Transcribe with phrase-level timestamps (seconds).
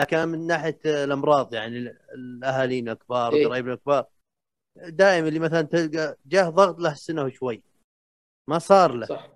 [0.00, 3.46] لكن من ناحية الأمراض يعني الاهالينا الكبار إيه.
[3.46, 4.06] وقرايبنا الكبار
[4.76, 7.62] دائما اللي مثلا تلقى جاه ضغط له سنة وشوي.
[8.48, 9.06] ما صار له.
[9.06, 9.30] صح.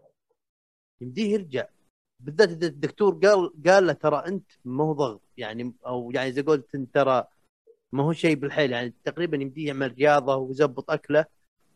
[1.00, 1.66] يمديه يرجع.
[2.20, 5.22] بالذات إذا الدكتور قال قال له ترى أنت ما هو ضغط.
[5.36, 7.24] يعني أو يعني إذا قلت أنت ترى
[7.92, 8.72] ما هو شيء بالحيل.
[8.72, 11.24] يعني تقريبا يمديه يعمل رياضة ويزبط أكله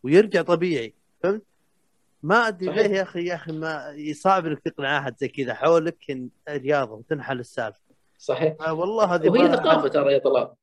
[0.02, 0.94] ويرجع طبيعي.
[1.22, 1.42] فهمت؟
[2.22, 2.74] ما أدري.
[2.74, 6.92] ليه يا أخي يا أخي ما صعب إنك تقنع أحد زي كذا حولك إن رياضة
[6.92, 7.85] وتنحل السالفة.
[8.18, 10.54] صحيح؟ آه والله هذه وهي ثقافة ترى يا طلال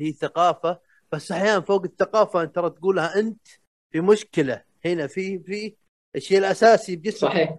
[0.00, 0.80] هي ثقافة
[1.12, 3.46] بس أحيانا فوق الثقافة أنت ترى تقولها أنت
[3.90, 4.62] في مشكلة.
[4.84, 5.76] هنا في في
[6.16, 7.30] الشيء الأساسي بجسمك.
[7.30, 7.58] صحيح.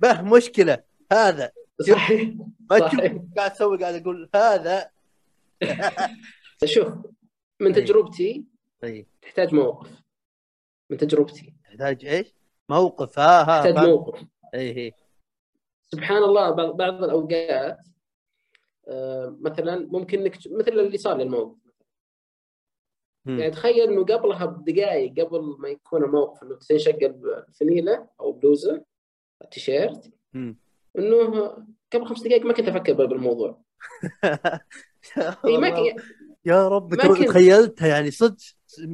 [0.00, 0.82] به مشكلة.
[1.12, 1.50] هذا.
[1.90, 2.34] صحيح.
[2.70, 2.78] ما.
[2.78, 3.00] تشوف
[3.36, 4.90] قاعد تسوي قاعد أقول هذا.
[6.64, 6.88] شوف
[7.60, 7.84] من إيه.
[7.84, 8.44] تجربتي
[8.82, 9.06] طيب.
[9.22, 10.02] تحتاج موقف.
[10.90, 11.54] من تجربتي.
[11.64, 12.34] تحتاج إيش؟
[12.68, 13.18] موقف.
[13.18, 13.88] ها ها تحتاج.
[13.88, 14.24] موقف.
[14.54, 14.92] اي اي
[15.92, 17.78] سبحان الله بعض الأوقات
[19.40, 21.20] مثلا ممكن إنك مثل اللي صار
[23.26, 23.38] مم.
[23.38, 26.98] يعني تخيل إنه قبلها بدقائق قبل ما يكون الموقف إنه تنشق
[27.48, 28.84] الفنيله أو بلوزة
[29.42, 30.10] التيشيرت.
[30.98, 31.56] إنه
[31.92, 33.60] قبل خمس دقائق ما كنت أفكر بالموضوع
[35.46, 35.96] إي ما ك...
[36.44, 38.36] يا رب كنت- تخيلتها يعني صدق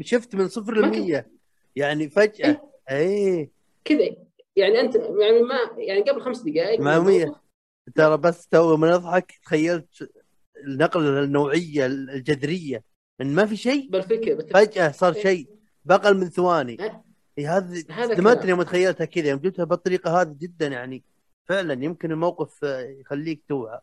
[0.00, 1.30] شفت من صفر كنت- لمية.
[1.76, 2.70] يعني فجأة.
[2.90, 3.50] إيه
[3.84, 4.16] كذا.
[4.56, 7.39] يعني انت يعني ما يعني قبل خمس دقائق ما الموضوع- مية.
[7.94, 10.10] ترى بس تو من اضحك تخيلت
[10.66, 12.84] النقل النوعية الجذرية
[13.20, 15.48] إن ما في شيء بالفكر فجأة صار شيء
[15.84, 17.04] بأقل من ثواني ها؟
[17.38, 18.48] إيه هذه صدمتني كلام.
[18.48, 21.04] يوم تخيلتها كذا يوم جبتها بالطريقة هذه جدا يعني
[21.44, 23.80] فعلا يمكن الموقف آه، يخليك توعى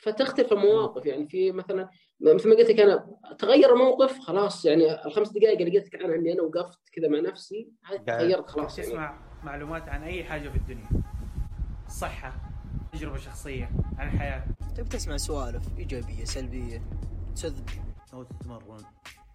[0.00, 1.88] فتختلف المواقف يعني في مثلا
[2.20, 6.16] مثل ما قلت لك أنا تغير الموقف خلاص يعني الخمس دقائق اللي قلت لك عنها
[6.16, 7.68] إني أنا وقفت كذا مع نفسي.
[8.06, 10.88] تغيرت خلاص يعني تسمع معلومات عن أي حاجة في الدنيا
[11.88, 12.49] صحة
[12.92, 14.44] تجربة شخصية عن الحياة.
[14.76, 16.82] تبي تسمع سوالف إيجابية سلبية
[17.34, 17.68] تسذب
[18.12, 18.84] أو تتمرن.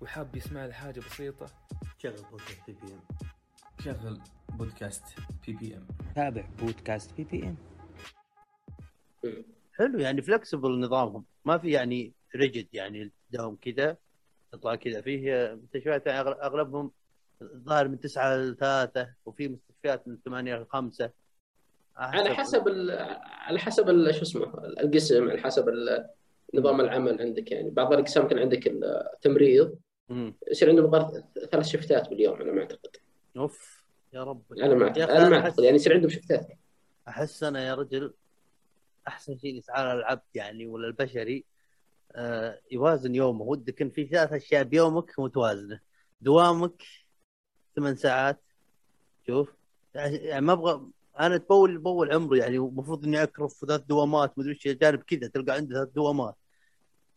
[0.01, 1.45] وحاب يسمع لحاجة بسيطة.
[1.97, 2.99] شغل بودكاست بي بي ام
[3.79, 5.03] شغل بودكاست
[5.47, 7.57] بي بي ام تابع بودكاست بي بي ام
[9.77, 11.25] حلو يعني فلكسبل نظامهم.
[11.45, 13.97] ما في يعني ريجد يعني دوم كذا
[14.51, 15.01] تطلع كذا.
[15.01, 16.91] فيه مستشفيات يعني أغلبهم
[17.41, 21.11] الظاهر من تسعة لثلاثة وفي مستشفيات من ثمانية لخمسة.
[21.97, 22.63] على حسب.
[23.25, 24.11] على حسب.
[24.11, 25.75] شو اسمه القسم على حسب.
[26.53, 29.75] نظام العمل عندك يعني بعض الأقسام كان عندك التمريض.
[30.51, 32.97] يصير عندهم الظاهر ثلاث شفتات باليوم على ما أعتقد
[33.37, 36.47] أوف يا رب على ما على ما أعتقد يعني يصير عندهم شفتات
[37.07, 38.13] أحس أنا يا رجل
[39.07, 41.45] أحسن شيء يسعى العبد يعني ولا البشري
[42.11, 45.79] آه يوازن يومه ودك إن في ثلاث أشياء بيومك متوازنة
[46.21, 46.83] دوامك
[47.75, 48.41] ثمان ساعات
[49.27, 49.53] شوف
[49.95, 50.87] يعني ما أبغى
[51.19, 55.53] أنا تبول بول عمري يعني المفروض إني اكرف ثلاث دوامات مدري إيش جانب كذا تلقى
[55.53, 56.35] عندي ثلاث دوامات.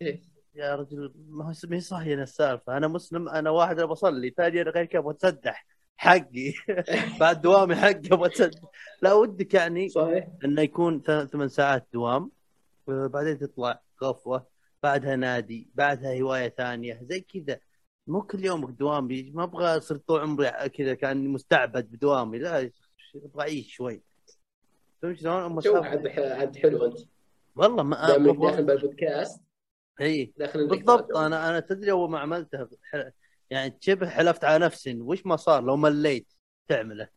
[0.02, 0.22] إيه.
[0.54, 2.76] يا رجل ما هو ما هي صحيحه السالفة.
[2.76, 4.30] أنا مسلم أنا واحد أنا بصلي.
[4.30, 5.66] ثاني أنا غير كذا أبغى أتسدح.
[5.96, 6.52] حقي.
[7.20, 8.60] بعد دوامي حقي أبغى أتسدح.
[9.02, 10.28] لا ودك يعني صحيح.
[10.44, 12.30] انه يكون ثمان ساعات دوام
[12.88, 14.46] آه، بعدين تطلع غفوة
[14.82, 17.60] بعدها نادي بعدها هواية ثانية زي كذا.
[18.06, 22.38] مو كل يوم دوام ما أبغى أصير طول عمري كذا كأني مستعبد بدوامي.
[22.38, 22.70] لا
[23.16, 24.02] أبغى اعيش شوي.
[25.02, 26.98] فهمت شلون؟ أم شو عاد عاد حلو أنت؟
[27.56, 29.42] والله ما داخل بالبودكاست
[30.00, 30.32] إي.
[30.54, 31.16] بالضبط.
[31.16, 32.68] أنا أنا تدري أول ما عملتها
[33.50, 36.32] يعني شبه حلفت على نفسي وش ما صار؟ لو مليت
[36.68, 37.08] تعمله.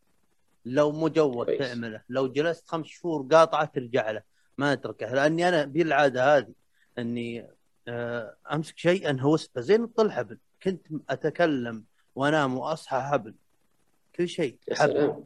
[0.66, 1.10] لو
[1.46, 1.60] كويس.
[1.60, 2.02] تعمله.
[2.10, 4.22] لو جلست خمس شهور قاطعة ترجع له.
[4.58, 5.14] ما أتركه.
[5.14, 6.54] لأني أنا بالعاده هذه
[6.98, 7.48] إني
[7.88, 11.84] آه، أمسك شيء انهوس به زي نط الحبل كنت أتكلم
[12.16, 13.34] وأنام وأصحى حبل.
[14.16, 15.24] كل شيء حبل.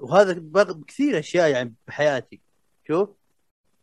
[0.00, 0.32] وهذا
[0.72, 2.40] بكثير أشياء يعني بحياتي.
[2.86, 3.08] شوف؟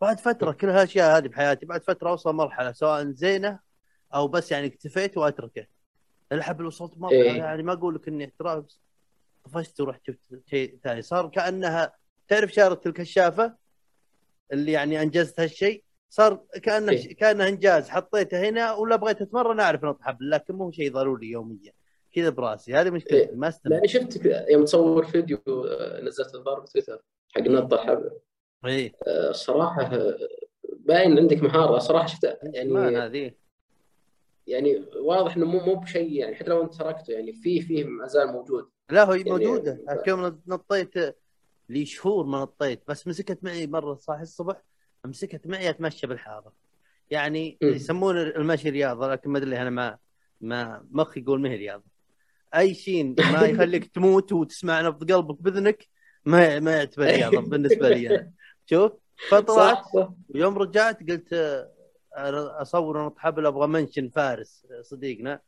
[0.02, 3.60] بعد فترة كل هالأشياء هذه بحياتي بعد فترة أوصل مرحلة سواء زينة
[4.14, 5.68] أو بس يعني اكتفيت وأتركه.
[6.32, 7.38] الحبل وصلت مرحلة إيه.
[7.38, 8.66] يعني ما أقول لك إني احتراف
[9.46, 10.20] طفشت ورحت شفت
[10.50, 11.02] شيء ثاني.
[11.02, 11.94] صار كأنها
[12.28, 13.54] تعرف شارة الكشافه
[14.54, 17.16] اللي يعني أنجزت هالشيء؟ صار كانه إيه.
[17.16, 17.90] كانه إنجاز.
[17.90, 21.72] حطيته هنا ولا بغيت أتمرن أعرف نط حبل لكن مو شيء ضروري يوميا.
[22.14, 22.74] كذا براسي.
[22.76, 23.36] هذه مشكلتي إيه.
[23.36, 27.02] ما استمر لاني شفتك يوم تصور فيديو آه، نزلت الظاهر بتويتر
[27.36, 28.12] حق نط الحبل
[28.66, 30.18] اي آه، الصراحه آه،
[30.80, 31.78] باين عندك مهارة.
[31.80, 33.32] صراحة شفت ما يعني هذه.
[34.48, 38.08] يعني واضح إنه مو مو بشيء يعني حتى لو انت تركته يعني في فيه ما
[38.08, 38.70] زال موجود.
[38.90, 41.16] لا هو يعني- موجوده يوم نطيت
[41.70, 44.62] لي شهور ما نطيت بس مسكت معي مرة صاحي الصبح
[45.06, 46.54] مسكت معي أتمشى بالحارة.
[47.12, 47.58] يعني.
[47.62, 49.98] يسمون المشي رياضة لكن ما أدري أنا ما
[50.42, 51.84] ما مخي يقول ما هي رياضة.
[52.56, 55.88] أي شيء ما يخليك تموت وتسمع نبض قلبك بإذنك
[56.26, 58.32] ما ما يعتبر رياضه بالنسبة لي أنا.
[58.66, 58.92] شوف
[59.30, 60.10] فطلعت صح صح.
[60.30, 61.34] ويوم رجعت قلت
[62.14, 65.40] أصور نط حبل أبغى منشن فارس صديقنا.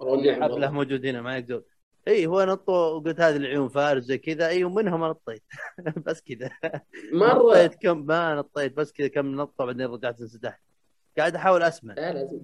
[0.00, 0.70] والله النعم حبله.
[0.70, 1.62] موجود هنا ما يقدر.
[2.08, 4.48] اي هو نطوا وقلت هذه العيون فارس زي كذا.
[4.48, 5.42] اي ومنها ما نطيت.
[6.06, 6.50] بس كذا.
[7.12, 7.50] مرة.
[7.50, 10.60] نطيت كم ما نطيت بس كذا كم نطه بعدين رجعت انسدحت.
[11.18, 11.94] قاعد أحاول أسمع.
[11.94, 12.40] لا لازم.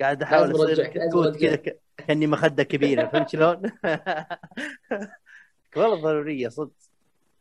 [0.00, 3.62] قاعد أحاول أصير كتكوت كذا كأني مخدة كبيرة فهمت شلون؟
[5.76, 6.72] والله ضرورية صدق.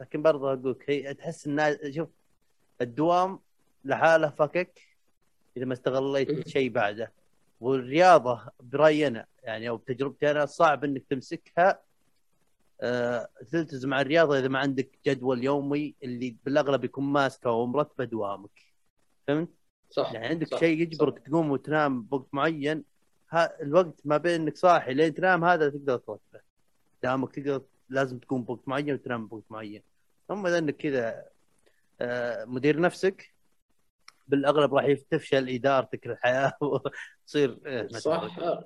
[0.02, 2.10] لكن برضه أقول لك هي تحس ان شوف
[2.82, 3.40] الدوام
[3.86, 4.82] لحاله فكك
[5.58, 7.12] إذا ما استغليت شيء بعده.
[7.62, 11.80] والرياضة برايي أنا يعني أو بتجربتي أنا صعب إنك تمسكها
[12.82, 18.62] آه، تلتزم على الرياضة إذا ما عندك جدول يومي اللي بالأغلب يكون ماسكه ومرتبه دوامك.
[19.28, 19.50] فهمت؟
[19.90, 22.84] صح يعني عندك شيء يجبرك تقوم وتنام بوقت معين
[23.34, 26.40] الوقت ما بين إنك صاحي لين تنام هذا تقدر ترتبه
[27.04, 29.84] دامك تقدر لازم تقوم بوقت معين وتنام بوقت معين.
[30.32, 31.26] اما إذا إنك كذا
[32.02, 33.34] آه، مدير نفسك
[34.28, 38.38] بالأغلب راح تفشل إدارتك للحياة وتصير آه، صح.
[38.40, 38.66] آه.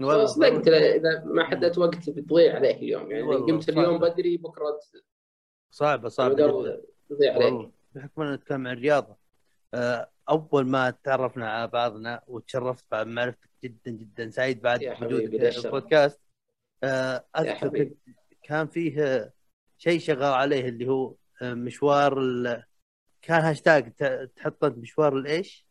[0.00, 3.10] والله- صدقت إذا ما حددت وقت بتضيع عليك اليوم.
[3.10, 3.68] يعني قمت.
[3.68, 4.80] اليوم بدري بكرة
[5.70, 6.34] صعبة صعبة
[7.10, 7.70] تضيع عليك.
[7.94, 9.16] بحكم ان نتكلم عن الرياضة
[10.28, 15.66] أول ما تعرفنا على بعضنا وتشرفت بعد معرفتك جدا جدا سعيد بعد وجودك في.
[15.66, 16.20] البودكاست
[16.84, 17.90] آه، أذكر
[18.42, 19.32] كان فيه
[19.78, 22.62] شيء شغال عليه اللي هو آه، مشوار ال...
[23.22, 25.66] كان هاشتاق ت- تحط انت مشوار الإيش؟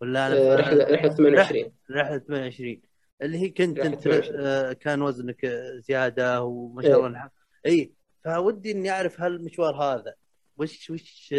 [0.00, 2.82] ولا أنا آه، رحله رحلة 28 رحلة 28
[3.22, 4.72] اللي هي كنت أنت 28.
[4.72, 7.30] كان وزنك زيادة وما شاء الله نح-
[7.66, 7.92] اي
[8.24, 10.14] فودي إني أعرف هالمشوار هذا
[10.56, 11.34] وش وش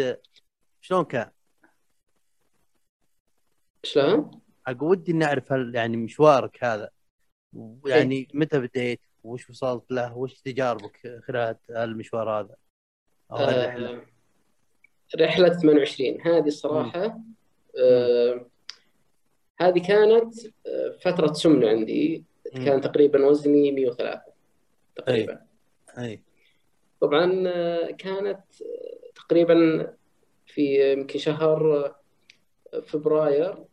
[0.80, 1.30] شلون كان؟
[3.82, 6.90] شلون؟ أقول ودي إني أعرف هل يعني مشوارك هذا
[7.86, 12.56] يعني متى بديت؟ وش وصلت له؟ وش تجاربك خلال المشوار هذا؟
[13.30, 14.02] آه،
[15.20, 17.20] رحلة 28 هذه الصراحه
[17.78, 18.46] آه،
[19.60, 20.34] هذه كانت
[20.66, 22.24] آه، فترة سمنه عندي.
[22.54, 24.22] كان تقريبا وزني 103
[24.96, 25.40] تقريبا.
[25.98, 26.22] أي.
[27.00, 29.88] طبعا آه، كانت آه، تقريبا
[30.46, 31.94] في يمكن شهر
[32.86, 33.64] فبراير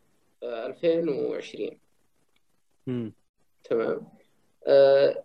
[0.43, 1.79] 2020
[2.87, 3.13] امم
[3.63, 4.07] تمام.
[4.67, 5.23] آه،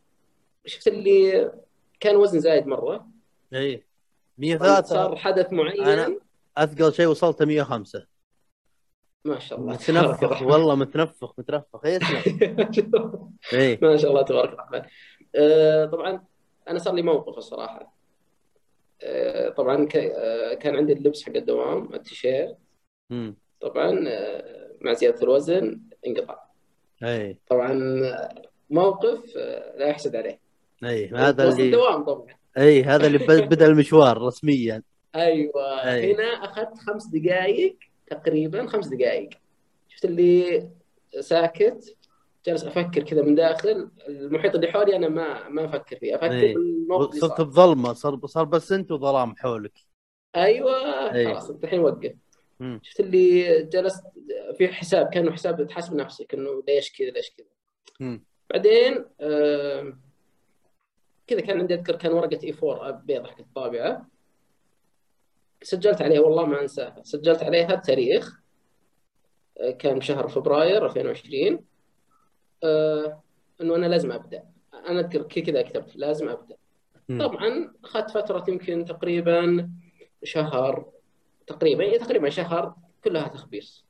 [0.67, 1.53] شفت اللي
[2.01, 3.09] كان وزن زايد مرة؟
[3.55, 3.77] اي
[4.59, 5.85] صار 103 حدث معين؟
[6.17, 6.21] أنا-
[6.57, 8.07] أثقل شيء وصلت 105
[9.25, 10.43] ما شاء الله متنفخ.
[10.43, 11.99] والله متنفخ متنفخ إيه،
[13.53, 14.23] اي ما شاء الله.
[14.23, 14.83] تبارك الرحمن
[15.35, 16.25] آه، طبعا
[16.69, 17.97] أنا صار لي موقف الصراحة.
[19.03, 22.57] آه، طبعا آه، كان عندي اللبس حق الدوام التيشيرت.
[23.61, 26.39] طبعا آه، مع زيادة الوزن انقطع.
[27.03, 27.37] أي.
[27.49, 27.73] طبعا
[28.05, 30.39] آه، موقف آه، لا يحسد عليه.
[30.85, 32.27] أي هذا اللي الدوام طبعا.
[32.59, 34.83] أي هذا اللي بدأ المشوار رسميا.
[35.15, 35.93] أيوه.
[35.93, 36.15] أي.
[36.15, 37.77] هنا أخذت خمس دقائق
[38.11, 39.31] تقريبا خمس دقائق
[39.89, 40.69] شفت اللي
[41.21, 41.97] ساكت
[42.47, 43.89] جالس أفكر كذا من داخل.
[44.09, 46.55] المحيط اللي حولي أنا ما ما أفكر فيه أفكر أي.
[46.55, 49.73] بالموقف صرت بظلمة صار صار بس أنت وظلام حولك.
[50.37, 51.13] أيوه.
[51.13, 52.13] خلاص انت الحين وقف.
[52.61, 52.81] مم.
[52.83, 54.05] شفت اللي جلست
[54.59, 58.21] في حساب كانه حساب تحاسب نفسك انه ليش كذا ليش كذا.
[58.51, 59.99] بعدين آه
[61.27, 64.07] كذا كان عندي أذكر كان ورقة إي 4 بيضة حقت الطابعه
[65.63, 68.41] سجلت عليها والله ما أنساها سجلت عليها التاريخ
[69.61, 71.65] آه، كان شهر فبراير 2020
[72.65, 73.23] آه
[73.61, 76.57] إنه أنا لازم أبدأ أنا أذكر كذا كتبت لازم أبدأ
[77.09, 77.19] مم.
[77.27, 79.71] طبعا أخذت فترة يمكن تقريبا
[80.25, 80.93] شهر
[81.47, 82.75] تقريبا تقريبا شهر
[83.05, 83.85] كلها تخبيص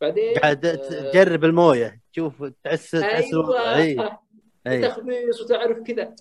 [0.00, 3.74] بعدين قاعد آه، تجرب الموية تشوف تحس تحس الوضع.
[3.76, 4.18] إي أيوه
[4.66, 6.14] إي تخبيص وتعرف كذا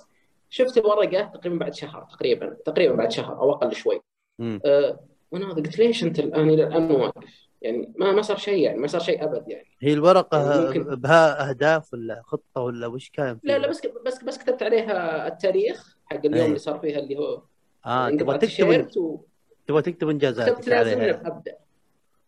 [0.50, 4.02] شفت الورقه تقريبا بعد شهر تقريبا تقريبا بعد شهر أو أقل شوي.
[4.42, 5.00] أه
[5.32, 8.88] وأنا قلت ليش أنت الآن إلى الآن واقف؟ يعني ما ما صار شيء يعني ما
[8.88, 13.58] صار شيء أبد يعني هي الورقة ممكن- بها أهداف ولا خطة ولا وش كان لا
[13.58, 16.46] لا؟ بس بس بس كتبت عليها التاريخ حق اليوم أي.
[16.46, 17.42] اللي صار فيها اللي هو
[17.86, 19.20] آه تبغى تكتب وكتبت
[19.68, 21.28] تبغى تكتب انجازاتك لازم عليها.
[21.28, 21.56] أبدأ.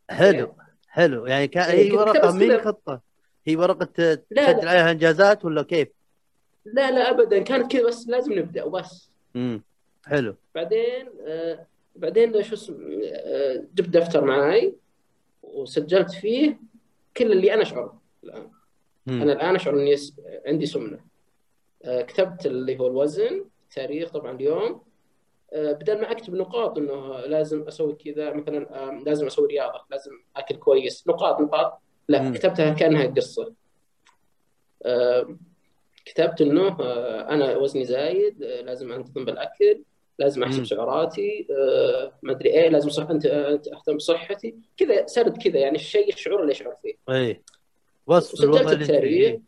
[0.09, 0.55] حلو
[0.87, 1.25] حلو.
[1.25, 3.01] يعني كان إيه، هي ورقة مين خطة؟
[3.45, 3.85] هي ورقة.
[3.85, 5.87] تسجل عليها إنجازات ولا كيف؟
[6.65, 7.39] لا لا ابدا.
[7.39, 9.09] كانت كذا بس لازم نبدأ وبس.
[9.35, 9.63] امم
[10.05, 10.35] حلو.
[10.55, 11.65] بعدين آه
[11.95, 14.75] بعدين شو اسمه آه جبت دفتر معاي
[15.43, 16.59] وسجلت فيه
[17.17, 18.49] كل اللي أنا أشعره الآن.
[19.07, 19.21] مم.
[19.21, 19.95] أنا الآن أشعر إني
[20.45, 20.99] عندي سمنة.
[21.83, 24.86] آه كتبت اللي هو الوزن التاريخ طبعا اليوم.
[25.53, 30.55] بدل ما أكتب نقاط إنه لازم أسوي كذا مثلا آه لازم أسوي رياضة لازم أكل
[30.55, 32.33] كويس نقاط نقاط لا مم.
[32.33, 33.53] كتبتها كأنها قصة
[34.85, 35.37] آه
[36.05, 39.83] كتبت إنه آه أنا وزني زايد آه لازم أنتظم بالأكل
[40.19, 40.65] لازم أحسب.
[40.65, 46.13] سعراتي آه، ما أدري إيه لازم صح أنت أهتم بصحتي كذا سرد كذا يعني الشيء
[46.13, 47.41] الشعور اللي اشعر فيه اي
[48.07, 49.39] وصف الوضع التاريخ.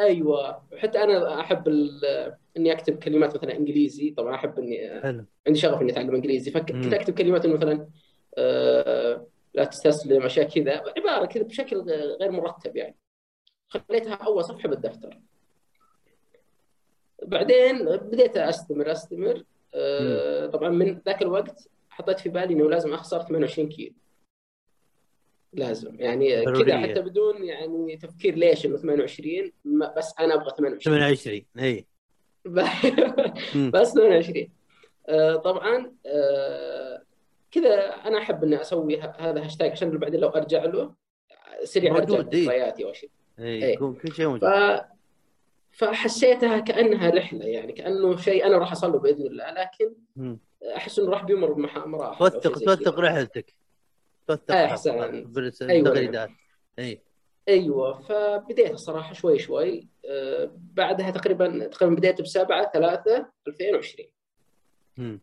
[0.00, 0.62] أيوه.
[0.78, 4.10] حتى أنا أحب ال- إني أكتب كلمات مثلا إنجليزي.
[4.10, 5.24] طبعا أحب إني حلو.
[5.46, 6.50] عندي شغف إني أتعلم إنجليزي.
[6.50, 7.88] فكنت أكتب كلمات مثلا
[8.38, 10.82] آه، لا تستسلم أشياء كذا.
[10.96, 11.76] عبارة كذا بشكل
[12.20, 12.96] غير مرتب يعني.
[13.68, 15.18] خليتها أول صفحة بالدفتر.
[17.22, 19.44] بعدين بديت أستمر أستمر.
[19.74, 23.94] آه، طبعا من ذاك الوقت حطيت في بالي إنه لازم أخسر 28 كيلو.
[25.52, 26.78] لازم يعني كذا.
[26.80, 31.86] حتى بدون يعني تفكير ليش إنه 28 ما- بس أنا أبغى 28 28 اي.
[33.70, 34.48] بس 28
[35.08, 37.02] آه، طبعا آه،
[37.50, 37.74] كذا
[38.06, 40.94] أنا أحب إني أسوي هذا هاشتاج عشان بعدين لو أرجع له
[41.64, 42.18] سريع أرجع.
[42.18, 43.72] ذكرياتي أو شيء اي.
[43.72, 44.80] يكون كل شيء ف موجود
[45.72, 49.94] فحسيتها كأنها رحلة يعني كأنه شيء أنا راح اصل له بإذن الله لكن.
[50.76, 52.98] أحس إنه راح بيمر بمح- مراحل أو شيء توثق توثق.
[53.00, 53.54] رحلتك
[54.50, 55.32] آه، أحسن.
[55.32, 56.28] برس- أيوة،
[56.78, 57.00] إي.
[57.48, 59.88] أيوه فبديت الصراحة شوي شوي.
[60.06, 64.08] آه، بعدها تقريبا تقريبا بديت بسبعة ثلاثة 2020
[64.96, 65.20] مم.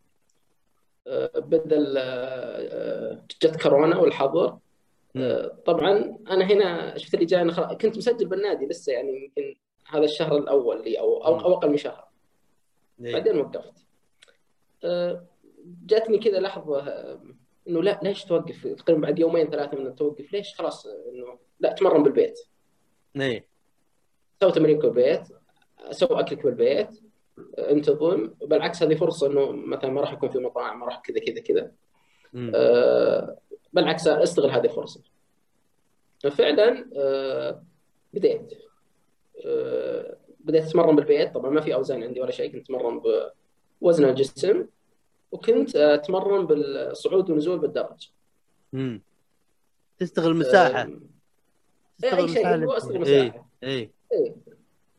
[1.07, 4.57] آه، بدل آه، جت كورونا والحظر.
[5.65, 9.55] طبعا أنا هنا شفت اللي جاي خلاص- كنت مسجل بالنادي لسه يعني يمكن
[9.87, 11.39] هذا الشهر الأول لي أو أو.
[11.39, 12.07] أو أقل من شهر.
[12.99, 13.85] بعدين وقفت.
[15.85, 16.81] جاتني كذا لحظة
[17.67, 20.33] إنه لا ليش توقف؟ تقريبا بعد يومين ثلاثة من التوقف.
[20.33, 22.39] ليش؟ خلاص إنه لا تمرن بالبيت.
[23.21, 23.43] اي
[24.41, 25.21] سوي تمرينك بالبيت
[25.91, 26.89] سوي اكلك بالبيت
[27.57, 28.27] انتظم.
[28.41, 31.71] بالعكس هذه فرصة إنه مثلا ما راح يكون في مطاعم ما راح كذا كذا كذا.
[32.55, 33.37] آه،
[33.73, 35.01] بالعكس استغل هذه الفرصة.
[36.31, 37.63] فعلا آه،
[38.13, 38.53] بديت.
[39.45, 41.33] آه، بديت اتمرن بالبيت.
[41.33, 42.51] طبعا ما في أوزان عندي ولا شيء.
[42.51, 43.01] كنت أتمرن
[43.81, 44.67] بوزن الجسم.
[45.31, 48.11] وكنت أتمرن بالصعود والنزول بالدرج.
[48.73, 49.01] مم.
[49.97, 50.81] تستغل مساحة.
[50.81, 52.99] آه، أي شيء استغل.
[52.99, 53.49] مساحة.
[53.63, 54.35] اي إيه.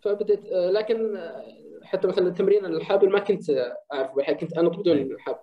[0.00, 3.50] فبديت آه، لكن آه، حتى مثلا التمرين الحبل ما كنت
[3.92, 5.12] اعرف كنت انط بدون إيه.
[5.12, 5.38] الحبل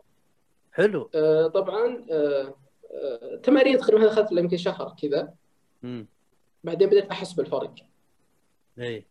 [0.72, 1.10] حلو.
[1.16, 2.06] آه، طبعا
[3.44, 5.34] تمارين تقريبا اخذت يمكن شهر كذا.
[5.84, 6.08] مم.
[6.64, 7.76] بعدين بديت أحس بالفرق.
[8.80, 9.06] اي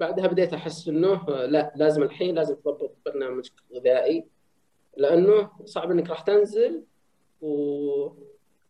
[0.00, 4.24] بعدها بديت أحس إنه لا لازم الحين لازم تضبط برنامج غذائي.
[4.96, 6.84] لأنه صعب إنك راح تنزل
[7.40, 7.52] و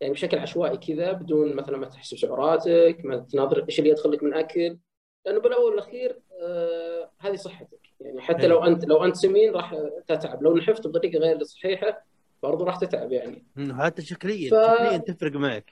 [0.01, 4.23] يعني بشكل عشوائي كذا بدون مثلا ما تحسب سعراتك ما تناظر إيش اللي يدخل لك
[4.23, 4.77] من أكل
[5.25, 8.53] لأنه بالأول والأخير آه هذه صحتك يعني حتى أيوة.
[8.53, 9.75] لو أنت لو أنت سمين راح
[10.07, 12.05] تتعب لو نحفت بطريقة غير صحيحة
[12.43, 13.43] برضو راح تتعب يعني.
[13.79, 15.71] حتى شكليا ف- شكليا تفرق معك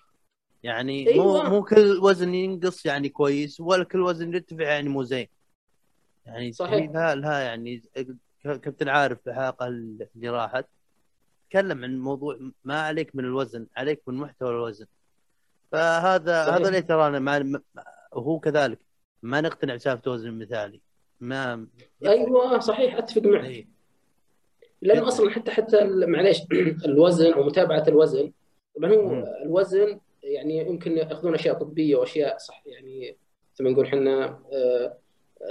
[0.64, 1.50] يعني مو أيوة.
[1.50, 5.28] مو كل وزن ينقص يعني كويس ولا كل وزن يرتفع يعني مو زين
[6.26, 6.92] يعني صحيح.
[6.92, 7.82] لها لها يعني
[8.44, 10.66] كابتن عارف في الحلقة اللي راحت.
[11.50, 14.86] تكلم عن موضوع ما عليك من الوزن عليك من محتوى الوزن.
[15.72, 16.56] فهذا صحيح.
[16.56, 17.62] هذا اللي ترانا ما ما-
[18.12, 18.80] وهو كذلك.
[19.24, 20.82] ما نقتنع بسالفة وزن مثالي.
[21.20, 21.68] ما
[22.06, 23.46] أيوه صحيح أتفق معك.
[23.46, 23.68] إيه.
[24.82, 26.38] لأنه أصلا حتى حتى معليش
[26.86, 28.32] الوزن أو متابعة الوزن.
[28.78, 29.24] طبعا هو.
[29.46, 33.18] الوزن يعني يمكن يأخذون أشياء طبية وأشياء صح يعني
[33.54, 34.98] مثل ما نقول إحنا آه،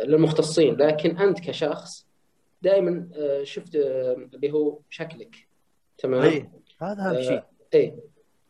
[0.04, 0.75] للمختصين.
[0.76, 2.06] لكن أنت كشخص
[2.62, 3.09] دائما
[3.43, 5.49] شفت آه، اللي هو شكلك
[5.99, 6.50] تمام إيه.
[6.83, 7.43] هذا أهم آه، شيء
[7.75, 7.97] إيه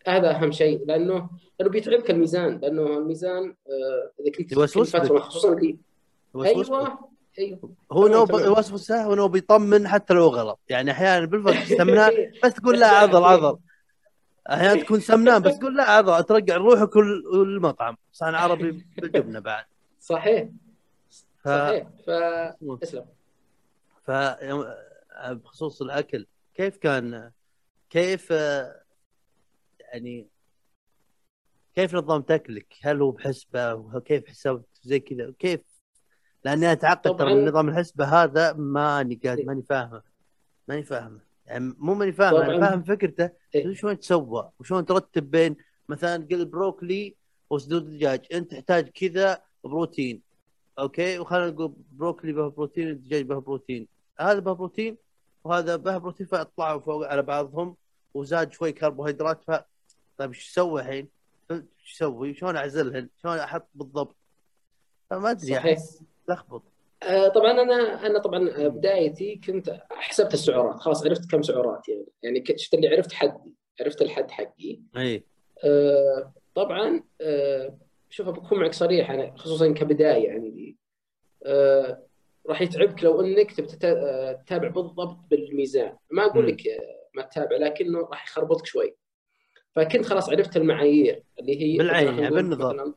[0.09, 5.19] هذا أهم شيء لأنه لأنه بيتعبك الميزان لأنه الميزان آه، إذا كنت يوسوس فتره.
[5.19, 5.59] خصوصا.
[6.37, 6.99] أيوه
[7.39, 8.45] أيوه هو تمام، نو تمام.
[8.45, 13.59] يوسوسه ونو بيطمن حتى لو غلط يعني أحيانا بالفرق سمنان بس تقول لا عضل عضل
[14.51, 19.65] أحيانا تكون سمنان بس تقول لا عضل ترجع روحك وال- والمطعم صان عربي بالجبنة بعد
[20.01, 20.49] صحيح.
[21.45, 22.11] صحيح ف
[22.83, 23.05] اسلم
[25.31, 27.31] بخصوص الأكل كيف كان
[27.91, 28.31] كيف
[29.81, 30.29] يعني
[31.75, 35.61] كيف نظمت اكلك؟ هل هو بحسبة؟ وكيف حسبت زي كذا؟ كيف؟
[36.45, 37.35] لأني أتعقد ترى.
[37.35, 40.03] من نظام الحسبة هذا ماني قاعد ماني فاهمه
[40.69, 42.69] ماني فاهمه يعني مو ماني فاهمه أنا.
[42.69, 43.75] فاهم فكرته إيه.
[43.75, 45.57] شلون تسوى وشلون ترتب بين
[45.89, 47.17] مثلا قل بروكلي
[47.51, 50.23] وصدور دجاج أنت تحتاج كذا بروتين
[50.79, 53.89] أوكي وخلينا نقول بروكلي به بروتين الدجاج به بروتين
[54.21, 54.97] هذا به بروتين
[55.45, 57.77] وهذا به بروتين فاطلعوا فوق على بعضهم
[58.15, 59.51] وزاد شوي كربوهيدرات ف
[60.19, 61.09] طيب إيش أسوي الحين؟
[61.51, 61.63] إيش
[61.97, 64.17] أسوي؟ شلون أعزلهن؟ شلون أحط بالضبط؟
[65.11, 66.63] فما أدري احس لخبط
[67.03, 72.07] آه، طبعا أنا أنا طبعا آه، بدايتي كنت حسبت السعرات خلاص عرفت كم سعرات يعني
[72.23, 75.25] يعني شفت اللي عرفت حدي عرفت الحد حقي إي
[75.65, 77.79] آه، طبعا آه،
[78.11, 80.77] شوف بكون معك صريح أنا خصوصا كبداية عندي
[81.47, 82.03] آه،
[82.51, 85.51] راح يتعبك لو انك تبي آه، تتابع بالضبط بالميزان.
[85.51, 86.47] الميزان ما أقول.
[86.49, 88.97] لك آه، ما تتابع لكنه راح يخربطك شوي.
[89.77, 92.95] فكنت خلاص عرفت المعايير اللي هي بالعين، يعني بالنظر.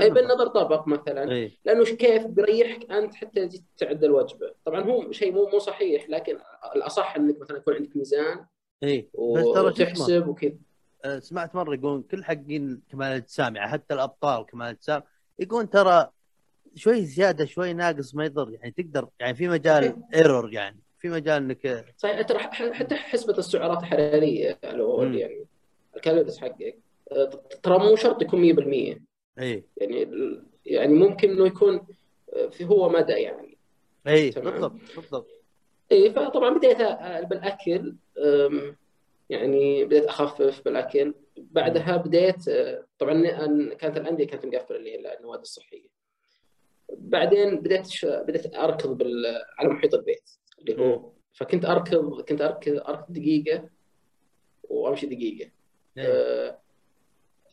[0.00, 0.46] اي بالنظر.
[0.46, 1.32] طبق مثلا.
[1.32, 4.54] اي لأنه كيف بيريحك أنت حتى تجي تعد الوجبة.
[4.64, 6.38] طبعا هو شيء مو مو صحيح لكن
[6.76, 8.46] الأصح إنك مثلا يكون عندك ميزان
[8.82, 10.58] اي بس ترى وتحسب وكذا.
[11.04, 15.02] آه، سمعت مرة يقول كل حقين كمال الاجسام يعني حتى الأبطال كمال الاجسام
[15.38, 16.10] يقول ترى
[16.74, 18.50] شوي زيادة شوي ناقص ما يضر.
[18.52, 19.96] يعني تقدر يعني في مجال.
[20.14, 20.80] error يعني.
[20.98, 25.02] في مجال إنك صحيح ترى ح- حتى حسبة السعرات الحرارية لو.
[25.02, 25.46] يعني
[25.96, 26.76] ال calories حقك
[27.12, 27.30] آه،
[27.62, 29.00] ترى مو شرط يكون 100%
[29.38, 29.64] إي.
[29.76, 30.08] يعني
[30.66, 31.86] يعني ممكن إنه يكون
[32.32, 33.56] آه، في هو مدى يعني.
[34.06, 34.30] إي.
[34.30, 35.28] بالضبط بالضبط.
[35.92, 36.78] إي فطبعا بديت
[37.30, 37.94] بالأكل
[39.30, 41.14] يعني بديت أخفف بالأكل.
[41.36, 43.22] بعدها بديت آه، طبعا
[43.74, 45.93] كانت الأندية كانت مقفلة اللي هي النوادي الصحية.
[46.92, 49.26] بعدين بديت ش- بديت أركض بال...
[49.58, 50.30] على محيط البيت.
[50.58, 53.70] اللي هو فكنت اركض كنت اركض أركض دقيقة
[54.62, 55.50] وأمشي دقيقة.
[55.98, 56.04] إيه.
[56.06, 56.58] آه،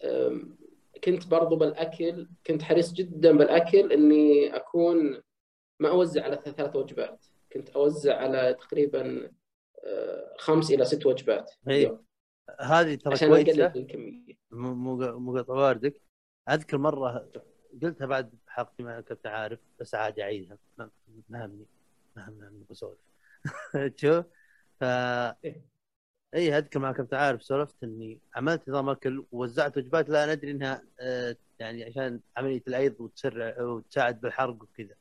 [0.03, 0.57] آم،
[1.03, 5.21] كنت برضو بالأكل كنت حريص جدا بالأكل إني أكون
[5.79, 7.25] ما أوزع على ثلاث وجبات.
[7.53, 9.31] كنت أوزع على تقريبا
[9.85, 12.01] آه، خمس إلى ست وجبات إيه.
[12.59, 13.65] هذه ترى كويسة.
[13.75, 14.33] الكمية.
[14.51, 14.73] مو
[15.19, 16.01] مو واردك.
[16.49, 17.29] أذكر مرة
[17.83, 20.57] قلتها بعد حلقتي مع كابتن عارف بس عادي أعيدها.
[20.77, 20.89] ما
[21.29, 21.65] ما همني
[22.15, 22.97] ما همني ما بسولف.
[24.01, 24.25] شوف
[24.79, 24.83] ف
[26.33, 30.83] اي أذكر مع كابتن عارف سولفت إني عملت نظام أكل ووزعت وجبات لا ندري إنها
[30.99, 34.95] آه، يعني عشان عملية الأيض وتسرع وتساعد بالحرق وكذا.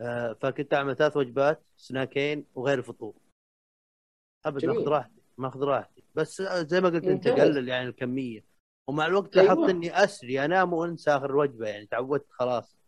[0.00, 3.14] آه، فكنت أعمل ثلاث وجبات سناكين وغير الفطور.
[4.44, 4.64] أبد.
[4.64, 6.02] ماخذ راحتي ماخذ راحتي.
[6.14, 7.56] بس آه، زي ما قلت أنت ممتاز.
[7.56, 8.44] قلل يعني الكمية.
[8.88, 9.54] ومع الوقت أيوة.
[9.54, 12.78] لاحظت إني أسري انام وانسى آخر الوجبه يعني تعودت خلاص.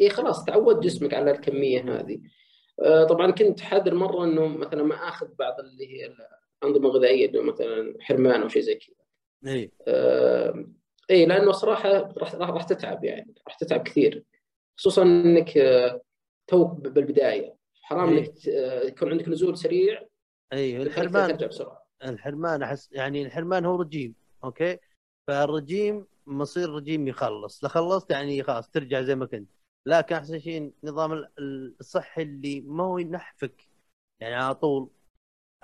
[0.00, 2.20] إي خلاص تعود جسمك على الكمية هذه.
[2.82, 6.14] آه، طبعا كنت حذر مرة إنه مثلا ما آخذ بعض اللي هي
[6.62, 8.96] الأنظمة الغذائية اللي مثلا حرمان أو شيء زي كذا.
[9.52, 9.72] إي.
[9.88, 10.66] آه،
[11.10, 14.24] إي لأنه صراحة راح راح تتعب يعني راح تتعب كثير.
[14.76, 16.00] خصوصا إنك آه،
[16.46, 17.58] توك بالبداية.
[17.82, 18.08] حرام.
[18.08, 18.46] إنك
[18.84, 20.02] يكون عندك نزول سريع
[20.52, 21.86] إي الحرمان ترجع بسرعة.
[22.04, 24.78] الحرمان احس يعني الحرمان هو رجيم أوكي؟
[25.28, 27.62] فالرجيم مصير رجيم يخلص.
[27.64, 29.50] لا خلصت يعني خلاص ترجع زي ما كنت.
[29.86, 33.68] لكن أحسن شيء نظام ال- الصحي اللي ما هو ينحفك.
[34.20, 34.90] يعني على طول.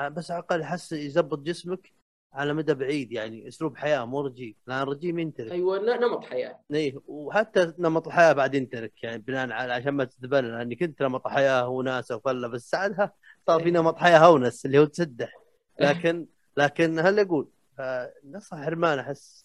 [0.00, 1.92] آه، بس على الأقل احس يزبط جسمك
[2.32, 3.12] على مدى بعيد.
[3.12, 4.54] يعني أسلوب حياة مو رجيم.
[4.66, 5.52] لأن الرجيم ينترك.
[5.52, 6.60] أيوه نمط حياة.
[6.72, 9.02] إيه وحتى نمط الحياة بعد ينترك.
[9.02, 13.12] يعني بناء على عشان ما تتبنى لاني كنت نمط حياة وناسه وفله بس ساعدها
[13.46, 15.32] صار في نمط حياة هونس اللي هو تسدح.
[15.80, 19.43] لكن لكن هل أقول؟ آه، نصح حرمان أحس.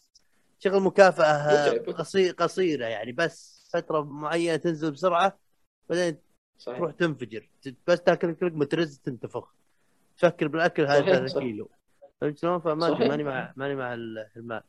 [0.59, 1.95] شغل مكافأة متعب.
[1.95, 5.39] قصير قصيرة يعني بس فترة معينة تنزل بسرعة
[5.89, 6.17] بعدين
[6.57, 7.49] صحيح تروح تنفجر
[7.87, 9.53] بس تاكل لك لقمه رز تنتفخ
[10.17, 11.39] تفكر بالأكل هذا صح.
[11.39, 11.69] كيلو
[12.21, 13.07] فهمت شلون؟ فما.
[13.07, 14.61] ماني مع ماني مع الحرمان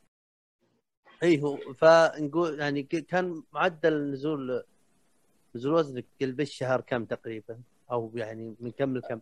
[1.22, 4.64] اي هو فنقول يعني كان معدل نزول
[5.56, 7.60] نزول وزنك بالشهر كم تقريبا؟
[7.92, 9.20] أو يعني من كم لكم؟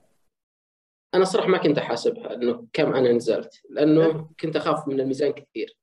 [1.14, 5.76] أنا صراحة ما كنت أحاسبها إنه كم أنا نزلت لأنه كنت أخاف من الميزان كثير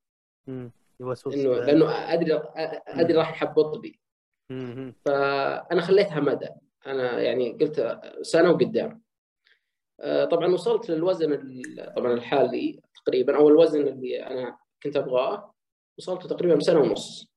[1.00, 2.42] يوسوس إنه لأنه ادري
[2.86, 3.82] أدري راح يحبط
[4.50, 4.94] مم.
[5.04, 6.48] فأنا خليتها مدى.
[6.86, 9.02] أنا يعني قلت سنة وقدام.
[10.00, 15.54] آه، طبعا وصلت للوزن ال- طبعا الحالي تقريبا أو الوزن اللي أنا كنت أبغاه.
[15.98, 17.28] وصلت تقريبا بسنه ونص.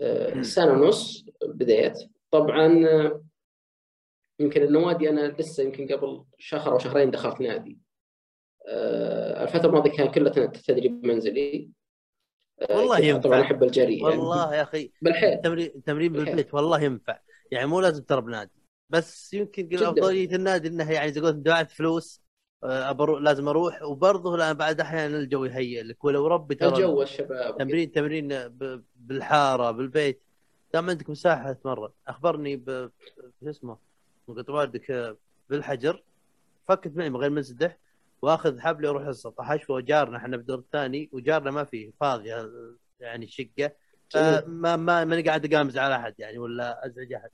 [0.00, 1.98] آه، سنة ونص بديت.
[2.30, 3.24] طبعا آه،
[4.40, 7.78] يمكن النوادي أنا لسه يمكن قبل شهر أو شهرين دخلت نادي.
[8.66, 11.70] الفترة الماضية كان كلها تدريب منزلي.
[12.70, 13.20] آه، والله ينفع.
[13.20, 14.04] طبعا أحب الجري يعني.
[14.16, 15.32] والله يا أخي بالحيل.
[15.32, 16.34] التمرين بالحيل.
[16.34, 17.18] بالبيت والله ينفع.
[17.50, 18.50] يعني مو لازم ترى بنادي
[18.90, 19.68] بس يمكن.
[19.72, 22.22] أفضلية النادي انه يعني زي قلت دفعت فلوس.
[22.64, 23.82] آه، أبرو لازم أروح.
[23.82, 26.04] وبرضه لأن بعد أحيانا الجو يهيئ لك.
[26.04, 27.58] ولو ربي ترى الجو الشباب.
[27.58, 30.22] تمرين تمرين ب- بالحارة بالبيت.
[30.74, 32.90] دام عندك مساحة تتمرن أخبرني ب
[33.44, 33.76] شو اسمه؟
[34.28, 35.16] قلت والدك آه،
[35.50, 36.02] بالحجر.
[36.68, 37.78] فكت معي من غير منسدح
[38.24, 43.24] واخذ حبلي وأروح السطح اشوى جارنا إحنا بالدور الثاني وجارنا ما فيه فاضيه آه، يعني
[43.24, 43.72] الشقه
[44.14, 44.42] جميل.
[44.42, 47.30] فما ما ماني قاعد أقامز على أحد يعني ولا أزعج أحد.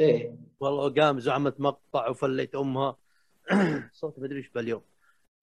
[0.00, 0.36] إيه.
[0.60, 2.96] والله قامز وعملت مقطع وفليت أمها.
[3.92, 4.82] صوت ما أدري إيش باليوم.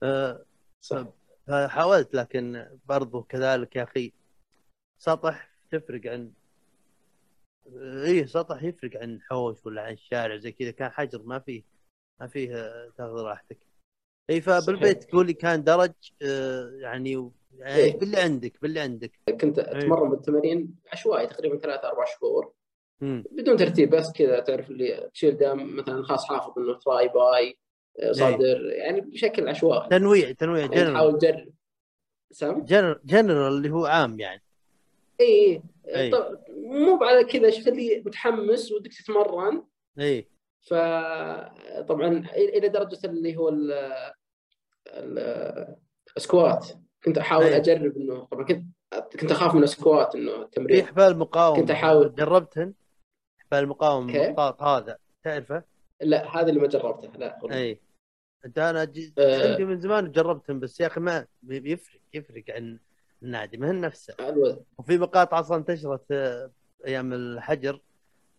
[0.03, 0.45] آه،
[0.81, 1.05] صح.
[1.47, 4.13] فحاولت لكن برضو كذلك يا أخي.
[4.97, 6.31] سطح تفرق عن
[8.05, 10.71] إيه سطح يفرق عن حوش ولا عن الشارع زي كذا.
[10.71, 11.63] كان حجر ما فيه
[12.19, 13.72] ما فيه آه، تاخذ راحتك.
[14.29, 15.03] إي فبالبيت.
[15.03, 17.97] تقول لي كان درج آه، يعني يعني إيه.
[17.97, 19.11] باللي عندك باللي عندك.
[19.41, 22.53] كنت أتمرن بالتمارين عشوائي تقريبا ثلاث أربع شهور.
[23.01, 23.23] مم.
[23.31, 27.57] بدون ترتيب بس كذا تعرف اللي تشيل دام مثلا خلاص حافظ إنه تراي باي
[27.99, 29.89] آه، صدر يعني بشكل عشوائي.
[29.89, 31.53] تنويع تنويع يعني جنرال تحاول تجرب
[32.31, 34.43] سام general general اللي هو عام يعني.
[35.21, 35.95] إي إي.
[35.95, 36.11] أي.
[36.11, 39.63] طب- مو على كذا شفت اللي متحمس ودك تتمرن؟
[39.99, 40.27] إي.
[40.63, 43.71] فطبعا إلى درجة اللي هو ال
[44.87, 45.75] ال-
[46.17, 46.67] ال squat
[47.05, 47.57] كنت أحاول أي.
[47.57, 48.65] أجرب إنه طبعا كنت
[49.19, 52.15] كنت أخاف من ال squat إنه في التمرين حبال مقاومة كنت أحاول.
[52.15, 52.73] جربتهن
[53.37, 55.63] حبال المقاومه؟ المطاط هذا تعرفه؟
[56.01, 57.79] لا هذا اللي ما جربته لا اي
[58.45, 59.11] أنت أنا ج...
[59.17, 59.51] آه.
[59.51, 62.79] عندي من زمان جربتهم بس يا أخي ما بي- بيفرق يفرق عن
[63.23, 66.51] النادي ما هي نفسه الوزن وفي مقاطع أصلا انتشرت آه،
[66.87, 67.79] أيام الحجر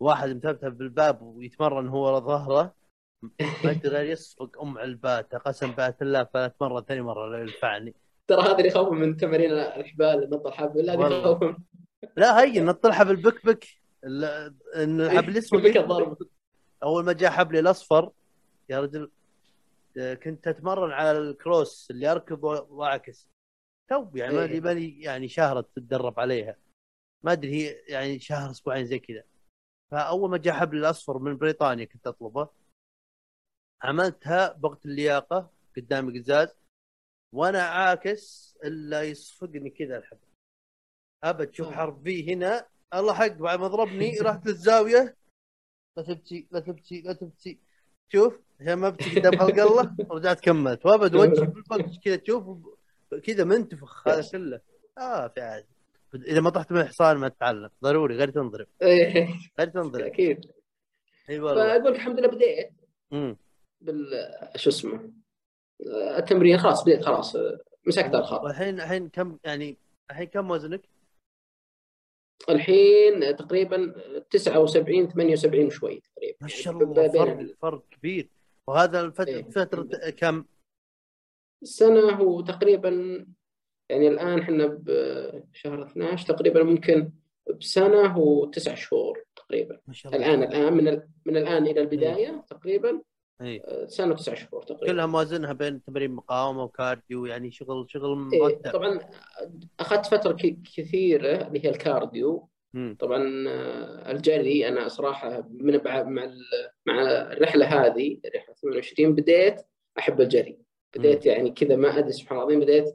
[0.05, 2.75] واحد متبتب بالباب ويتمرن هو ورا ظهره.
[3.41, 7.95] ما يقدر يصفق أم علباته قسم بات الله ثلاث مرة ثاني مرة لا ينفعني.
[8.29, 11.19] ترى هذا اللي يخوف من تمارين الحبال نط الحبل هذا.
[11.19, 11.57] يخوف
[12.17, 13.67] لا هي نطلعها بالبك بك.
[14.05, 15.77] إن الحبل الاسود بك
[16.83, 18.13] أول ما جاء حبلي الأصفر
[18.69, 19.11] يا رجل
[19.99, 23.29] آه، كنت أتمرن على الكروس اللي اركض وأعكس.
[23.91, 24.45] تو يعني ما إيه.
[24.45, 26.57] أدري مالي يعني شهر تتدرب عليها.
[27.23, 29.23] ما أدري هي يعني شهر أسبوعين زي كذا.
[29.91, 32.49] فأول ما جاء حبل الأصفر من بريطانيا كنت أطلبه.
[33.83, 36.57] عملتها بوقت اللياقة قدامي قزاز
[37.35, 40.27] وأنا عاكس إلا يصفقني كذا الحبل.
[41.25, 41.73] أبد تشوف آه.
[41.73, 42.69] حرف في هنا.
[42.95, 45.17] الله حق بعد ما ضربني رحت للزاوية.
[45.97, 47.61] لا تبكي لا تبكي لا تبكي.
[48.13, 50.87] شوف عشان ما ابكي قدام خلق الله رجعت كملت.
[50.87, 52.59] وأبد وجهي كذا تشوف
[53.25, 54.61] كذا منتفخ هذا كله.
[54.99, 55.74] آه في عادي
[56.15, 60.51] إذا ما طحت من الحصان ما تتعلم ضروري غير تنضرب إيه، غير تنضرب أكيد.
[61.31, 61.69] إي والله.
[61.69, 62.71] فأقول لك الحمد لله بديت
[63.81, 65.11] بال شو اسمه
[66.19, 67.37] التمرين خلاص بديت خلاص.
[67.87, 68.41] مسكت الخط.
[68.41, 69.79] والحين الحين كم يعني
[70.11, 70.89] الحين كم وزنك؟
[72.51, 73.95] الحين تقريبا
[74.31, 76.37] 79 78 شوي تقريبا.
[76.41, 78.29] ما شاء ب- الله فرق فرق كبير.
[78.69, 79.43] وهذا الفترة إيه.
[79.51, 80.45] فترة كم؟
[81.63, 83.27] السنة هو تقريبا
[83.89, 87.11] يعني الآن إحنا بشهر 12 تقريبا ممكن
[87.61, 89.79] بسنة وتسع شهور تقريبا.
[89.87, 90.27] ما شاء الله.
[90.27, 91.09] الآن الآن من ال...
[91.27, 93.03] من الآن إلى البداية تقريبا
[93.43, 94.87] اي آه، سنة وتسع شهور تقريبا.
[94.87, 99.01] كلها موازنها بين تمارين مقاومة و cardio يعني شغل شغل إيه مرتب طبعا
[99.81, 102.49] أخذت فترة ك- كثيرة اللي هي ال cardio.
[102.75, 102.97] مم.
[103.01, 109.61] طبعا آه، الجري أنا صراحة من مع مع ال- مع الرحلة هذه رحله 28 بديت
[109.99, 110.59] أحب الجري.
[110.97, 112.95] بديت يعني كذا ما أدري سبحان الله العظيم بديت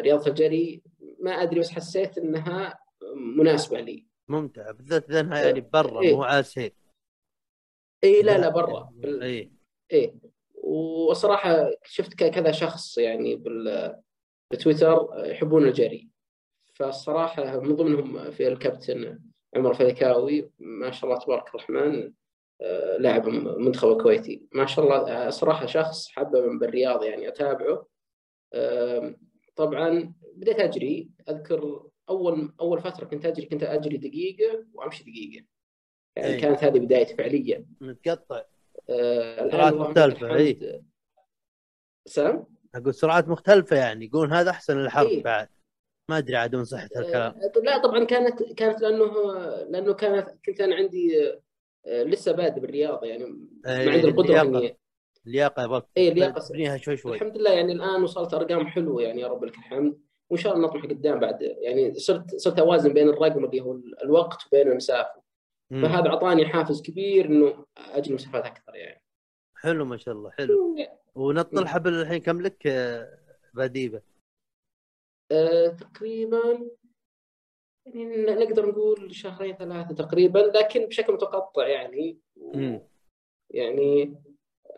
[0.00, 0.82] رياضه الجري
[1.20, 2.78] ما أدري بس حسيت إنها
[3.36, 4.06] مناسبة لي.
[4.28, 6.16] ممتع بالذات إذا إنها يعني برا إيه.
[6.16, 6.72] مو على سير
[8.04, 8.48] اي لا لا.
[8.48, 8.88] برا.
[8.92, 9.52] بال- اي
[9.92, 10.14] إيه.
[10.64, 13.96] وصراحة شفت كذا شخص يعني بال
[14.52, 16.08] بتويتر يحبون الجري.
[16.74, 19.18] فالصراحة من ضمنهم في الكابتن
[19.56, 22.12] عمر فلكاوي ما شاء الله تبارك الرحمن
[22.62, 24.42] آه، لاعب منتخب الكويتي.
[24.52, 27.86] ما شاء الله آه، صراحة شخص حبب بالرياضه يعني أتابعه.
[29.60, 35.46] طبعا بديت أجري أذكر أول أول فترة كنت أجري كنت أجري دقيقة وأمشي دقيقة
[36.16, 36.40] يعني أي.
[36.40, 38.42] كانت هذه بدايتي فعليا متقطع
[38.90, 40.04] آه، سرعات إي.
[40.04, 40.84] الحمد.
[42.06, 45.22] سام أقول سرعات مختلفة يعني يقول هذا أحسن للحرب إيه.
[45.22, 45.48] بعد
[46.10, 49.12] ما أدري عاد من صحة الكلام آه، لا طبعا كانت كانت لأنه
[49.68, 51.32] لأنه كانت كنت أنا عندي
[51.86, 54.40] آه، لسه بادئ بالرياضة يعني ما إيه، عندي القدرة.
[54.40, 54.79] إني
[55.26, 56.48] اللياقة يبغى إيه، اللياقة.
[56.48, 57.14] تبنيها شوي شوي.
[57.14, 60.00] الحمد لله يعني الآن وصلت أرقام حلوة يعني يا رب لك الحمد.
[60.30, 61.42] وإن شاء الله نطمح قدام بعد.
[61.42, 65.22] يعني صرت صرت أوازن بين الرقم اللي هو الوقت وبين المسافة.
[65.70, 65.82] مم.
[65.82, 69.02] فهذا أعطاني حافز كبير إنه اجري مسافات أكثر يعني.
[69.56, 70.76] حلو ما شاء الله حلو.
[71.14, 72.68] ونط الحبل الحين كم لك
[73.54, 74.02] بديبة
[75.32, 76.70] آه، تقريبا
[77.86, 82.18] يعني نقدر نقول شهرين ثلاثة تقريبا لكن بشكل متقطع يعني.
[82.36, 82.80] مم.
[83.50, 84.14] يعني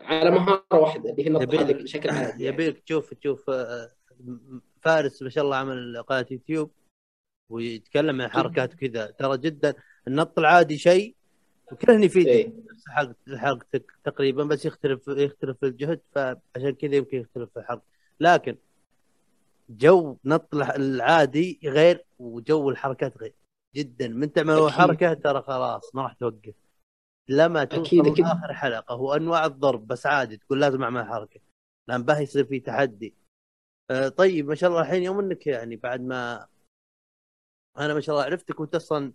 [0.01, 2.45] على مهارة واحدة اللي هي نط يبيلك- هذا بشكل عادي.
[2.45, 3.89] يبيلك تشوف تشوف آه،
[4.81, 6.71] فارس ما شاء الله عمل قناة يوتيوب
[7.49, 9.73] ويتكلم عن حركات وكذا ترى جدا
[10.07, 11.15] النط العادي شيء
[11.71, 12.53] وكلهن يفيدك إيه.
[12.71, 12.83] نفس
[13.39, 17.83] حلقتك تقريبا بس يختلف يختلف الجهد فعشان كذا يمكن يختلف الحلقة
[18.19, 18.55] لكن
[19.69, 23.33] جو نط العادي غير وجو الحركات غير
[23.75, 24.69] جدا من تعمل.
[24.71, 26.53] حركة ترى خلاص ما راح توقف
[27.27, 28.19] لما توصل أكيد،.
[28.19, 31.39] لاخر حلقة وانواع الضرب بس عادي تقول لازم أعمل حركة
[31.87, 33.15] لأن به يصير في تحدي.
[33.91, 36.47] آه، طيب ما شاء الله الحين يوم إنك يعني بعد ما
[37.77, 39.13] أنا ما شاء الله عرفتك وأنت أصلا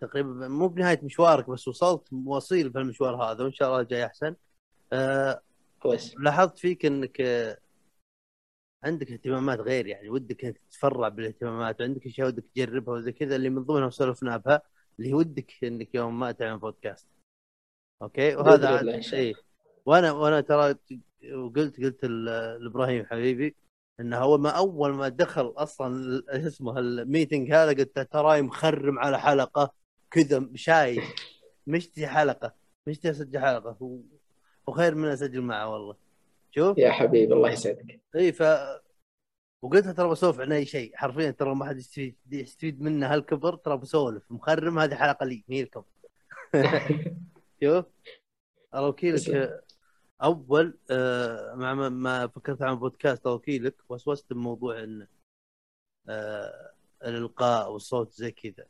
[0.00, 4.36] تقريبا مو بنهاية مشوارك بس وصلت وصيل في المشوار هذا وإن شاء الله جاي أحسن.
[4.92, 5.42] آه،
[5.80, 6.14] كويس.
[6.18, 7.58] لاحظت فيك إنك آه،
[8.84, 13.50] عندك اهتمامات غير يعني ودك إنك تتفرع بالاهتمامات وعندك أشياء ودك تجربها وزي كذا اللي
[13.50, 14.62] من ضمنها سولفنا بها
[14.98, 17.08] اللي ودك إنك يوم ما تعمل بودكاست
[18.02, 19.02] أوكي؟ وهذا عاد الله.
[19.12, 19.34] إيه.
[19.86, 20.74] وأنا وأنا ترى
[21.34, 23.54] وقلت قلت لإبراهيم حبيبي
[24.00, 29.20] إنه هو ما أول ما دخل أصلا اسمه ال meeting هذا قلت تراي مخرم على
[29.20, 29.72] حلقة
[30.10, 31.04] كذا شايف
[31.66, 32.54] مشتي حلقة
[32.86, 33.76] مشتي أسجل حلقة.
[33.82, 34.00] و-
[34.66, 35.96] وخير من أسجل معه والله.
[36.50, 36.78] شوف.
[36.78, 38.00] يا حبيبي الله يسعدك.
[38.16, 38.42] اي ف
[39.62, 40.92] وقلت له ترى بسولف عن أي شيء.
[40.96, 45.62] حرفيا ترى ما حد يستفيد يستفيد منه هالكبر ترى بسولف مخرم هذه حلقة لي مي
[45.62, 45.82] لكم
[47.62, 47.86] شوف
[48.74, 49.60] الله وكيلك تسلم.
[50.22, 55.06] أول آه، مع ما- ما فكرت عن بودكاست الله وكيلك وسوست بموضوع إن
[56.08, 56.72] آه،
[57.04, 58.66] الإلقاء والصوت زي كذا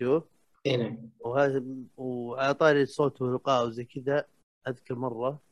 [0.00, 0.24] شوف؟
[0.66, 1.10] اي نعم.
[1.20, 1.64] وهذا
[1.96, 4.26] وعلى طاري الصوت والإلقاء وزي كذا
[4.68, 5.42] أذكر مرة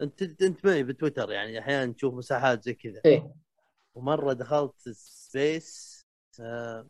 [0.00, 3.00] أنت أنت معي بتويتر يعني أحيانا تشوف مساحات زي كذا.
[3.04, 3.34] إيه.
[3.94, 6.00] ومرة دخلت space
[6.40, 6.86] آه،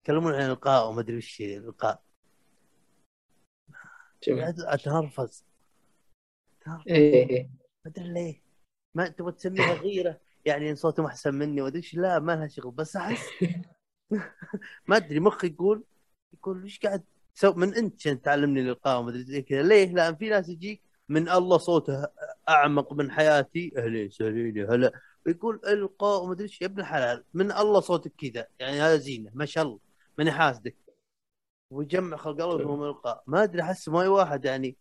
[0.00, 1.42] يتكلمون عن الإلقاء وما أدري وش
[1.78, 1.98] قاعد
[4.22, 5.44] اتنرفز أتنرفز.
[6.88, 7.50] إيه إيه
[7.84, 8.42] ما أدري ليه.
[8.94, 12.96] ما تبغى تسميها غيرة؟ يعني إن صوتهم أحسن مني وادري لا ما لها شغل بس
[12.96, 13.26] أحس
[14.88, 15.84] ما أدري مخي يقول
[16.32, 17.04] يقول إيش قاعد
[17.34, 19.62] تسوي؟ من أنت عشان تعلمني الإلقاء وما أدري زي كذا.
[19.62, 22.06] ليه؟ لأن في ناس يجيك من الله صوته
[22.48, 23.72] أعمق من حياتي.
[23.76, 24.92] أهلين وسهلين يا هلا.
[25.26, 26.62] ويقول إلقاء وما أدري إيش.
[26.62, 28.46] يا ابن الحلال من الله صوتك كذا.
[28.58, 29.78] يعني هذا زينة ما شاء الله.
[30.18, 30.76] ماني حاسدك.
[31.70, 34.76] ويجمع خلق الله وهو من القاء ما أدري أحس ما اي واحد يعني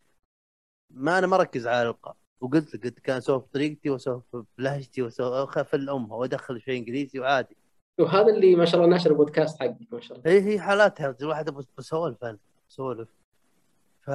[0.89, 2.15] ما أنا مركز على الإلقاء.
[2.39, 4.23] وقلت لك قلت كان اسولف بطريقتي واسولف
[4.58, 7.58] بلهجتي واسولف في الأمها وأدخل شوي إنجليزي وعادي.
[8.00, 10.32] وهذا اللي ما شاء الله ناشر البودكاست حقك ما شاء الله.
[10.32, 11.15] هي هي حالاتها.
[11.21, 12.38] الواحد بس بسولف أنا
[12.69, 13.10] بسولف.
[14.02, 14.12] ف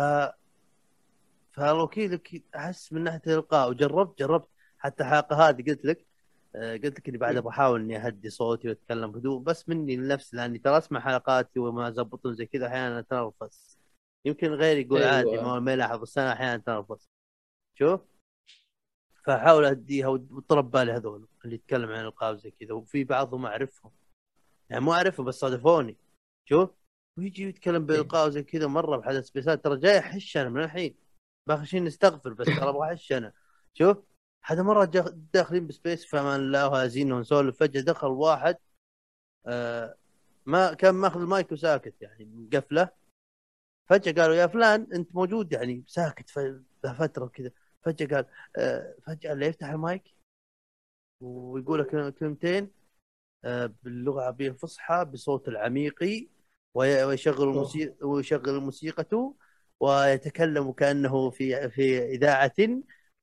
[1.52, 3.70] فالوكيلك أحس من ناحية الإلقاء.
[3.70, 6.06] وجربت جربت حتى الحلقة هذه قلت لك
[6.54, 10.78] قلت لك إني بعد بحاول إني أهدي صوتي وأتكلم بهدوء بس مني لنفسي لأني ترى
[10.78, 13.78] أسمع حلقاتي وما زبطون زي كذا أحيانا اتنرفز
[14.24, 15.12] يمكن غيري يقول أيوة.
[15.12, 17.08] عادي ما ما يلاحظ بس أنا أحيانا اتنرفز
[17.78, 18.00] شوف.
[19.24, 23.92] فأحاول أهديها وطلب بالي هذول اللي يتكلم عن الالقاء وزي كذا وفي بعضهم أعرفهم.
[24.70, 25.96] يعني مو أعرفهم بس صادفوني.
[26.48, 26.70] شوف.
[27.18, 30.94] ويجي يتكلم بالالقاء وزي كذا مرة بحدث سبيسات ترى جاي أحش أنا من الحين.
[31.48, 33.32] باخر شيء نستغفر بس ترى أبغى أحش أنا.
[33.74, 33.96] شوف.
[34.44, 34.84] هذا مرة
[35.34, 37.56] داخلين بسبيس فمان الله وهازين ونسولف.
[37.60, 38.56] فجأة دخل واحد
[39.46, 39.94] آه
[40.46, 42.88] ما كان ماخذ المايك وساكت يعني مقفلة.
[43.86, 47.50] فجأة قالوا يا فلان أنت موجود يعني ساكت ف- فتره كذا.
[47.82, 48.26] فجأة قال
[48.56, 50.02] آه فجأة اللي يفتح المايك؟
[51.20, 52.70] ويقول لك كلمتين
[53.44, 56.28] آه، باللغة العربية الفصحى بصوت العميقي
[56.74, 59.34] وي- ويشغل الموسيقى ويشغل موسيقته
[59.80, 62.52] ويتكلم كأنه في في إذاعة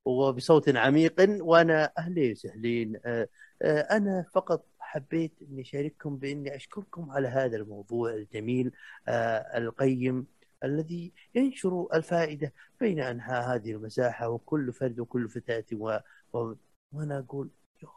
[0.05, 3.27] وبصوت عميق وأنا اهلين وسهلين آه،
[3.61, 8.71] آه، أنا فقط حبيت أني أشارككم بأني أشكركم على هذا الموضوع الجميل
[9.07, 10.27] آه، القيم
[10.63, 15.99] الذي ينشر الفائدة بين انحاء هذه المساحة وكل فرد وكل فتاة و...
[16.33, 16.53] و...
[16.91, 17.49] وأنا أقول
[17.83, 17.89] يا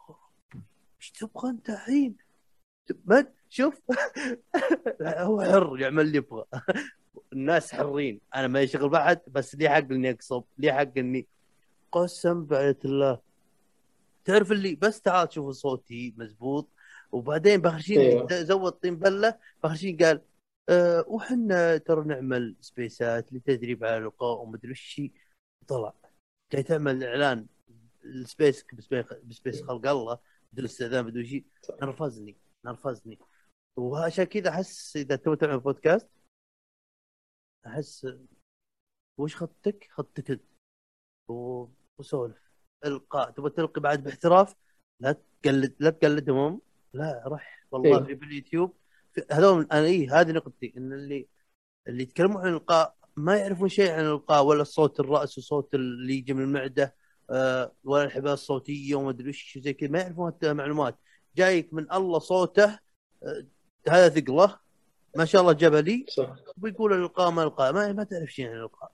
[1.01, 2.15] إيش تبغى أنت الحين؟
[3.49, 3.81] شوف.
[5.01, 6.45] هو حر يعمل اللي يبغى.
[7.33, 8.21] الناس حرين.
[8.35, 11.27] أنا ما يشغل بعد بس لي حق إني أقصب؟ لي حق إني
[11.93, 13.21] قسم بعية الله.
[14.25, 16.69] تعرف اللي بس تعال شوف صوتي مزبوط.
[17.11, 18.43] وبعدين بخشين أيوة.
[18.43, 20.21] زود طين بلة بخشين قال
[20.69, 25.01] أه وحنا ترى نعمل سبيسات لتدريب على الالقاء ومدري وش.
[25.67, 25.93] طلع.
[26.51, 27.47] جاي تعمل إعلان
[28.05, 30.19] ال space ب space, ب space خلق الله.
[30.53, 31.45] بدون استئذان بدون شيء
[31.81, 33.19] نرفزني نرفزني.
[33.77, 36.09] وعشان كذا أحس إذا تبغى تعمل بودكاست
[37.67, 38.07] أحس
[39.17, 40.43] وش خطتك؟ خطتك أنت.
[41.97, 42.43] وسولف.
[42.85, 44.55] القاء تبغى تلقي بعد باحتراف
[44.99, 46.37] لا تقلد لا تقلدهم.
[46.37, 46.61] هم.
[46.93, 48.03] لا روح والله إيه.
[48.03, 48.73] في باليوتيوب
[49.31, 51.27] هذول أنا اي هذه نقطتي إن اللي
[51.87, 56.33] اللي يتكلمون عن الإلقاء ما يعرفون شيء عن الإلقاء ولا صوت الرأس وصوت اللي يجي
[56.33, 56.95] من المعدة
[57.29, 60.95] آه، ولا الحبال الصوتية وما أدري وش زي كذا ما يعرفون هالمعلومات
[61.35, 62.79] جايك من الله صوته
[63.23, 63.45] آه،
[63.89, 64.59] هذا ثقله
[65.17, 66.35] ما شاء الله جبلي صح.
[66.61, 68.91] ويقول الإلقاء ما القاء ما, ما تعرف شيء عن الإلقاء.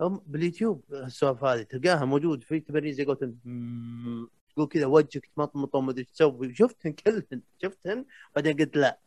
[0.00, 6.00] هم باليوتيوب السوالف هذه تلقاها موجود في قولتهم مم، تقول كذا وجهك تمطمط وما أدري
[6.02, 6.54] إيش تسوي.
[6.54, 9.00] شفتهن كلهن شفتهن بعدين قلت لا.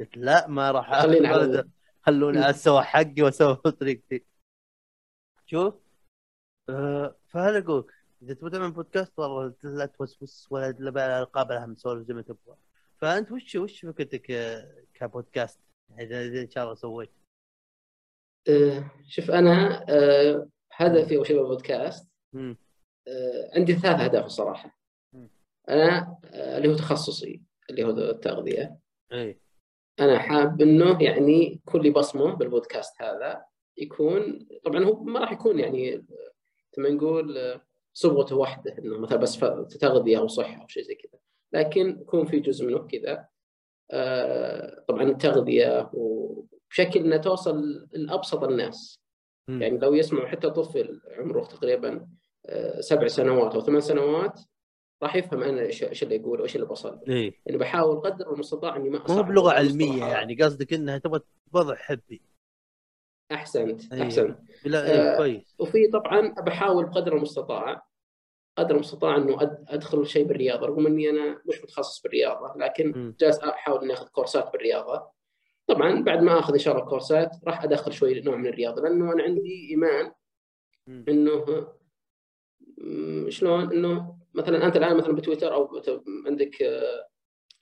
[0.00, 1.64] قلت لا ما راح خلينا
[2.02, 4.24] خلوني أسوي حقي وأسوي بطريقتي
[5.46, 5.74] شوف.
[6.68, 12.08] آه فهذا اقولك إذا تبغى تعمل بودكاست والله لا توسوس ولا لا القاب لها مسولف
[12.08, 12.56] زي ما تبغى.
[12.98, 15.58] فأنت وش وش فكرتك آه، كبودكاست؟
[15.98, 17.10] اذا إذا إن شاء الله سويت.
[19.08, 22.08] شوف أنا آه، هدفي اول شيء بالبودكاست.
[23.08, 24.78] آه، عندي ثلاث أهداف الصراحة.
[25.68, 28.78] أنا آه، اللي هو تخصصي اللي هو التغذية.
[29.12, 29.40] أي.
[30.00, 33.44] أنا حاب إنه يعني كل بصمه بالبودكاست هذا
[33.76, 36.06] يكون طبعا هو ما راح يكون يعني
[36.72, 37.60] كما نقول آه،
[37.92, 39.38] صبغته واحدة إنه مثلا بس
[39.80, 41.20] تغذية أو صحة أو شيء زي كذا.
[41.52, 43.28] لكن يكون في جزء منه كذا.
[43.90, 45.90] آه، طبعا التغذية
[46.68, 48.98] وبشكل إنها توصل لأبسط الناس
[49.48, 49.62] مم.
[49.62, 52.08] يعني لو يسمع حتى طفل عمره تقريبا
[52.46, 54.40] آه، سبع سنوات أو ثمان سنوات
[55.02, 58.76] راح يفهم أنا إيش إيش اللي يقول وإيش اللي بصل إيه يعني بحاول قدر المستطاع
[58.76, 60.04] إني ما مو بلغة علمية.
[60.06, 61.20] يعني قصدك إنها تبغى
[61.52, 62.22] وضع حبي
[63.32, 64.04] أحسنت أيوة.
[64.04, 67.88] أحسنت لا إيه آه، كويس وفي طبعا بحاول بقدر المستطاع
[68.58, 72.62] قدر المستطاع إنه أد- أدخل شيء بالرياضة رغم إني أنا مش متخصص بالرياضة م.
[72.62, 75.17] لكن جالس أحاول إني آخذ كورسات بالرياضة
[75.68, 79.12] طبعا بعد ما آخذ ان شاء الله كورسات راح أدخل شوي نوع من الرياضة لأنه
[79.12, 80.12] أنا عندي إيمان.
[81.08, 81.44] إنه
[83.28, 85.82] شلون إنه مثلا أنت الآن مثلا بتويتر أو
[86.26, 87.08] عندك آه،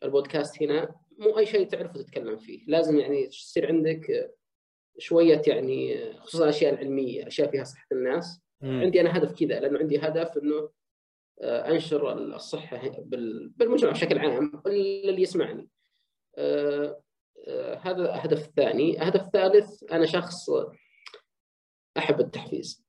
[0.03, 4.33] البودكاست هنا مو أي شيء تعرفه تتكلم فيه لازم يعني يصير عندك آه،
[4.99, 8.81] شوية يعني آه، خصوصا الأشياء العلمية أشياء فيها صحة الناس مم.
[8.81, 10.71] عندي أنا هدف كذا لأنه عندي هدف إنه
[11.43, 15.69] أنشر الصحة بال- بالمجتمع بشكل عام اللي يسمعني.
[17.81, 20.51] هذا الهدف الثاني، الهدف الثالث أنا شخص
[21.99, 22.85] أحب التحفيز.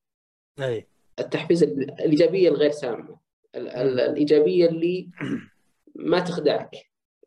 [0.60, 3.18] إيه التحفيز ال- الإيجابية الغير سامة.
[3.54, 5.10] ال- ال- الإيجابية اللي
[5.94, 6.70] ما تخدعك.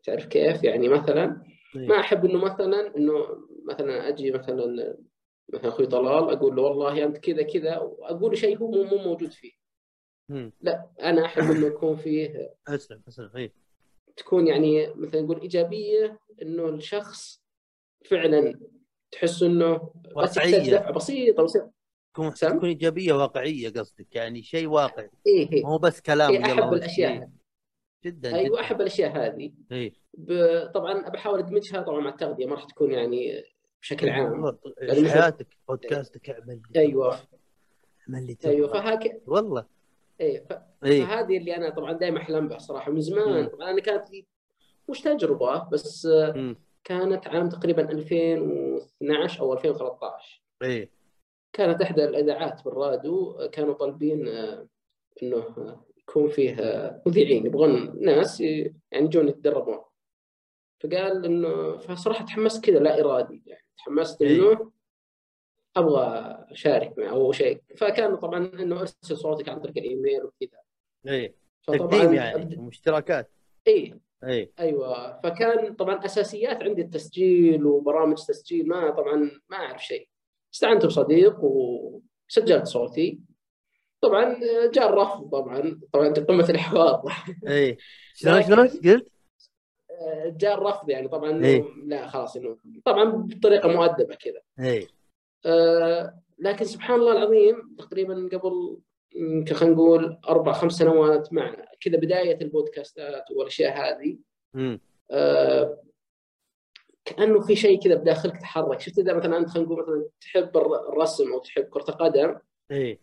[0.04, 1.42] تعرف كيف؟ يعني مثلا.
[1.74, 3.26] ما أحب إنه مثلا إنه
[3.68, 4.96] مثلا أجي مثلا
[5.52, 9.32] مثلا أخوي طلال أقول له والله أنت كذا كذا وأقول شيء هو مو مو موجود
[9.32, 9.52] فيه.
[10.60, 13.52] لا أنا أحب إنه يكون فيه أسلم أسلم إيه
[14.16, 17.42] تكون يعني مثلا نقول إيجابية إنه الشخص
[18.10, 18.60] فعلا
[19.12, 19.90] تحس إنه.
[20.16, 21.70] دفعه بسيطه بسيطه
[22.14, 25.04] تكون؟ تكون إيجابية واقعية قصدك يعني شيء واقعي.
[25.06, 25.64] ما إيه.
[25.66, 26.72] هو بس كلام إيه أحب.
[26.72, 27.12] الأشياء.
[27.12, 27.30] إيه.
[28.04, 28.60] جدا أيوه جدا.
[28.60, 29.52] أحب الأشياء هذه.
[29.72, 29.92] إيه.
[30.14, 33.42] ب- طبعا بحاول أدمجها طبعا مع التغذية ما راح تكون يعني
[33.82, 34.44] بشكل عام.
[34.82, 37.14] إيش مثل- حياتك بودكاستك أعمل أيوه.
[38.08, 38.36] أعمل لي.
[38.44, 39.66] أيوه فهاك والله.
[40.20, 40.52] إيه ف...
[40.84, 43.46] إيه فهذه اللي أنا طبعا دائما أحلم بها صراحة من زمان.
[43.46, 44.26] طبعا أنا كانت لي
[44.88, 46.56] مش تجربة بس آه، مم.
[46.84, 50.90] كانت عام تقريبا 2012 أو 2013 إيه
[51.52, 54.66] كانت إحدى الإذاعات بالراديو آه، كانوا طالبين آه،
[55.22, 55.44] إنه
[55.98, 56.56] يكون فيه
[57.06, 59.78] مذيعين يبغون ناس يعني يجون يتدربون
[60.80, 64.36] فقال إنه فصراحة تحمست كذا لا إرادي يعني تحمست إيه.
[64.36, 64.71] إنه
[65.76, 67.60] أبغى أشارك معه أو شيء.
[67.76, 70.58] فكان طبعا إنه أرسل صوتك عن طريق الإيميل وكذا.
[71.08, 71.34] إيه
[71.66, 73.30] تقديم يعني أبد- ومشتركات
[73.68, 73.94] إي.
[74.24, 75.20] إيه أيوه.
[75.20, 80.08] فكان طبعا أساسيات عندي التسجيل وبرامج تسجيل ما طبعا ما أعرف شيء.
[80.54, 83.18] استعنت بصديق وسجلت صوتي.
[84.00, 84.36] طبعا
[84.74, 85.80] جاء الرفض طبعا.
[85.92, 87.02] طبعا قمة الإحباط.
[87.46, 87.76] إيه
[88.14, 89.12] شلون شلون قلت؟
[90.26, 91.64] جاء الرفض يعني طبعا إيه.
[91.84, 94.40] لا خلاص إنه طبعا بطريقة مؤدبة كذا.
[94.66, 94.86] إيه آه،
[96.38, 98.78] لكن سبحان الله العظيم تقريبا قبل
[99.14, 104.18] يمكن خلينا نقول أربع خمس سنوات مع كذا بداية البودكاستات والأشياء هذه
[105.10, 105.82] آه،
[107.04, 108.80] كأنه في شيء كذا بداخلك تحرك.
[108.80, 112.36] شفت إذا مثلا أنت خلينا نقول مثلا تحب الر- الرسم أو تحب كرة القدم
[112.70, 112.98] إيه.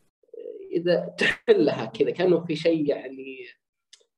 [0.72, 3.46] إذا تحلها كذا كأنه في شيء يعني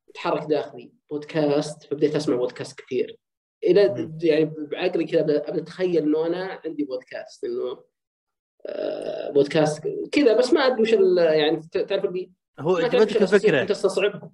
[0.08, 0.92] يتحرك داخلي.
[1.10, 3.16] بودكاست فبديت أسمع بودكاست كثير.
[3.64, 4.10] إلى.
[4.22, 7.84] يعني بعقلي كذا أبدأ أتخيل إنه أنا عندي بودكاست إنه آه،
[9.34, 13.54] بودكاست كذا بس ما أدري وش يعني تعرف اللي هو ما تعرف وش عجبتك الفكرة
[13.54, 14.32] اللي تستصعبها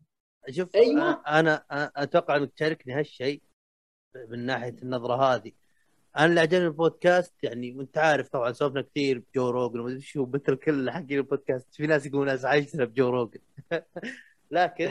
[0.51, 1.23] شوف أيوة.
[1.27, 3.43] أنا أنا أتوقع إنك تشاركني هالشيء
[4.29, 5.53] من ناحية النظرة هذه
[6.17, 10.57] أنا اللي عجبني البودكاست يعني وانت عارف طبعا سولفنا كثير بجو روجن ومدري شو مثل
[10.57, 13.41] كل حقين البودكاست في ناس يقولون ناس عايشنا بجو روجن
[14.51, 14.91] لكن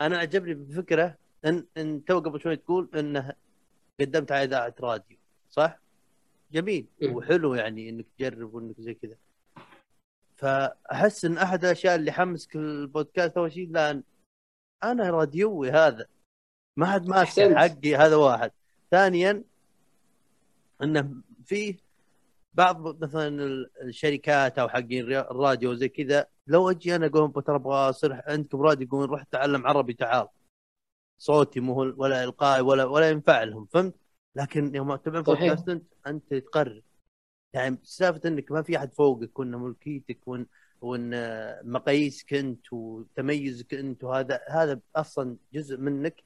[0.00, 3.32] أنا عجبني بالفكرة إن إن تو قبل شوي تقول إنه
[4.00, 5.16] قدمت على إذاعة راديو
[5.50, 5.80] صح؟
[6.52, 7.16] جميل مم.
[7.16, 9.16] وحلو يعني إنك تجرب وإنك زي كذا
[10.36, 14.02] فأحس إن أحد الأشياء اللي حمسك البودكاست أول شيء لأن
[14.84, 16.06] أنا راديوي هذا
[16.76, 17.56] ما حد ماسك.
[17.56, 18.52] حقي هذا واحد
[18.90, 19.44] ثانيا
[20.82, 21.76] إنه فيه
[22.54, 27.74] بعض مثلا ال- الشركات أو حقين الراديو زي كذا لو أجي أنا أقول ترى أبغى
[27.90, 30.28] أصير عندكم راديو يقولون روح تعلم عربي تعال
[31.18, 33.94] صوتي مو ولا إلقائي ولا ولا ينفع لهم فهمت؟
[34.36, 35.20] لكن يوم تبع.
[35.20, 36.82] بودكاست انت أنت تقرر.
[37.52, 40.46] يعني سالفة إنك ما في أحد فوقك وإن ملكيتك وان
[40.80, 41.10] وإن
[41.72, 46.24] مقاييسك أنت وتميزك أنت وهذا هذا أصلا جزء منك.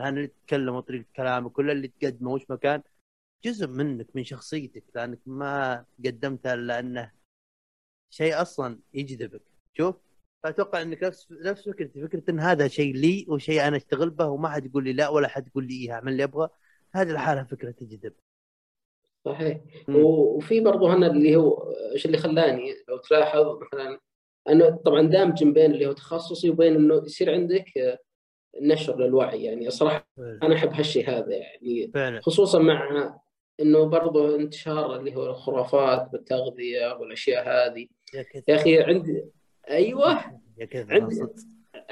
[0.00, 2.82] لأن اللي تتكلم وطريقه كلامك كل اللي تقدمه وش مكان
[3.44, 4.84] جزء منك من شخصيتك.
[4.94, 7.12] لأنك ما قدمتها الا انه
[8.10, 9.42] شيء أصلا يجذبك.
[9.74, 9.96] شوف
[10.42, 12.02] فاتوقع إنك نفس نفس فكرتي.
[12.02, 15.28] فكرة إن هذا شيء لي وشيء أنا أشتغل به وما حد يقول لي لا ولا
[15.28, 16.48] حد يقول لي إيه اعمل اللي أبغى
[16.94, 18.12] هذه الحالة فكرة تجذب.
[19.24, 19.60] صحيح.
[19.88, 19.96] مم.
[20.04, 23.98] وفي برضه هنا اللي هو إيش اللي خلاني لو تلاحظ مثلا
[24.48, 27.98] أنه طبعا دامج بين اللي هو تخصصي وبين إنه يصير عندك آه،
[28.60, 29.44] نشر للوعي.
[29.44, 32.20] يعني صراحة أنا أحب هالشيء هذا يعني فعلا.
[32.20, 33.14] خصوصا مع
[33.60, 37.86] إنه برضه انتشار اللي هو الخرافات بالتغذية والأشياء هذه.
[38.14, 39.24] يا يا أخي عندي
[39.70, 40.40] أيوه.
[40.58, 41.20] يا كثر عندي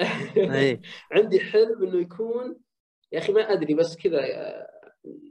[0.36, 0.80] اي
[1.12, 2.56] عندي حلم إنه يكون
[3.12, 4.20] يا أخي ما أدري بس كذا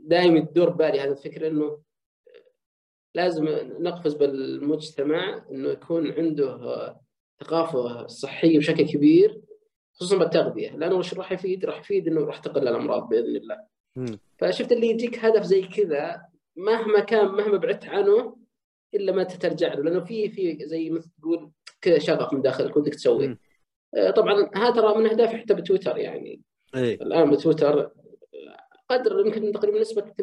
[0.04, 1.80] دائما تدور بالي هذه الفكرة إنه
[3.16, 3.46] لازم
[3.80, 6.96] نقفز بالمجتمع إنه يكون عنده
[7.40, 9.42] ثقافة صحية بشكل كبير
[9.94, 13.58] خصوصا بالتغذية لأنه وش راح يفيد؟ راح يفيد إنه راح تقل الأمراض بإذن الله.
[13.96, 14.20] مم.
[14.38, 16.22] فشفت اللي يجيك هدف زي كذا
[16.56, 18.38] مهما كان مهما بعدت عنه
[18.94, 21.52] إلا ما ترجع له لأنه في في زي مثل تقول
[21.82, 23.28] كذا شغف من داخلك ودك تسوي.
[23.28, 23.38] مم.
[23.96, 26.42] آه، طبعا هذا ترى من اهدافي حتى بتويتر يعني
[26.76, 27.92] اي الآن بتويتر
[28.90, 30.14] قدر يمكن تقريبا نسبة 80%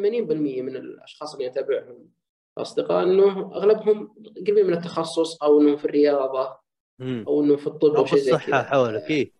[0.63, 2.11] من الأشخاص اللي اتابعهم
[2.59, 4.15] اصدقاء إنه أغلبهم
[4.47, 6.67] قريبين من التخصص أو انه في الرياضة.
[7.01, 9.33] أو انه في الطب أو في الصحه حولك اي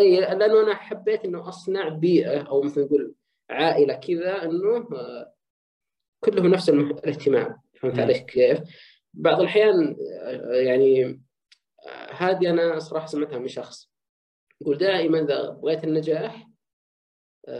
[0.00, 3.14] اي لأنه أنا حبيت إنه أصنع بيئة أو مثل نقول
[3.50, 5.34] عائلة كذا إنه آه،
[6.20, 7.98] كلهم نفس الاهتمام فهمت.
[7.98, 8.60] علي كيف؟
[9.14, 11.22] بعض الأحيان آه، يعني
[11.86, 13.90] آه، هذه أنا صراحة سمعتها من شخص
[14.60, 16.48] يقول دائما إذا بغيت النجاح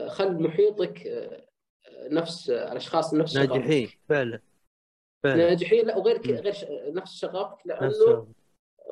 [0.09, 1.47] خل محيطك آه،
[1.89, 3.37] آه، نفس آه، الأشخاص نفس.
[3.37, 4.41] ناجحين فعلا
[5.23, 6.21] فعلا ناجحين لا وغير.
[6.41, 8.29] غير ش- نفس شغفك لأنه نفسه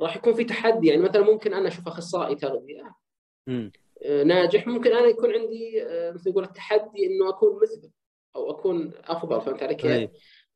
[0.00, 2.94] راح يكون في تحدي يعني مثلا ممكن أنا أشوف أخصائي تغذية.
[3.48, 7.90] آه، ناجح ممكن أنا يكون عندي آه، مثل نقول التحدي إنه أكون مثله
[8.36, 10.10] أو أكون أفضل فهمت علي كيف؟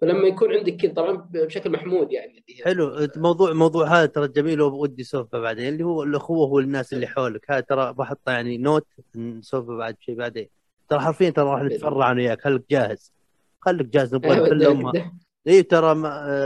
[0.05, 3.09] فلما يكون عندك كذا طبعا بشكل محمود يعني حلو.
[3.16, 7.50] موضوع موضوع هذا ترى جميل ودي اسولفه بعدين اللي هو الأخوة والناس اللي حولك.
[7.50, 8.86] هذا ترى بحطه يعني نوت
[9.16, 10.48] نسولفه بعد شيء بعدين.
[10.88, 12.40] ترى حرفيا ترى راح نتفرع أنا وياك.
[12.40, 13.12] خليك جاهز.
[13.61, 15.12] خليك جاهز نبغى أيوة، كل بدأ- امها بدأ.
[15.48, 15.92] اي ترى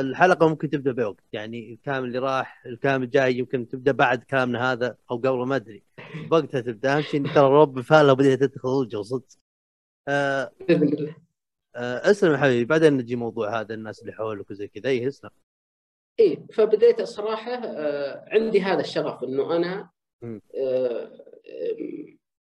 [0.00, 1.24] الحلقة ممكن تبدأ بوقت.
[1.32, 5.82] يعني الكلام اللي راح الكلام الجاي يمكن تبدأ بعد كلامنا هذا أو قبل ما أدري.
[6.30, 6.96] بوقتها تبدأ.
[6.96, 9.24] أهم شيء ترى رب فعلا بديت تدخل وجه صدق.
[10.06, 11.10] بإذن الله.
[11.10, 11.27] آه
[11.78, 14.88] اسلم يا حبيبي بعدين نجي موضوع هذا الناس اللي حولك وزي كذا.
[14.90, 15.30] اي اسلم.
[16.20, 19.90] إيه فبديت الصراحة آه، عندي هذا الشغف إنه أنا.
[20.22, 21.10] آه،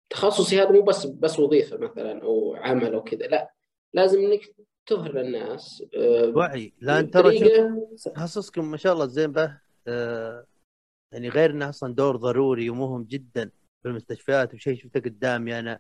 [0.10, 3.54] تخصصي هذا مو بس بس وظيفة مثلا أو عمل أو كذا لا
[3.94, 4.42] لازم إنك
[4.86, 6.74] تظهر للناس آه، وعي.
[6.82, 7.40] لأن ترى
[8.16, 9.58] تخصصكم ما شاء الله زين به
[9.88, 10.46] آه
[11.12, 13.52] يعني غير إنه أصلا دور ضروري ومهم جدا
[13.82, 15.74] في المستشفيات وشيء شفته قدامي أنا.
[15.74, 15.80] آه،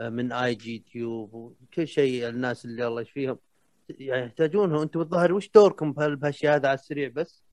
[0.00, 3.38] من آي جي تيوب وكل شيء الناس اللي الله يشفيهم
[3.88, 7.44] يعني يحتاجونه أنتم الظاهر وش دوركم بهال- بهالشيء هذا على السريع بس؟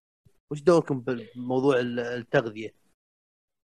[0.52, 2.74] وش دوركم بموضوع ال- التغذية؟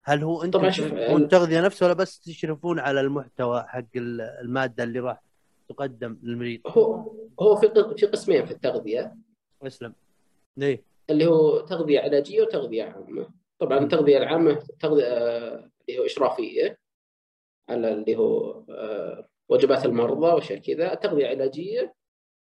[0.06, 4.84] هل هو أنتم تشرفون ال- التغذيه نفسه ولا بس تشرفون على المحتوى حق ال- المادة
[4.84, 5.24] اللي راح
[5.70, 7.68] تقدم للمريض؟ هو هو في
[7.98, 9.16] في قسمين في التغذية
[9.64, 9.94] اسلم.
[10.62, 13.78] إيه اللي هو تغذية علاجية وتغذية عامة طبعا.
[13.80, 16.78] التغذية العامة تغذية آه، اللي هو إشرافية
[17.70, 21.94] على اللي هو آه، وجبات المرضى واشياء كذا تغذية علاجية.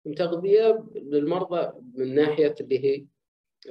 [0.06, 3.06] وتغذيه للمرضى من ناحية اللي هي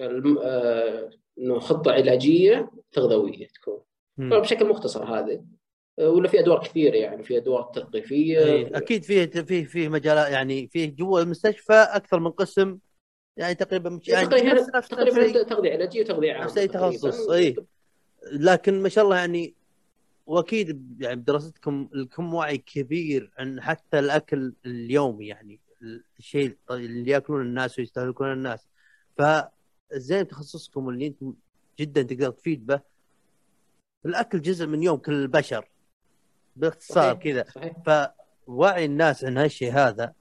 [0.01, 3.81] آه، إنه خطة علاجية تغذوية تكون.
[4.17, 4.31] مم.
[4.31, 5.45] طبعا بشكل مختصر هذه.
[5.99, 8.39] آه، ولا في أدوار كثيرة يعني في أدوار تثقيفية.
[8.39, 12.79] إيه، أكيد فيه فيه فيه مجالات يعني فيه جوا المستشفى أكثر من قسم.
[13.37, 16.69] يعني تقريبا مش يعني تقريبا تقريبا تغذية علاجية وتغذية عامة نفس أي.
[16.69, 17.57] تخصص اي
[18.33, 19.55] لكن ما شاء الله يعني
[20.31, 25.61] وأكيد يعني بدراستكم لكم وعي كبير عن حتى الأكل اليومي يعني
[26.19, 28.69] الشيء اللي يأكلون الناس ويستهلكون الناس.
[29.19, 31.35] فزين تخصصكم اللي أنتم
[31.79, 32.81] جدا تقدر تفيد به.
[34.07, 35.69] الأكل جزء من يوم كل البشر
[36.57, 37.45] باختصار كذا.
[37.87, 40.15] فوعي الناس عن هالشيء هذا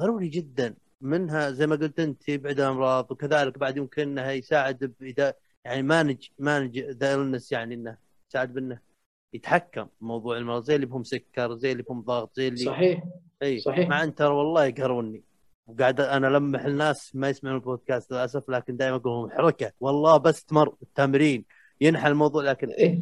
[0.00, 0.74] ضروري جدا.
[1.00, 5.34] منها زي ما قلت أنت يبعد الامراض وكذلك بعد يمكن انها يساعد اذا
[5.64, 7.98] يعني manage manage ذا يعني إنه
[8.30, 8.93] يساعد بإنه
[9.34, 13.04] يتحكم بموضوع المرض زي اللي بهم سكر زي اللي بهم ضغط زي اللي صحيح
[13.42, 13.88] إي صحيح.
[13.88, 15.24] مع إن ترى والله يقهروني
[15.66, 20.44] وقاعد أنا ألمح الناس ما يسمعون البودكاست للأسف لكن دائما أقول لهم حركة والله بس
[20.44, 21.44] تمر التمرين
[21.80, 23.00] ينحى الموضوع لكن إيه.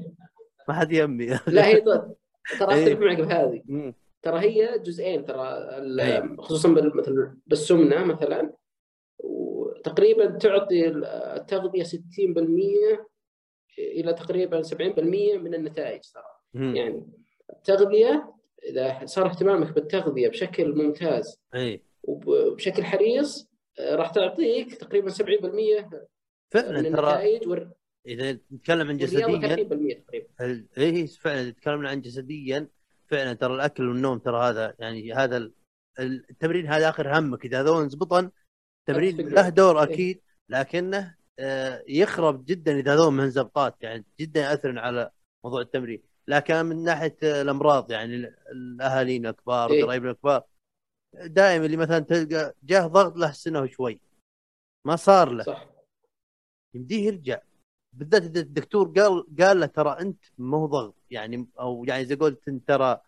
[0.68, 2.14] ما حد يمي لا هي ترى.
[2.52, 3.62] اختلف معك بهذه.
[4.22, 5.48] ترى هي جزئين ترى.
[6.38, 8.52] خصوصا بال- مثل بالسمنة مثلا
[9.24, 10.88] وتقريبا تعطي
[11.36, 13.06] التغذية 60%
[13.78, 14.76] إلى تقريبا 70%
[15.38, 16.24] من النتائج ترى.
[16.76, 17.06] يعني
[17.52, 18.34] التغذية
[18.70, 23.48] إذا صار اهتمامك بالتغذية بشكل ممتاز أي وبشكل حريص
[23.78, 26.00] آه، راح تعطيك تقريبا 70% من
[26.50, 27.72] فعلا ترى النتائج وال-
[28.06, 32.68] إذا نتكلم عن جسديا 30% تقريبا اي فعلا اذا تكلمنا عن جسديا
[33.06, 35.52] فعلا ترى الأكل والنوم ترى هذا يعني هذا ال-
[35.98, 38.30] التمرين هذا آخر همك إذا هذول زبطن
[38.80, 39.48] التمرين له.
[39.48, 39.84] دور إيه.
[39.94, 41.14] أكيد لكنه
[41.88, 45.10] يخرب جدا إذا هذول من زبطات يعني جدا يأثر على
[45.44, 46.02] موضوع التمرين.
[46.28, 49.84] لكن من ناحية آه، الأمراض يعني ال- الاهالينا الكبار إيه.
[49.84, 50.42] قرايبنا الكبار
[51.14, 54.00] دائما اللي مثلا تلقى جاه ضغط له سنة وشوي.
[54.86, 55.44] ما صار له.
[55.44, 55.66] صح.
[56.74, 57.40] يمديه يرجع.
[57.92, 62.14] بالذات إذا الدكتور قال قال له ترى أنت ما هو ضغط يعني أو يعني إذا
[62.14, 63.00] قلت أنت ترى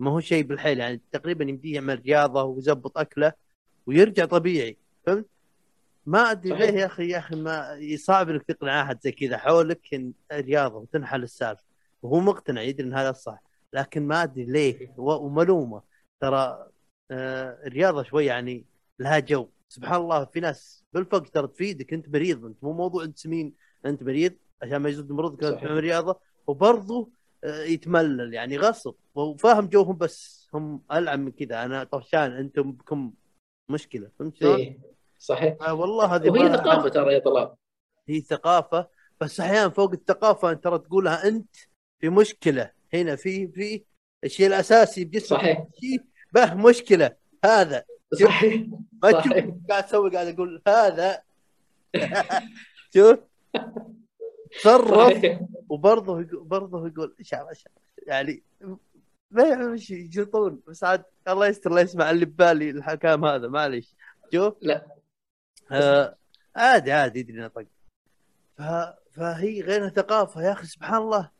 [0.00, 3.32] ما هو شيء بالحيل يعني تقريبا يمديه يعمل رياضة ويزبط أكله
[3.86, 4.76] ويرجع طبيعي.
[5.06, 5.26] فهمت؟
[6.06, 6.56] ما أدري.
[6.58, 9.36] ليه يا أخي يا أخي ما صعب انك تقنع أحد زي كذا.
[9.36, 11.64] حولك إن رياضة وتنحل السالفة.
[12.02, 13.42] وهو مقتنع يدري إن هذا الصح.
[13.72, 14.94] لكن ما أدري ليه.
[14.96, 15.82] وملومة.
[16.20, 16.68] ترى
[17.10, 18.64] آه الرياضة شوي يعني
[18.98, 19.48] لها جو.
[19.68, 21.92] سبحان الله في ناس بالفقر ترى تفيدك.
[21.92, 22.44] أنت مريض.
[22.44, 23.54] أنت مو موضوع أنت سمين.
[23.86, 24.32] أنت مريض
[24.62, 25.40] عشان ما يزود مرضك.
[25.40, 26.20] تعمل رياضة.
[26.46, 27.10] وبرضه
[27.44, 28.34] آه، يتملل.
[28.34, 28.94] يعني غصب.
[29.14, 30.48] وفاهم جوهم بس.
[30.54, 31.64] هم ألعن من كذا.
[31.64, 32.32] أنا طفشان.
[32.32, 33.12] أنتم بكم
[33.70, 34.10] مشكلة.
[34.18, 37.54] فهمت شلون؟ صحيح؟ آه والله هذه وهي ثقافة ترى يا طلال
[38.08, 38.88] هي ثقافة
[39.20, 41.56] بس أحيانا فوق الثقافة أنت ترى تقولها أنت
[42.00, 42.70] في مشكلة.
[42.94, 43.84] هنا في في
[44.24, 45.38] الشيء الأساسي بجسمك.
[45.38, 45.66] صحيح.
[46.32, 47.16] به مشكلة.
[47.44, 47.84] هذا.
[48.22, 48.66] صحيح.
[49.02, 49.32] ما تشوف.
[49.70, 51.22] قاعد أسوي قاعد أقول هذا.
[52.94, 53.18] شوف.
[54.60, 55.38] تصرف
[55.68, 57.64] وبرضه يقول برضه يقول إيش إيش عارف.
[58.06, 58.42] يعني
[59.30, 63.48] ما يعرف شيء يجلطون بس عاد الله يستر لا يسمع اللي ببالي الحكام هذا.
[63.48, 63.94] معليش.
[64.32, 64.54] شوف.
[64.60, 64.95] لا.
[65.72, 66.18] آه
[66.56, 67.66] عادي عادي يدري إنه طق.
[69.12, 71.32] فهي غير ثقافه يا أخي سبحان الله.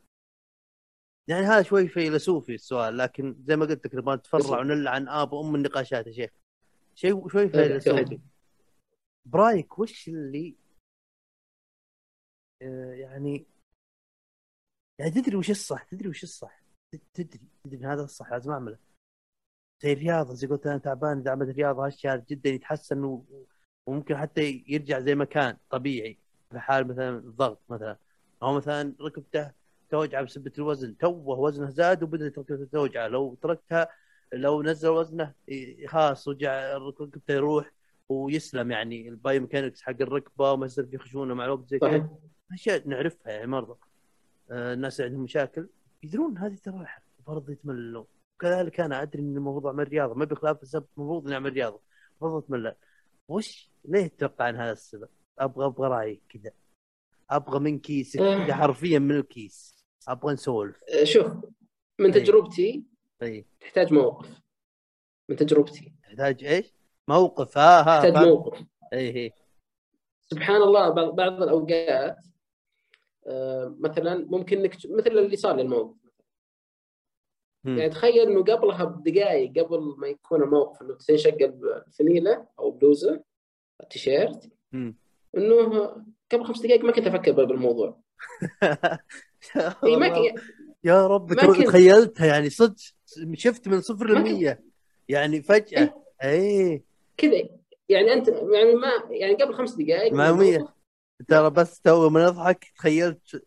[1.29, 5.55] يعني هذا شوي فيلسوفي السؤال لكن زي ما قلت لك نبغى نتفرع ونلعن آب وأم
[5.55, 6.31] النقاشات يا شيخ.
[6.95, 8.21] شيء شوي فيلسوفي.
[9.25, 10.57] برايك وش اللي
[12.63, 13.47] آه، يعني
[14.99, 16.63] يعني تدري وش الصح؟ تدري وش الصح؟
[17.15, 18.79] تدري تدري هذا الصح لازم أعمله.
[19.83, 23.47] زي الرياضة زي قلت أنا تعبان اذا عملت رياضه هالشهر جدا يتحسن و...
[23.87, 26.19] وممكن حتى يرجع زي ما كان طبيعي
[26.51, 27.97] في حال مثلا الضغط مثلا.
[28.43, 29.51] أو مثلا ركبته
[29.91, 33.89] توجعه بسبة الوزن توه وزنه زاد وبدأت ركبته توجعه لو تركتها
[34.33, 37.73] لو نزل وزنه ي- خلاص رجع ركبته يروح
[38.09, 39.09] ويسلم يعني.
[39.09, 42.09] ال biomechanics حق الركبة وما يصير في خشونه مع الوقت زي كذا.
[42.53, 43.79] أشياء نعرفها يعني مرضى
[44.51, 45.69] آه، الناس عندهم مشاكل.
[46.03, 46.87] يدرون هذه ترى
[47.27, 48.07] برضه يتمللون.
[48.37, 51.81] وكذلك أنا أدري إن الموضوع من الرياضه ما بخلاف المفروض نعمل رياضة.
[52.21, 52.75] برضه اتملل
[53.29, 55.09] وش ليه تتوقع ان هذا السبب؟
[55.39, 56.51] أبغى أبغى رايك كذا
[57.31, 58.45] أبغى من كيسك آه.
[58.47, 61.27] كذا حرفيا من الكيس أبغى نسولف آه، شوف
[61.99, 62.23] من إيه.
[62.23, 62.85] تجربتي
[63.23, 64.41] اي تحتاج موقف
[65.29, 66.73] من تجربتي تحتاج إيش؟
[67.09, 68.27] موقف ها ها تحتاج.
[68.29, 69.33] موقف اي اي
[70.31, 72.17] سبحان الله بعض الأوقات
[73.27, 75.97] آه، مثلا ممكن إنك مثل اللي صار مم.
[77.67, 81.37] يعني تخيل إنه قبلها بدقائق قبل ما يكون الموقف إنه تنشق
[81.87, 83.23] الفنيله أو البلوزه
[83.83, 84.51] التيشيرت.
[85.37, 85.87] إنه
[86.33, 88.01] قبل خمس دقائق ما كنت أفكر بالموضوع.
[89.85, 90.31] إي ما والله.
[90.35, 90.43] ك...
[90.85, 92.77] يا رب ما تخيلتها يعني صدق
[93.35, 94.65] شفت من صفر ما كنت- لمية
[95.09, 96.03] يعني فجأة.
[96.23, 96.85] إيه
[97.17, 97.49] كذا.
[97.89, 100.67] يعني انت يعني ما يعني قبل خمس دقائق ما
[101.29, 103.43] ترى بس تو من أضحك تخيلت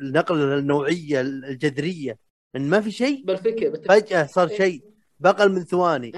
[0.00, 2.18] النقله النوعية الجذرية.
[2.56, 4.00] إن ما في شيء بالفكر بالتفكير.
[4.00, 4.82] فجأة صار شيء
[5.20, 6.12] باقل من ثواني؟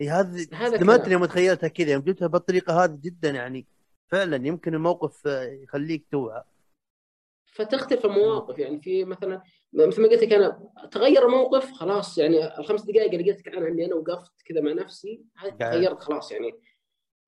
[0.00, 1.12] إيه هذه هذا صدمتني الكلام.
[1.12, 3.66] يوم تخيلتها كذا يوم جبتها بالطريقة هذه جدا يعني
[4.08, 6.42] فعلا يمكن الموقف آه، يخليك توعى
[7.52, 12.82] فتختلف المواقف يعني في مثلا مثل ما قلت لك أنا تغير الموقف خلاص يعني الخمس
[12.82, 15.24] دقائق اللي قلت لك عنها إني أنا وقفت كذا مع نفسي.
[15.60, 16.60] تغيرت خلاص يعني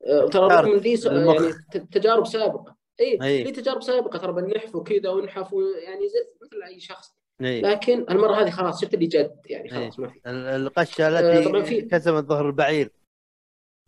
[0.06, 0.98] آه، ترى تعرف رغم لي.
[1.04, 1.52] يعني
[1.92, 3.44] تجارب سابقة اي أي.
[3.44, 6.04] لي تجارب سابقة ترى بنحف وكذا ونحف يعني
[6.42, 7.62] مثل أي شخص إيه.
[7.62, 11.82] لكن المرة هذه خلاص شفت اللي جد يعني خلاص ما في ال- القشة آه، التي
[11.82, 12.90] كسمت ظهر البعير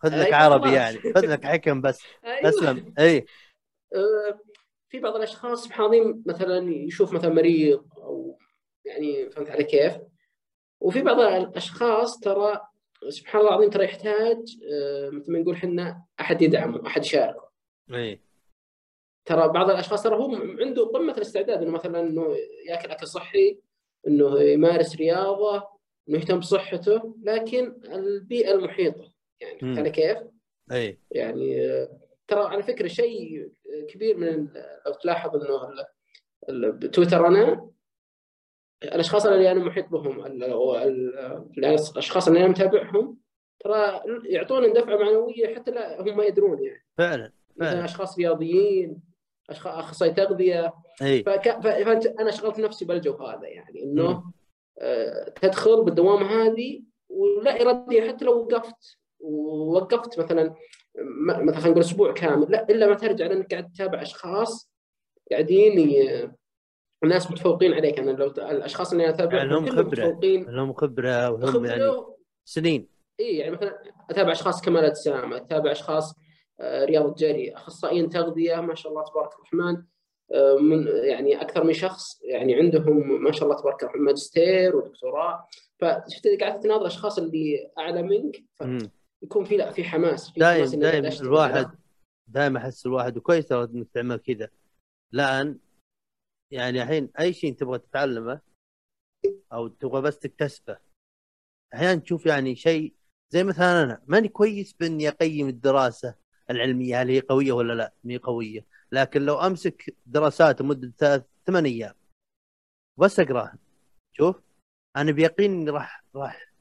[0.02, 0.72] خذ لك أيوة عربي.
[0.72, 2.48] يعني خذ لك حكم بس أيوة.
[2.48, 3.26] اسلم اي
[3.94, 4.40] آه،
[4.88, 8.38] في بعض الأشخاص سبحان الله مثلا يشوف مثلا مريض أو
[8.84, 9.96] يعني فهمت علي كيف؟
[10.80, 12.60] وفي بعض الأشخاص ترى
[13.08, 14.38] سبحان الله العظيم ترى يحتاج
[14.72, 17.50] آه، مثل ما نقول إحنا أحد يدعمه، أحد يشاركه.
[17.94, 18.20] اي
[19.24, 22.36] ترى بعض الأشخاص ترى هو عنده قمة الاستعداد إنه مثلا إنه
[22.68, 23.58] يأكل أكل صحي،
[24.06, 25.68] إنه يمارس رياضة،
[26.08, 29.60] إنه يهتم بصحته، لكن البيئة المحيطة يعني.
[29.60, 30.18] فهمت كيف؟
[30.72, 31.56] أي يعني
[32.28, 33.50] ترى على فكرة شيء
[33.88, 34.48] كبير من
[34.86, 35.74] لو تلاحظ إنه
[36.70, 37.70] بتويتر أنا
[38.82, 40.44] الأشخاص اللي أنا محيط بهم ال-
[41.58, 43.18] الأشخاص اللي أنا متابعهم
[43.60, 49.09] ترى يعطون دفعة معنوية حتى لا هم ما يدرون يعني فعلا فعلا أشخاص رياضيين
[49.50, 50.72] أخصائي تغذية.
[50.98, 54.22] ف- فانا شغلت نفسي بالجو هذا يعني إنه.
[54.78, 60.44] آه، تدخل بالدوامه هذه ولا اراديا حتى لو وقفت ووقفت مثلا
[60.98, 64.70] م- مثلا خلينا نقول أسبوع كامل لا إلا ما ترجع لأنك قاعد تتابع أشخاص
[65.30, 66.30] قاعدين ي...
[67.04, 69.82] الناس متفوقين عليك أنا لو الأشخاص اللي أنا أتابعهم يعني لهم خبرة.
[70.06, 72.88] متفوقين لهم خبرة وهم يعني خبره سنين
[73.20, 76.14] إي يعني مثلا أتابع أشخاص كمال أجسام أتابع أشخاص
[76.60, 79.82] آه، رياضه جري أخصائيين تغذية ما شاء الله تبارك الرحمن.
[80.32, 85.48] آه، من يعني أكثر من شخص يعني عندهم ما شاء الله تبارك الرحمن ماجستير ودكتوراه.
[85.80, 88.90] فشفت قاعد تناظر الاشخاص اللي أعلى منك مم.
[89.20, 90.74] فيكون في لا في حماس في دايم حماس
[91.06, 91.70] أشتغل الواحد
[92.26, 94.48] دايم أحس الواحد وكويس ترى إنك تعمل كذا.
[95.12, 95.58] لأن
[96.50, 98.40] يعني الحين أي شيء تبغى تتعلمه
[99.52, 100.78] أو تبغى بس تكتسبه
[101.74, 102.94] أحيانا تشوف يعني شيء
[103.30, 106.14] زي مثلا أنا ماني كويس بإني أقيم الدراسة.
[106.50, 111.64] العلمية هل هي قوية ولا لا؟ مي قوية، لكن لو أمسك دراسات لمدة ثلاث ثمان
[111.64, 111.94] أيام
[112.96, 113.58] بس أقرأها.
[114.12, 114.36] شوف
[114.96, 116.52] أنا بيقين إني راح راح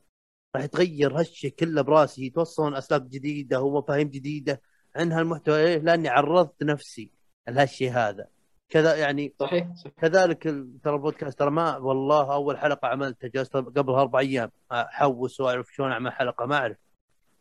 [0.55, 2.25] راح يتغير هالشيء كله براسي.
[2.25, 4.61] يتوصلون أسلاك جديدة ومفاهيم جديدة.
[4.95, 7.11] عن هالمحتوى إيه؟ لأني عرضت نفسي
[7.47, 8.27] لهالشيء هذا.
[8.69, 9.93] كذا يعني صحيح صحيح.
[10.01, 10.43] كذلك
[10.83, 15.91] ترى البودكاست ترى ما والله أول حلقة عملتها جلست قبل أربع أيام أحوس وأعرف شلون
[15.91, 16.77] أعمل حلقة ما أعرف.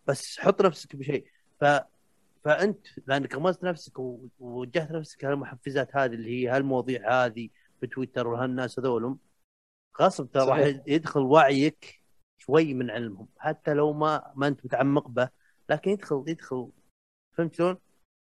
[0.06, 1.26] بس حط نفسك بشيء.
[1.60, 1.64] ف
[2.44, 7.48] فأنت لأنك غمزت نفسك ووجهت نفسك هالمحفزات هذه اللي هي هالمواضيع هذه
[7.80, 9.18] في تويتر وهالناس هذولهم
[10.00, 10.80] غصب ترى راح.
[10.86, 12.02] يدخل وعيك
[12.38, 15.28] شوي من علمهم حتى لو ما ما أنت متعمق به
[15.68, 16.70] لكن يدخل يدخل
[17.32, 17.76] فهمت شلون؟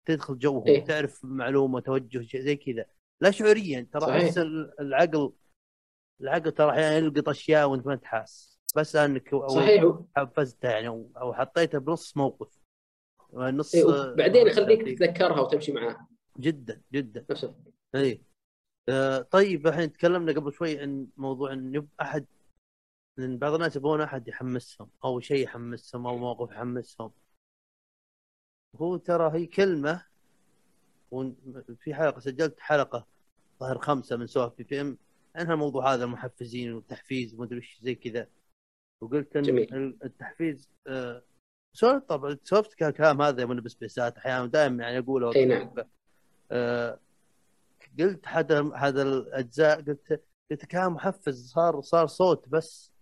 [0.06, 0.84] تدخل جوهم إيه.
[0.84, 2.84] تعرف معلومة توجه شيء زي كذا
[3.20, 4.10] لا شعوريا ترى.
[4.10, 5.32] أحس ال- العقل
[6.20, 9.84] العقل ترى أحيانا يلقط أشياء وأنت ما تحاس بس انك صحيح
[10.16, 12.63] حفزتها يعني أو أو حطيتها بنص موقف
[13.34, 16.08] نص إيه، بعدين يخليك تتذكرها وتمشي معاها
[16.38, 17.26] جدا جدا.
[17.30, 17.46] نفس
[17.94, 18.20] اي
[18.88, 22.26] آه طيب الحين تكلمنا قبل شوي عن موضوع إن يب أحد
[23.16, 27.10] لأن بعض الناس يبغون أحد يحمسهم أو شيء يحمسهم أو موقف يحمسهم.
[28.76, 30.04] هو ترى هي كلمة
[31.78, 33.06] في حلقة سجلت حلقة
[33.60, 34.98] ظهر خمسة من سوالف بي إم
[35.36, 38.28] عنها الموضوع هذا المحفزين والتحفيز ومدري وش زي كذا.
[39.00, 39.74] وقلت إن جميل.
[39.74, 41.22] ال- التحفيز آه
[41.74, 45.74] سولفت طبعا سولفت الكلام هذا يوم ب spaces أحيانا دائما يعني اقوله أي نعم.
[46.52, 46.98] آه
[47.98, 52.92] قلت هذا هذا الأجزاء قلت قلت كان محفز صار صار صوت بس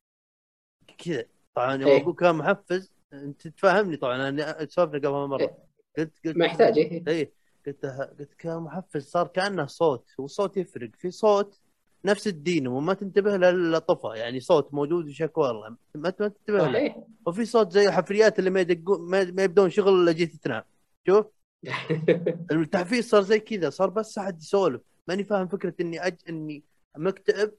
[0.99, 2.03] كذا طبعا يوم إيه.
[2.03, 5.59] أقول كان محفز أنت تفهمني طبعا انا سولفنا قبل مرة إيه.
[5.99, 6.79] قلت قلت ما يحتاج.
[7.09, 7.33] إي
[7.67, 11.61] قلت قلت كان محفز صار كأنه صوت والصوت يفرق في صوت
[12.05, 15.77] نفس الدينمو ما تنتبه له الا طفى يعني صوت موجود وشكوى الله.
[15.95, 16.73] ما تنتبه له.
[16.73, 16.97] صحيح.
[17.27, 20.63] وفي صوت زي الحفريات اللي ما يدقون ما يبدون شغل إلا جيت تنام
[21.07, 21.27] شوف.
[22.53, 24.81] التحفيز صار زي كذا صار بس أحد يسولف.
[25.09, 26.17] ماني فاهم فكرة إني أج...
[26.29, 26.63] إني
[26.97, 27.53] مكتئب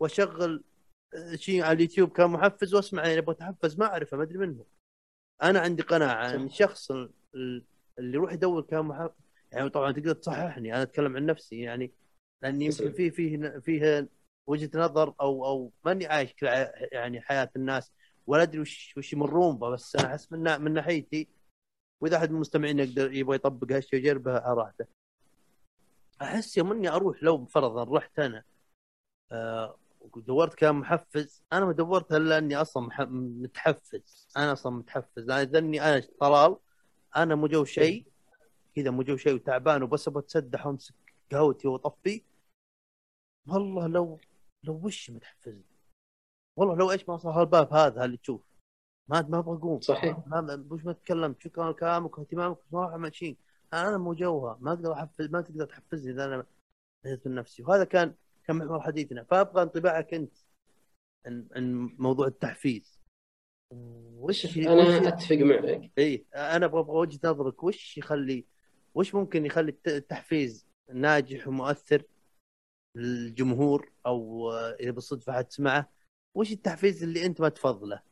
[0.00, 0.62] وأشغل
[1.34, 4.64] شيء على اليوتيوب كان محفز وأسمع يعني أبغى أتحفز ما أعرفه ما أدري منه.
[5.42, 7.64] أنا عندي قناعة إن الشخص ال- ال-
[7.98, 9.14] اللي يروح يدور كان محفز
[9.52, 11.92] يعني طبعا تقدر تصححني أنا أتكلم عن نفسي يعني
[12.42, 12.92] لاني يمكن تسلم.
[12.92, 14.08] في فيه فيه
[14.46, 16.34] وجهة نظر أو أو ماني عايش
[16.92, 17.92] يعني حياة الناس
[18.26, 21.28] ولا أدري وش وش يمرون به بس أنا أحس من من ناحيتي
[22.00, 24.86] وإذا أحد من المستمعين يقدر يبغى يطبق هالشيء ويجربه على راحته
[26.22, 28.44] أحس يوم إني أروح لو فرضا رحت أنا
[29.32, 35.56] آه ودورت كان محفز أنا ما دورت إلا إني أصلا متحفز أنا أصلا متحفز لأن
[35.56, 36.56] إني أنا طلال
[37.16, 38.06] أنا مو جو شيء
[38.76, 40.94] كذا مو جو شيء وتعبان وبس أبغى أتسدح وأمسك
[41.32, 42.22] قهوتي واطفي
[43.48, 44.20] والله لو
[44.62, 45.64] لو وش متحفزني
[46.58, 48.40] والله لو إيش ما صار هالباب هذا اللي تشوف.
[49.08, 49.80] ما ما أبغى أقوم.
[49.80, 50.26] صحيح.
[50.26, 53.36] ما وش ما تكلمت شو كان كلامك؟ واهتمامك صراحة ماشيين
[53.72, 54.58] أنا مو جوها.
[54.60, 56.46] ما أقدر احفز ما تقدر تحفزني إذا أنا
[57.04, 57.62] نهيت من نفسي.
[57.62, 58.14] وهذا كان
[58.44, 59.24] كان محور حديثنا.
[59.24, 60.36] فأبغى انطباعك أنت
[61.26, 63.00] عن عن موضوع التحفيز.
[63.70, 65.90] وش وش أنا اتفق معك.
[65.98, 67.62] اي أنا أبغى أبغى وجهة نظرك.
[67.64, 68.44] وش يخلي
[68.94, 72.02] وش ممكن يخلي الت- التحفيز ناجح ومؤثر
[72.94, 75.90] للجمهور أو آه، إذا بالصدفة حد سمعه
[76.34, 78.02] وش التحفيز اللي أنت ما تفضله؟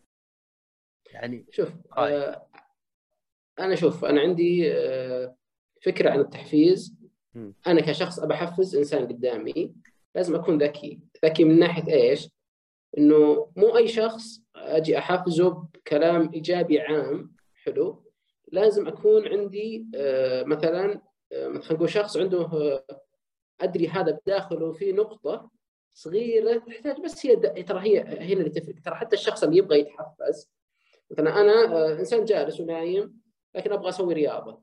[1.12, 1.72] يعني شوف.
[1.96, 2.46] آه
[3.58, 5.36] أنا شوف أنا عندي آه
[5.82, 6.94] فكرة عن التحفيز
[7.34, 7.54] مم.
[7.66, 9.74] أنا كشخص أبى أحفز إنسان قدامي
[10.14, 12.28] لازم أكون ذكي ذكي من ناحية إيش
[12.98, 18.12] إنه مو أي شخص أجي أحفزه بكلام إيجابي عام حلو
[18.52, 21.02] لازم أكون عندي آه مثلا
[21.32, 22.84] آه مثلا نقول شخص عنده آه
[23.60, 25.50] أدري هذا بداخله في نقطة
[25.94, 28.74] صغيرة تحتاج بس هي ترى هي هنا اللي تفرق.
[28.84, 30.50] ترى حتى الشخص اللي يبغى يتحفز
[31.10, 33.20] مثلا أنا آه، إنسان جالس ونايم
[33.54, 34.62] لكن أبغى أسوي رياضة.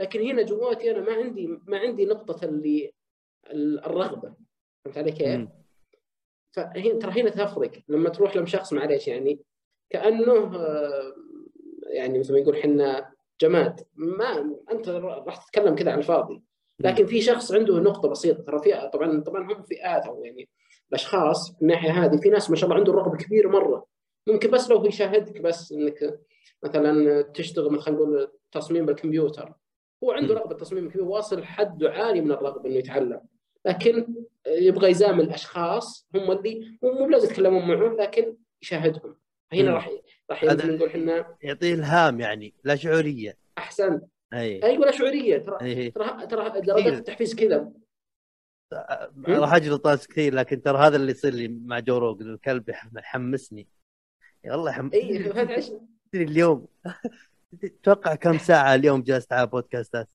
[0.00, 2.92] لكن هنا جواتي أنا ما عندي ما عندي نقطة اللي
[3.50, 4.34] ال- الرغبة.
[4.84, 5.48] فهمت علي كيف؟
[6.52, 7.70] فهنا ترى هنا تفرق.
[7.88, 9.40] لما تروح لشخص معليش يعني
[9.90, 10.52] كأنه
[11.90, 16.42] يعني مثل ما يقول حنا جماد ما أنت راح تتكلم كذا على الفاضي.
[16.80, 20.48] لكن في شخص عنده نقطة بسيطة ترى في طبعا طبعا هم فئات أو يعني
[20.88, 23.86] الأشخاص من الناحية هذه في ناس ما شاء الله عنده رغبه كبيرة مرة.
[24.26, 26.20] ممكن بس لو يشاهدك بس إنك
[26.64, 29.52] مثلا تشتغل مثلا خلينا نقول تصميم بالكمبيوتر.
[30.04, 30.34] هو عنده.
[30.34, 33.20] رغبة تصميم الكمبيوتر واصل حده عالي من الرغبة إنه يتعلم.
[33.66, 34.14] لكن
[34.46, 39.16] يبغى يزامل أشخاص هم اللي مو مو لازم يتكلمون معه لكن يشاهدهم.
[39.52, 39.74] هنا.
[39.74, 39.90] راح
[40.30, 43.36] راح نقول إحنا يعطيه الهام يعني لا شعورية.
[43.58, 44.00] أحسن.
[44.34, 47.72] أي أيوه لا شعورية ترى اي ترى ترى درجات التحفيز كذا.
[49.28, 52.88] راح اجلط ناس كثير لكن ترى هذا اللي يصير لي مع جو روجن الكلب يح-
[52.96, 53.68] يحمسني.
[54.44, 55.80] يا الله يحمسني اي؟
[56.14, 56.66] اليوم
[57.60, 60.08] تتوقع كم ساعة اليوم جلست على بودكاستات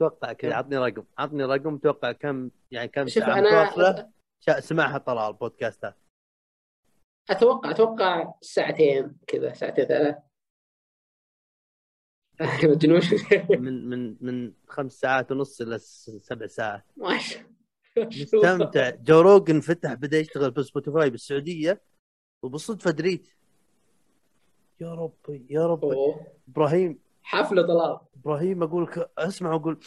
[0.00, 5.28] توقع كذا؟ عطني رقم عطني رقم توقع كم؟ يعني كم ساعة متواصلة؟ شا- سمعها طلال
[5.28, 5.96] البودكاستات
[7.30, 10.16] أتوقع أتوقع ساعتين كذا ساعتين ثلاث
[12.64, 13.00] مجنون
[13.58, 16.84] من من من خمس ساعات ونص إلى سبع ساعات.
[16.96, 17.42] ما شاء
[17.98, 18.90] مستمتع.
[18.90, 21.82] جو روجن فتح بدأ يشتغل في سبوتيفاي بالسعودية
[22.42, 23.28] وبالصدفه دريت.
[24.80, 25.86] يا ربي يا ربي.
[25.86, 26.26] أوه.
[26.48, 26.98] إبراهيم.
[27.22, 28.00] حفلة طلال.
[28.16, 29.80] إبراهيم أقول لك أسمع وأقول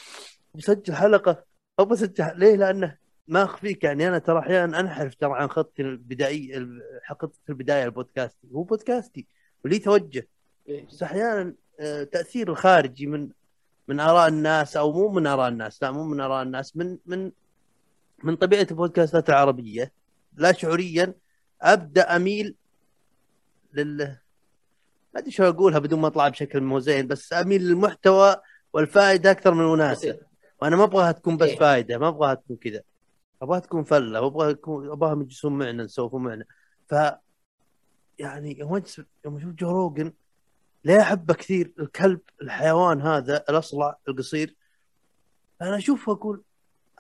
[0.55, 1.43] بسجل حلقة.
[1.79, 2.97] أبغى أسجل ليه؟ لأنه
[3.27, 6.67] ما أخفيك يعني أنا ترى أحيانا أنحرف ترى عن خطتي البدائي
[7.09, 9.27] خطتي البداية البودكاستي هو بودكاستي
[9.65, 10.27] ولي توجه
[10.69, 10.85] إيه.
[10.87, 13.29] بس أحيانا آه، تأثير الخارجي من
[13.87, 17.31] من آراء الناس أو مو من آراء الناس لا مو من آراء الناس من من
[18.23, 19.91] من طبيعة البودكاستات العربية
[20.37, 21.13] لا شعوريا
[21.61, 22.55] أبدأ أميل
[23.73, 24.17] لل
[25.13, 28.35] ما أدري شو أقولها بدون ما أطلع بشكل مو زين بس أميل للمحتوى
[28.73, 30.27] والفائدة أكثر من المناسبه بسيط.
[30.61, 31.59] وأنا ما أبغاها تكون بس إيه.
[31.59, 32.81] فائدة ما أبغاها تكون كذا
[33.41, 36.45] أبغاها تكون فلة وابغى يكون ابغاهم يجلسون معنا نسولفوا معنا
[36.87, 36.95] ف
[38.19, 38.81] يعني يوم
[39.25, 40.13] يوم أشوف جو روجن
[40.85, 44.55] ليه أحبه كثير الكلب الحيوان هذا الأصلع القصير.
[45.61, 46.43] أنا أشوفه أقول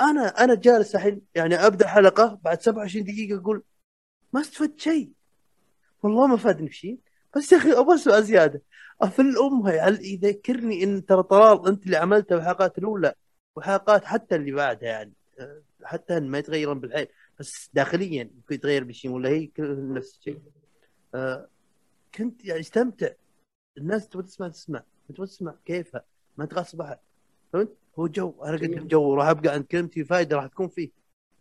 [0.01, 3.63] أنا أنا جالس الحين يعني أبدأ حلقة بعد 27 دقيقة أقول
[4.33, 5.11] ما استفدت شيء.
[6.03, 6.99] والله ما فادني بشيء
[7.35, 8.61] بس يا أخي أبغى اسمع زيادة.
[9.01, 13.13] أفل أمها يذكرني إن ترى طلال أنت اللي عملته بالحلقات الأولى
[13.55, 15.13] وحلقات حتى اللي بعدها يعني؟
[15.87, 17.07] حتى ما يتغيرون بالحيل
[17.39, 20.41] بس داخليا يمكن يتغير بشيء ولا هي نفس الشيء.
[21.15, 21.47] أه،
[22.15, 23.09] كنت يعني استمتع.
[23.77, 24.83] الناس تبغى تسمع تسمع.
[25.09, 26.03] تبغى تسمع كيفها.
[26.37, 26.97] ما تغصب احد
[27.53, 28.79] فهمت؟ هو جو أنا جميل.
[28.79, 30.89] قد جو وراح أبقى عند كلمتي فائده راح تكون فيه.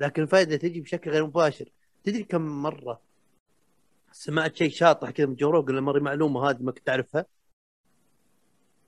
[0.00, 1.68] لكن الفائده تجي بشكل غير مباشر.
[2.04, 3.00] تدري كم مرة
[4.12, 7.26] سمعت شيء شاطح كذا من جو روجن لما مري معلومة هذه ما كنت اعرفها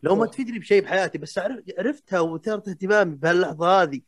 [0.02, 0.26] لو ما.
[0.26, 4.00] تفيدني بشيء بحياتي بس عرف عرفتها وثارت اهتمامي بهاللحظة هذه.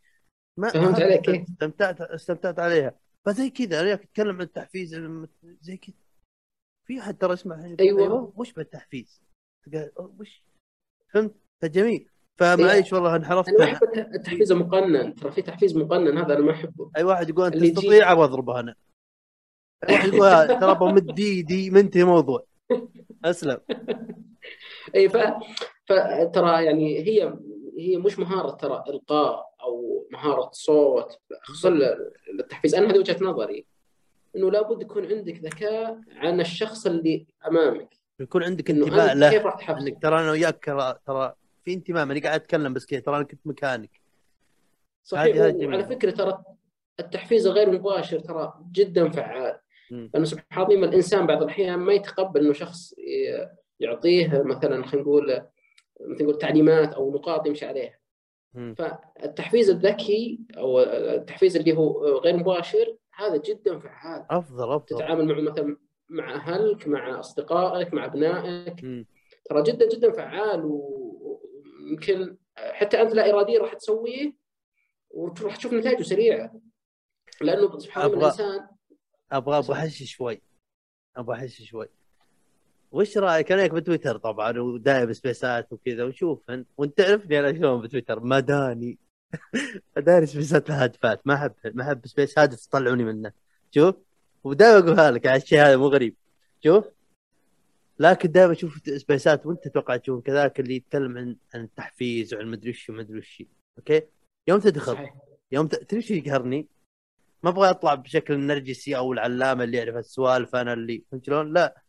[0.61, 2.94] ما فهمت عليك؟ استمتعت استمتعت عليها.
[3.26, 4.94] فزي كذا أنا وياك اتكلم عن التحفيز
[5.61, 5.94] زي كذا.
[6.86, 8.32] في أحد ترى يسمع الحين يقول أيوة.
[8.36, 9.22] وش بالتحفيز؟
[9.96, 10.44] وش؟
[11.12, 12.08] فهمت؟ فجميل.
[12.38, 13.64] فمعليش والله انحرفت أنا ما.
[13.72, 15.14] أحب الت- التحفيز المقنن.
[15.14, 16.90] ترى في تحفيز مقنن هذا أنا ما أحبه.
[16.96, 18.74] أي واحد يقول أنت تستطيع أبغى أضربه أنا.
[19.90, 22.46] واحد يقول ها، ترى بمد ايدي منتهي موضوع.
[23.24, 23.61] أسلم.
[24.94, 25.16] أي ف...
[25.86, 27.38] فترى يعني هي
[27.78, 29.49] هي مش مهارة ترى إلقاء.
[29.62, 33.66] أو مهارة صوت خصوصا ل- التحفيز أنا هذه وجهة نظري
[34.36, 37.94] إنه لابد يكون عندك ذكاء عن الشخص اللي أمامك.
[38.20, 39.30] يكون عندك انتباه أنت له.
[39.30, 40.64] كيف راح تحفزه؟ إنك ترى أنا وياك
[41.06, 41.34] ترى
[41.64, 43.90] في انتماء ماني قاعد أتكلم بس كذا ترى أنا كنت مكانك.
[45.04, 45.84] صحيح وعلى.
[45.84, 46.42] فكرة ترى
[47.00, 49.58] التحفيز الغير مباشر ترى جدا فعال.
[49.90, 52.94] لأنه سبحان الله الإنسان بعض الأحيان ما يتقبل إنه شخص
[53.80, 55.42] يعطيه مثلا خلينا نقول
[56.00, 57.98] مثل نقول تعليمات أو نقاط يمشي عليها.
[58.55, 64.26] فالتحفيز الذكي أو التحفيز اللي هو غير مباشر هذا جدا فعال.
[64.30, 64.96] أفضل أفضل.
[64.96, 65.76] تتعامل معه مثلا
[66.09, 68.80] مع أهلك مع أصدقائك مع أبنائك.
[69.44, 71.40] ترى جدا جدا فعال و-
[71.84, 74.32] ويمكن حتى أنت لا اراديا راح تسويه
[75.11, 76.61] وراح تشوف نتائجه سريعة.
[77.40, 78.68] لأنه سبحان الله الإنسان
[79.32, 80.42] أبغى أبغى احش شوي.
[81.16, 81.86] أبغى احش شوي.
[82.93, 88.20] وش رأيك؟ أنا بتويتر طبعا ودايم spaces وكذا وشوف أنت- وأنت تعرفني أنا شلون بتويتر؟
[88.20, 88.99] مداني.
[89.97, 93.32] اداري spaces الهادفات ما أحب ما أحب space هادف تطلعوني منه.
[93.70, 93.95] شوف؟
[94.45, 96.16] ودائما أقولها لك على الشيء هذا مو غريب.
[96.64, 96.84] شوف؟
[97.99, 102.70] لكن دائما أشوف سبيسات وأنت أتوقع تشوف كذاك اللي يتكلم عن عن التحفيز وعن مدري
[102.70, 103.43] وش ومدري وش.
[103.78, 104.03] أوكي؟
[104.49, 105.14] يوم تدخل صحيح.
[105.53, 106.68] يوم ت- تدري شو يقهرني؟
[107.43, 111.82] ما أبغى اطلع بشكل النرجسي أو العلامة اللي يعرف السوالف أنا اللي فهمت شلون؟ لا.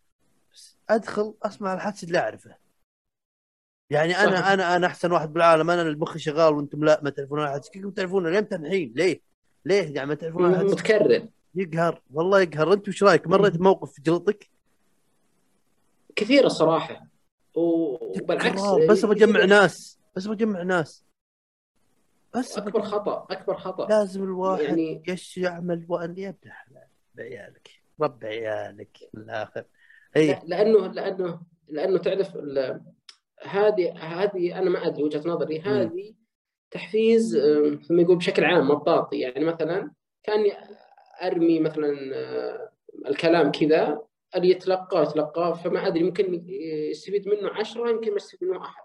[0.89, 2.56] أدخل أسمع الحدث اللي أعرفه.
[3.89, 4.47] يعني أنا صحيح.
[4.47, 5.70] أنا أنا أحسن واحد بالعالم.
[5.70, 9.22] أنا المخ شغال وأنتم لا ما تعرفون احد كيف تعرفون؟ ليه الحين؟ ليه؟
[9.66, 11.28] ليه يعني ما تعرفون احد؟ متكرر.
[11.56, 12.02] يقهر.
[12.14, 12.74] والله يقهر.
[12.74, 14.49] أنت وش رأيك؟ مريت بموقف جلطك
[16.16, 17.08] كثير الصراحه
[17.56, 18.62] وبالعكس.
[18.89, 19.99] بس بجمع ناس.
[20.16, 21.06] بس بجمع ناس.
[22.36, 23.88] بس أكبر خطأ أكبر خطأ.
[23.88, 27.70] لازم الواحد يعني- يش يعمل وأن الحلال بعيالك.
[28.02, 28.97] رب عيالك.
[29.14, 29.66] من الآخر.
[30.28, 32.38] لا- لأنه لأنه لأنه تعرف
[33.43, 36.14] هذه هذه أنا ما أدري وجهة نظري هذه
[36.72, 37.38] تحفيز
[37.88, 39.20] ثم يقول بشكل عام مطاطي.
[39.20, 39.91] يعني مثلا
[40.24, 40.53] كاني
[41.24, 42.72] أرمي مثلا آه،
[43.07, 44.01] الكلام كذا
[44.36, 46.45] اللي يتلقاه يتلقاه فما أدري ممكن
[46.91, 48.84] يستفيد منه عشرة يمكن ما يستفيد منه أحد.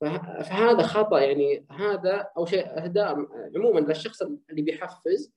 [0.00, 5.32] فه- فهذا خطأ يعني هذا أو شيء اهدار عموما للشخص اللي بيحفز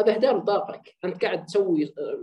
[0.00, 2.18] هذا إهدار طاقتك انت قاعد تسوي آه،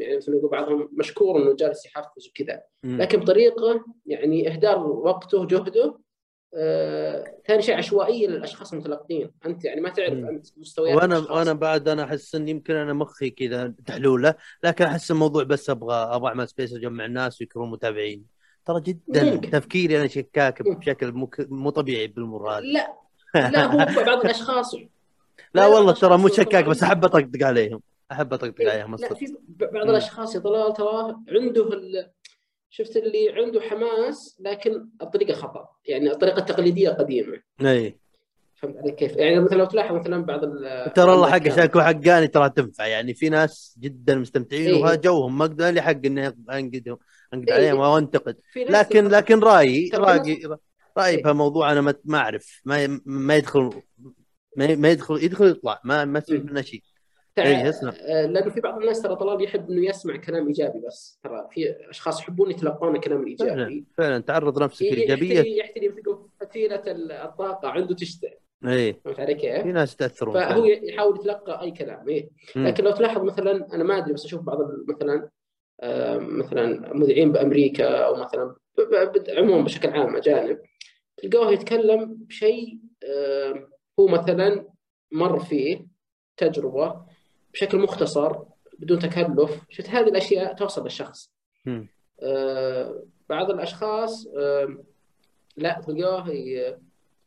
[0.00, 2.62] يعني مثل ما يقول بعضهم مشكور إنه جالس يحفز وكذا.
[2.84, 5.98] لكن بطريقة يعني إهدار وقته جهده
[6.56, 10.12] آه، ثاني شيء عشوائية للأشخاص المتلقين أنت يعني ما تعرف.
[10.12, 11.36] انت مستويات وأنا الأشخاص.
[11.36, 15.94] وأنا بعد أنا أحس إن يمكن أنا مخي كذا تحلولة لكن أحس الموضوع بس أبغى
[15.94, 18.24] أبغى أعمل سبيس أجمع الناس ويكونوا متابعين
[18.64, 19.50] ترى جدا ممكن.
[19.50, 20.62] تفكيري أنا شكاك.
[20.62, 22.94] بشكل مو مو طبيعي بالامور هذه لا
[23.34, 24.74] لا هو بعض الأشخاص
[25.54, 26.64] لا والله ترى مو شكاك.
[26.64, 27.80] بس أحب أطقطق عليهم
[28.12, 29.88] أحب أطقطق عليهم لا في بعض.
[29.88, 32.10] الأشخاص يا طلال تراه عنده ال...
[32.70, 37.98] شفت اللي عنده حماس لكن الطريقة خطأ يعني الطريقة التقليدية قديمة إي
[38.54, 41.48] فهمت علي كيف؟ يعني مثلا لو تلاحظ مثلا بعض ال ترى الله حق.
[41.48, 44.82] شاك وحقاني ترى تنفع يعني في ناس جدا مستمتعين إيه.
[44.82, 46.98] وها جوهم ما أقدر لي حق إني انقدهم
[47.34, 47.54] أنقد إيه.
[47.54, 49.08] عليهم أو أنتقد لكن.
[49.08, 50.48] لكن رأيي رأيي
[50.98, 51.22] رأيي إيه.
[51.22, 53.82] بهالموضوع أنا ما ما أعرف ما ما يدخل
[54.58, 56.46] ما ما يدخل يدخل يطلع ما ما مم.
[56.50, 56.82] منه شيء
[57.38, 57.92] إيه، اسمع.
[58.00, 61.74] آه، لأنه في بعض الناس ترى طلال يحب إنه يسمع كلام إيجابي بس ترى في
[61.90, 66.82] أشخاص يحبون يتلقون الكلام فعلا الايجابي فعلا تعرض نفسك ي- ايجابيه يحتري يحتري يمسكوا فتيلة
[67.24, 68.30] الطاقة عنده تشتغل
[68.66, 70.66] اي فهمت علي كيف؟ في ناس تاثرون فهو فعلا.
[70.66, 72.28] يحاول يتلقى أي كلام إيه.
[72.56, 75.28] لكن لو تلاحظ مثلا أنا ما أدري بس أشوف بعض مثلا
[76.18, 78.54] مثلا مذيعين بأمريكا أو مثلا
[79.36, 80.58] عموما بشكل عام أجانب
[81.22, 82.78] تلقاه يتكلم بشيء
[84.00, 84.66] هو مثلا
[85.12, 85.86] مر فيه
[86.36, 87.02] تجربة
[87.52, 88.36] بشكل مختصر
[88.78, 89.60] بدون تكلف.
[89.70, 91.30] شفت هذه الأشياء توصل للشخص.
[92.22, 94.84] آه، بعض الأشخاص آه،
[95.56, 96.24] لا تلقاه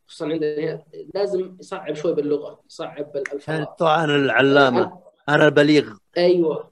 [0.07, 0.83] خصوصا عندنا
[1.15, 3.55] لازم يصعب شوي باللغة يصعب بالألفاظ.
[3.55, 5.93] يعني طبعا أنا العلامة أنا البليغ.
[6.17, 6.71] أيوه.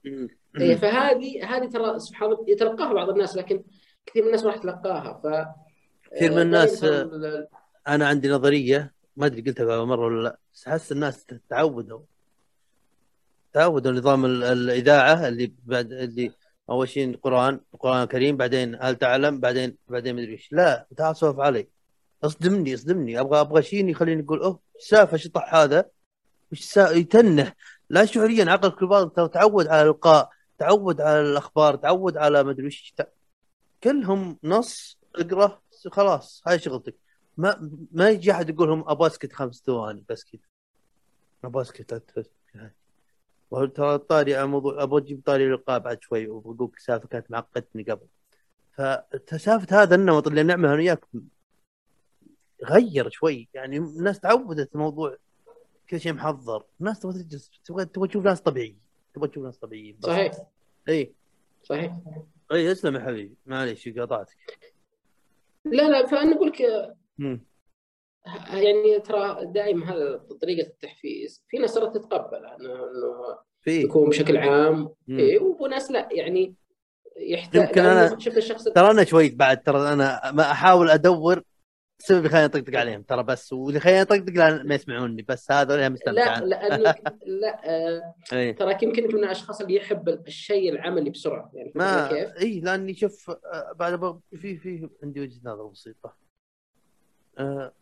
[0.60, 3.64] إيه فهذه هذه ترى سبحان الله يتلقاها بعض الناس لكن
[4.06, 5.26] كثير من الناس ما راح تلقاها ف
[6.16, 6.84] كثير من آه، الناس،
[7.88, 12.00] أنا عندي نظرية ما أدري قلتها قبل مرة ولا لا بس أحس الناس تعودوا
[13.52, 16.32] تعودوا نظام ال- الإذاعة اللي بعد اللي
[16.70, 20.52] أول شيء القرآن القرآن الكريم بعدين هل تعلم بعدين بعدين مدري إيش.
[20.52, 21.68] لا تعال سولف علي.
[22.24, 23.20] اصدمني اصدمني.
[23.20, 25.90] أبغى أبغى شيء يخليني أقول أوه إيش السالفه هذا؟
[26.52, 26.90] وش سا...
[26.90, 27.56] يتنح
[27.90, 32.94] لا شعوريا عقلك الباطن تعود على الإلقاء تعود على الأخبار تعود على مدري إيش.
[33.84, 35.60] كلهم نص اقرأ
[35.90, 36.94] خلاص هاي شغلتك.
[37.40, 40.42] ما ما يجي أحد يقول لهم أبغى اسكت خمس ثواني بس كذا.
[41.44, 42.30] أبغى اسكت
[43.50, 47.82] وهو ترى طاري على موضوع أبغى أجيب طاري الالقاء بعد شوي وبقول سالفة كانت معقدتني
[47.82, 48.06] قبل.
[49.26, 51.04] فسالفة هذا النمط اللي نعمله أنا وياك
[52.64, 53.48] غير شوي.
[53.54, 55.16] يعني الناس تعودت الموضوع
[55.90, 56.64] كل شيء محضر.
[56.80, 58.78] الناس تبغى تجلس تبغى تبغى تشوف ناس طبيعيين.
[59.14, 59.98] تبغى تشوف ناس طبيعيين.
[60.00, 60.32] صحيح.
[60.88, 61.14] إي.
[61.62, 61.96] صحيح.
[62.52, 63.34] إي اسلم يا حبيبي.
[63.46, 64.36] معليش قاطعتك.
[65.64, 66.60] لا لا فأنا أقول لك
[67.20, 67.46] مم.
[68.52, 71.44] يعني ترى دائما هذا طريقة التحفيز.
[71.48, 72.78] في ناس ترى تتقبل إنه
[73.66, 74.94] يكون بشكل عام.
[75.08, 76.54] إيه وناس لا يعني
[77.16, 81.42] يحتاج يمكن أنا- شفت الشخص ترى أنا شوي بعد ترى أنا ما أحاول أدور
[82.00, 85.74] السبب اللي خليني أطقطق عليهم ترى بس واللي خليني أطقطق لأن ما يسمعوني بس هذا
[85.74, 91.10] اللي مستمتع لا لأنك لا آه، اي تراك يمكن من الأشخاص اللي يحب الشيء العملي
[91.10, 91.50] بسرعة.
[91.54, 96.16] يعني ما كيف؟ اي لأني شوف آه، بعد في في عندي وجهة نظر بسيطة.
[97.40, 97.72] آه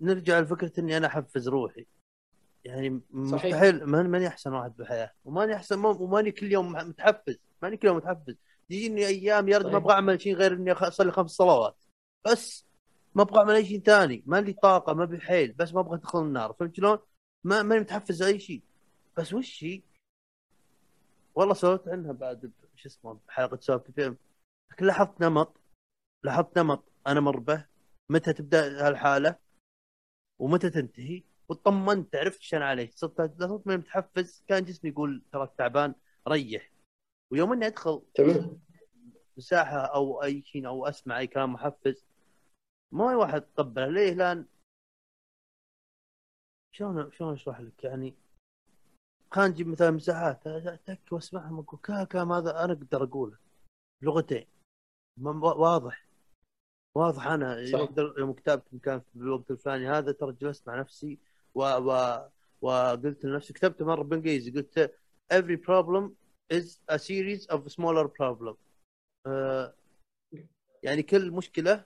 [0.00, 1.86] نرجع لفكرة إني أنا أحفز روحي.
[2.64, 5.12] يعني مستحيل ماني ماني أحسن واحد بالحياة.
[5.24, 7.38] وماني أحسن وماني كل يوم متحفز.
[7.62, 8.36] ماني كل يوم متحفز.
[8.68, 9.76] تجيني أيام يا رجل ما.
[9.76, 11.84] أبغى أعمل شيء غير إني أصلي خمس صلوات.
[12.26, 12.66] بس
[13.14, 14.22] ما أبغى أعمل أي شيء ثاني.
[14.26, 15.52] ما لي طاقة ما بي حيل.
[15.52, 16.52] بس ما أبغى أدخل النار.
[16.52, 16.98] فهمت شلون؟
[17.44, 18.62] ما ماني متحفز اي شيء.
[19.16, 19.82] بس وش هي؟
[21.34, 24.16] والله سولفت عنها بعد شو اسمه بحلقة سوالف بي ام
[24.72, 25.60] لكن لاحظت نمط.
[26.24, 26.84] لاحظت نمط.
[27.06, 27.75] أنا مر به.
[28.10, 29.38] متى تبدأ هالحالة
[30.38, 34.44] ومتى تنتهي؟ وطمنت عرفت إيش أنا عليه صرت صرت من متحفز.
[34.48, 35.94] كان جسمي يقول تراك تعبان
[36.28, 36.72] ريح.
[37.32, 38.60] ويوم إني أدخل تمام.
[39.36, 42.06] مساحة أو أي شيء أو أسمع أي كلام محفز
[42.92, 44.46] ما أي واحد تقبله ليه؟ لأن
[46.72, 48.14] شلون شلون أشرح لك؟ يعني
[49.30, 50.48] خلينا نجيب مثلا مساحات
[50.86, 53.38] تك وأسمعهم أقول كا هذا أنا أقدر أقوله؟
[54.02, 54.46] لغتين
[55.20, 56.05] واضح.
[56.96, 57.60] واضح أنا.
[58.18, 61.18] يوم كتبت كان في الوقت الفلاني هذا ترى جلست مع نفسي
[61.54, 61.62] و...
[61.62, 62.18] و...
[62.60, 64.94] وقلت لنفسي كتبت مرة بالانجليزي قلت
[65.32, 66.10] every problem
[66.52, 68.54] is a series of smaller problem.
[69.26, 69.74] آه
[70.82, 71.84] يعني كل مشكلة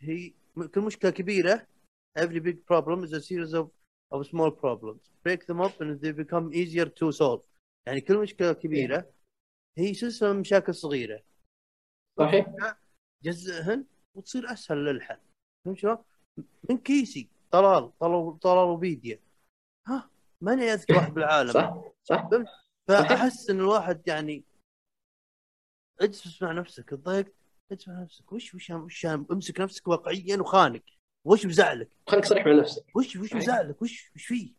[0.00, 0.32] هي
[0.74, 1.66] كل مشكلة كبيرة
[2.18, 3.68] every big problem is a series of
[4.14, 5.00] of small problems.
[5.24, 7.42] Break them up and they become easier to solve.
[7.86, 9.12] يعني كل مشكلة كبيرة
[9.78, 11.22] هي سلسله من مشاكل صغيرة.
[12.18, 12.76] صحيح.
[13.22, 13.84] جزئهن
[14.14, 15.18] وتصير أسهل للحل.
[15.64, 15.98] فهمت شلون؟
[16.70, 19.18] من كيسي طلال طلال طلالوبيديا
[19.86, 21.52] ها؟ ماني اذكى واحد بالعالم.
[21.52, 22.28] صح صح.
[22.88, 24.44] فأحس إن الواحد يعني
[26.00, 27.32] اجلس مع نفسك تضايقت
[27.72, 28.32] اجلس مع نفسك.
[28.32, 30.82] وش وش وش امسك نفسك واقعيا وخانق
[31.24, 32.96] وش مزعلك؟ خليك صريح مع نفسك.
[32.96, 33.34] وش وش.
[33.34, 34.52] مزعلك؟ وش وش فيه؟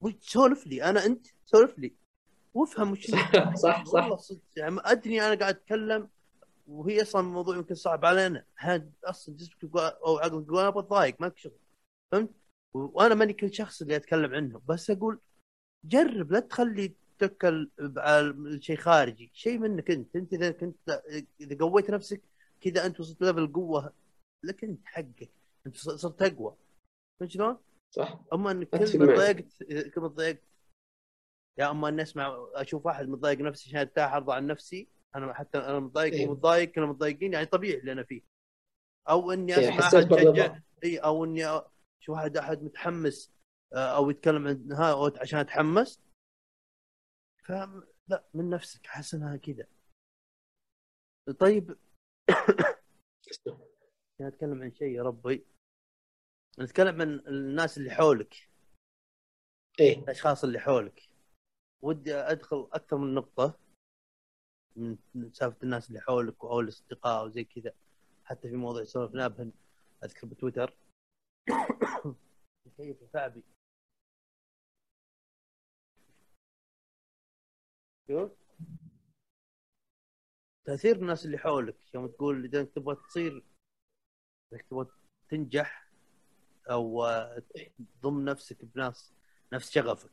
[0.00, 0.82] وش سولف لي.
[0.84, 1.94] أنا أنت سولف لي.
[2.54, 3.84] وافهم وش صح صح.
[3.84, 4.40] صح والله صدق.
[4.56, 6.08] يعني أدري أنا قاعد أتكلم
[6.72, 8.44] وهي أصلا الموضوع يمكن صعب علينا.
[8.58, 11.58] هاد أصلا جسمك أو عقلك يقول أنا بتضايق ماك شغل.
[12.12, 12.30] فهمت؟
[12.74, 14.62] وأنا ماني كل شخص اللي أتكلم عنه.
[14.68, 15.20] بس أقول
[15.84, 19.30] جرب لا تخلي تتكل على شيء خارجي.
[19.34, 20.16] شيء منك أنت.
[20.16, 21.02] أنت إذا كنت
[21.40, 22.20] إذا قويت نفسك
[22.60, 23.92] كذا أنت وصلت ليفل قوة.
[24.44, 25.30] لك أنت حقك.
[25.66, 26.56] أنت صرت أقوى.
[27.20, 27.58] فهمت شلون؟
[27.94, 28.20] صح.
[28.32, 29.14] أما انك كل ما.
[29.14, 29.62] تضايقت
[29.94, 30.42] كل ما تضايقت
[31.58, 35.58] يا أما اني اسمع أشوف واحد متضايق نفسي عشان ارتاح ارضى عن نفسي أنا حتى
[35.58, 36.28] أنا متضايق إيه.
[36.28, 38.22] ومتضايق كلنا متضايقين يعني طبيعي اللي أنا فيه.
[39.08, 40.12] أو إني إيه، أسمع أحد.
[40.12, 43.32] يشجع إي أو إني أشوف واحد أحد متحمس
[43.74, 46.02] آه، أو يتكلم عن ها عشان أتحمس.
[47.44, 47.52] ف
[48.08, 49.66] لا من نفسك احس إنها كذا
[51.38, 51.76] طيب.
[54.20, 55.46] نتكلم عن شيء يا ربي.
[56.58, 58.34] نتكلم عن الناس اللي حولك.
[59.80, 59.98] إيه.
[59.98, 61.08] الأشخاص اللي حولك.
[61.82, 63.58] ودي أدخل أكثر من نقطة.
[64.76, 67.72] من سالفة الناس اللي حولك أو الأصدقاء وزي كذا.
[68.24, 69.52] حتى في موضوع سولفنا بهن
[70.04, 70.74] أذكر بتويتر.
[72.76, 73.42] كيف ثعبي
[78.08, 78.30] شوف
[80.64, 81.76] تأثير الناس اللي حولك.
[81.94, 83.44] يوم تقول إذا أنت تبغى تصير
[84.52, 84.86] انك تبغى
[85.28, 85.88] تنجح
[86.70, 87.06] أو
[88.00, 89.12] تضم نفسك بناس
[89.52, 90.10] نفس شغفك.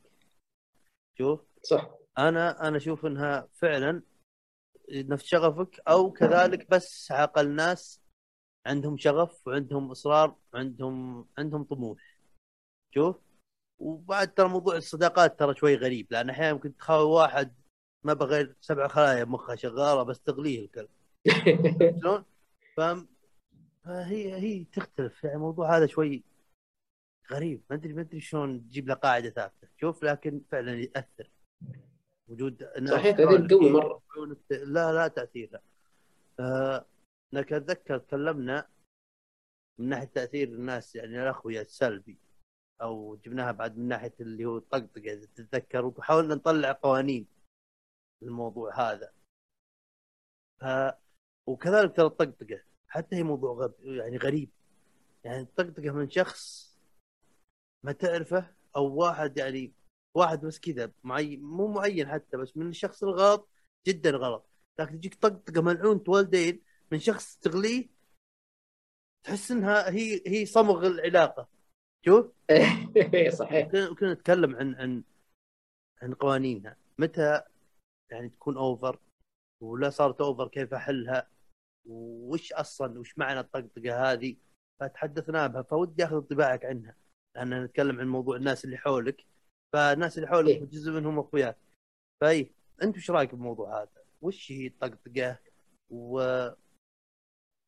[1.18, 1.90] شوف صح.
[2.18, 4.02] أنا أنا أشوف إنها فعلا
[4.90, 8.00] نفس شغفك أو كذلك بس عقل ناس
[8.66, 11.98] عندهم شغف وعندهم إصرار وعندهم عندهم طموح.
[12.94, 13.16] شوف؟
[13.78, 17.54] وبعد ترى موضوع الصداقات ترى شوي غريب لأن أحيانا ممكن تخاوي واحد
[18.04, 20.88] ما بغير سبع خلايا مخها شغالة بس تغليه الكلب.
[22.00, 22.24] شلون؟
[22.76, 23.08] فاهم؟
[23.84, 26.24] فهي هي تختلف يعني الموضوع هذا شوي
[27.32, 27.62] غريب.
[27.70, 29.68] ما أدري ما أدري شلون تجيب له قاعدة ثابتة.
[29.80, 31.30] شوف لكن فعلا يأثر.
[32.30, 33.70] وجود ناس صحيح حولك قوي.
[34.16, 35.62] يعونك- لا لا تأثير لا.
[36.40, 36.86] آه
[37.32, 38.68] لكن اتذكر تكلمنا
[39.78, 42.18] من ناحية تأثير الناس يعني الاخويا السلبي
[42.82, 47.26] أو جبناها بعد من ناحية اللي هو الطقطقه إذا تتذكر وحاولنا نطلع قوانين
[48.22, 49.12] للموضوع هذا.
[50.60, 50.64] ف
[51.46, 53.74] وكذلك ترى الطقطقة حتى هي موضوع غب...
[53.84, 54.50] يعني غريب.
[55.24, 56.70] يعني الطقطقة من شخص
[57.84, 59.72] ما تعرفه أو واحد يعني
[60.14, 63.48] واحد بس كذا معين مو معين حتى بس من الشخص الغلط
[63.86, 64.50] جدا غلط.
[64.78, 67.88] لكن تجيك طقطقه ملعون والدين من شخص تغليه
[69.22, 71.48] تحس إنها هي هي صمغ العلاقة.
[72.04, 72.26] شوف؟
[73.40, 73.68] صحيح.
[73.68, 75.04] كنا نتكلم عن عن
[76.02, 76.76] عن قوانينها.
[76.98, 77.42] متى
[78.10, 78.98] يعني تكون over
[79.60, 81.30] ولا صارت over كيف أحلها
[81.86, 84.36] وش أصلا وش معنى الطقطقة هذه؟
[84.80, 86.96] فتحدثنا بها فودي أخذ انطباعك عنها.
[87.34, 89.24] لأن نتكلم عن موضوع الناس اللي حولك.
[89.72, 90.64] فالناس اللي حولك إيه.
[90.64, 91.58] جزء منهم أخوياك
[92.20, 92.52] فاي
[92.82, 93.88] أنت وش رأيك بالموضوع هذا؟
[94.22, 95.38] وش هي الطقطقه
[95.90, 96.48] و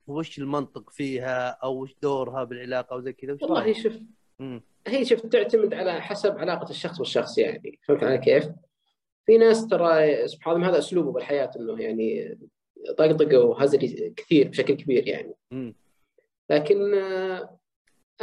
[0.06, 3.92] وش المنطق فيها أو وش دورها بالعلاقة وزي كذا والله؟ شوف.
[4.86, 8.48] هي شوف تعتمد على حسب علاقة الشخص والشخص يعني فهمت علي كيف؟
[9.26, 12.38] في ناس ترى سبحان الله هذا أسلوبه بالحياة إنه يعني
[12.98, 15.74] طقطقة وهزلي كثير بشكل كبير يعني مم.
[16.50, 16.94] لكن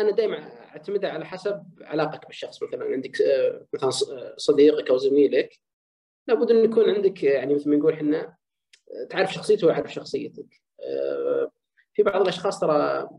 [0.02, 0.38] أنا دائما
[0.72, 5.60] اعتمدها على حسب علاقتك بالشخص مثلا عندك آه، مثلا آه، صديقك أو زميلك
[6.28, 10.62] لابد أن يكون عندك يعني مثل ما نقول إحنا آه، تعرف شخصيته ويعرف شخصيتك
[11.94, 13.10] في بعض الأشخاص ترى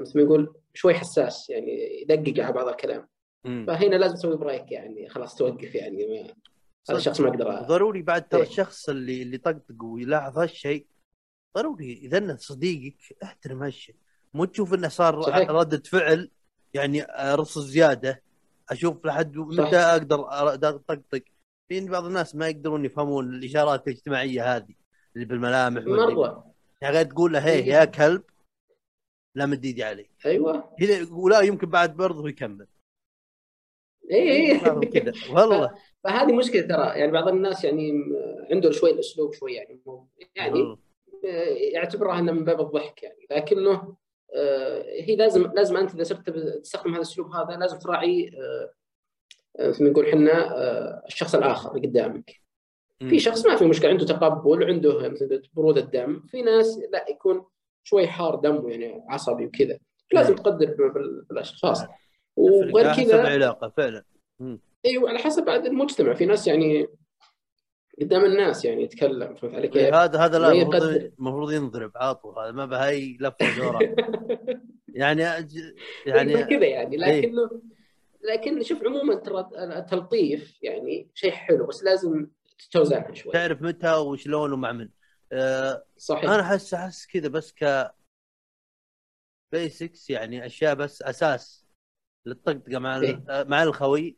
[0.00, 3.08] مثل ما نقول شوي حساس يعني يدقق على بعض الكلام.
[3.44, 6.34] فهنا لازم تسوي بريك يعني خلاص توقف يعني ما هذا
[6.82, 6.96] صدق.
[6.96, 8.48] الشخص ما أقدر ضروري بعد ترى إيه.
[8.48, 10.86] الشخص اللي اللي طقطق ويلاحظ هالشيء
[11.56, 13.96] ضروري إذا انه صديقك احترم هالشيء
[14.34, 15.50] مو تشوف إنه صار صحيح.
[15.50, 16.30] ردة فعل
[16.74, 18.22] يعني رص زيادة.
[18.70, 19.36] أشوف لحد.
[19.36, 20.26] متى أقدر
[20.68, 21.22] أطقطق.
[21.68, 24.74] في بعض الناس ما يقدرون يفهمون الإشارات الاجتماعية هذه
[25.14, 28.22] اللي بالملامح مره يعني قاعد تقول له هي يا كلب
[29.34, 30.10] لا مد إيدي علي.
[30.26, 30.76] أيوه.
[30.80, 32.66] هنا ولا يمكن بعد برضه يكمل.
[34.10, 35.12] اي اي كذا.
[35.34, 35.74] والله.
[36.04, 36.98] فهذه مشكلة ترى.
[36.98, 37.92] يعني بعض الناس يعني
[38.50, 39.80] عنده شوي الأسلوب شوي يعني
[40.36, 40.76] يعني.
[41.24, 43.26] آه، يعتبرها إنه من باب الضحك يعني.
[43.30, 43.96] لكنه آه،
[45.04, 48.70] هي لازم لازم أنت إذا صرت تستخدم هذا الأسلوب هذا لازم تراعي آه،
[49.58, 52.40] آه، مثل ما نقول إحنا آه، الشخص الآخر اللي قدامك.
[53.08, 57.44] في شخص ما في مشكلة عنده تقبل عنده مثل برودة دم في ناس لا يكون
[57.84, 59.78] شوي حار دمه يعني عصبي وكذا.
[60.12, 60.34] لازم.
[60.34, 61.82] تقدر بال- بالأشخاص.
[62.36, 64.04] وغير على حسب كذا العلاقة فعلا.
[64.86, 66.14] أيوه على حسب بعد المجتمع.
[66.14, 66.88] في ناس يعني
[68.00, 72.66] قدام الناس يعني يتكلم فهمت علي كيف؟ هذا هذا لا المفروض ينضرب عاطو هذا ما
[72.66, 73.78] بهاي لفه دورة
[74.88, 75.22] يعني
[76.06, 77.20] يعني كذا يعني إيه.
[77.20, 77.60] لكنه
[78.22, 82.26] لكن شوف عموما ترى التلطيف يعني شيء حلو بس لازم
[82.58, 84.88] تتوزنها شوي تعرف متى وشلون ومع من
[85.32, 87.90] آه صحيح أنا احس أحس كذا بس ك
[89.52, 91.66] بيسكس يعني أشياء بس أساس
[92.26, 93.24] للطقطقة مع إيه.
[93.28, 94.16] مع الخوي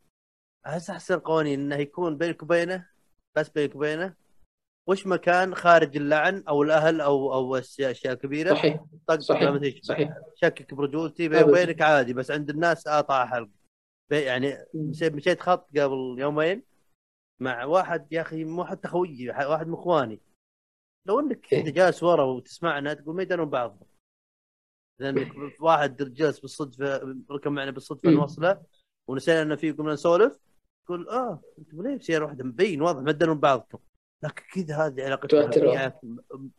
[0.66, 2.89] أحس أحسن قوانين إنه يكون بينك وبينه
[3.37, 4.14] بس بينك وبينه
[4.87, 8.85] وش مكان خارج اللعن أو الأهل أو أو اشياء كبيرة؟ صحيح.
[9.07, 9.83] طقطقه صحيح.
[9.83, 10.14] صحيح.
[10.35, 11.43] شكك برجولتي بيني.
[11.43, 13.49] وبينك عادي بس عند الناس أقطع حلق.
[14.11, 14.57] يعني
[14.97, 16.62] مشيت خط قبل يومين
[17.41, 20.20] مع واحد يا أخي مو حتى خويي واحد من إخواني.
[21.07, 21.61] لو إنك إيه.
[21.61, 23.83] أنت جالس ورا وتسمعنا تقول ما يدرون بعض
[24.99, 28.11] لانك واحد جالس بالصدفة ركب معنا بالصدفة.
[28.11, 28.62] نوصله
[29.09, 30.39] ونسينا إنه في قمنا نسولف.
[30.85, 33.78] تقول آه أنتم ليه بسياره واحدة مبين واضح ما تدرون بعضكم.
[34.22, 35.93] لكن كذا هذه علاقتنا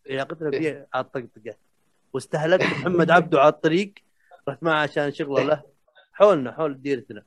[0.09, 1.55] علاقتنا فيها على الطقطقه
[2.13, 3.93] واستهلكت محمد عبده على الطريق
[4.49, 5.63] رحت معه عشان شغله له.
[6.13, 7.23] حولنا حول ديرتنا.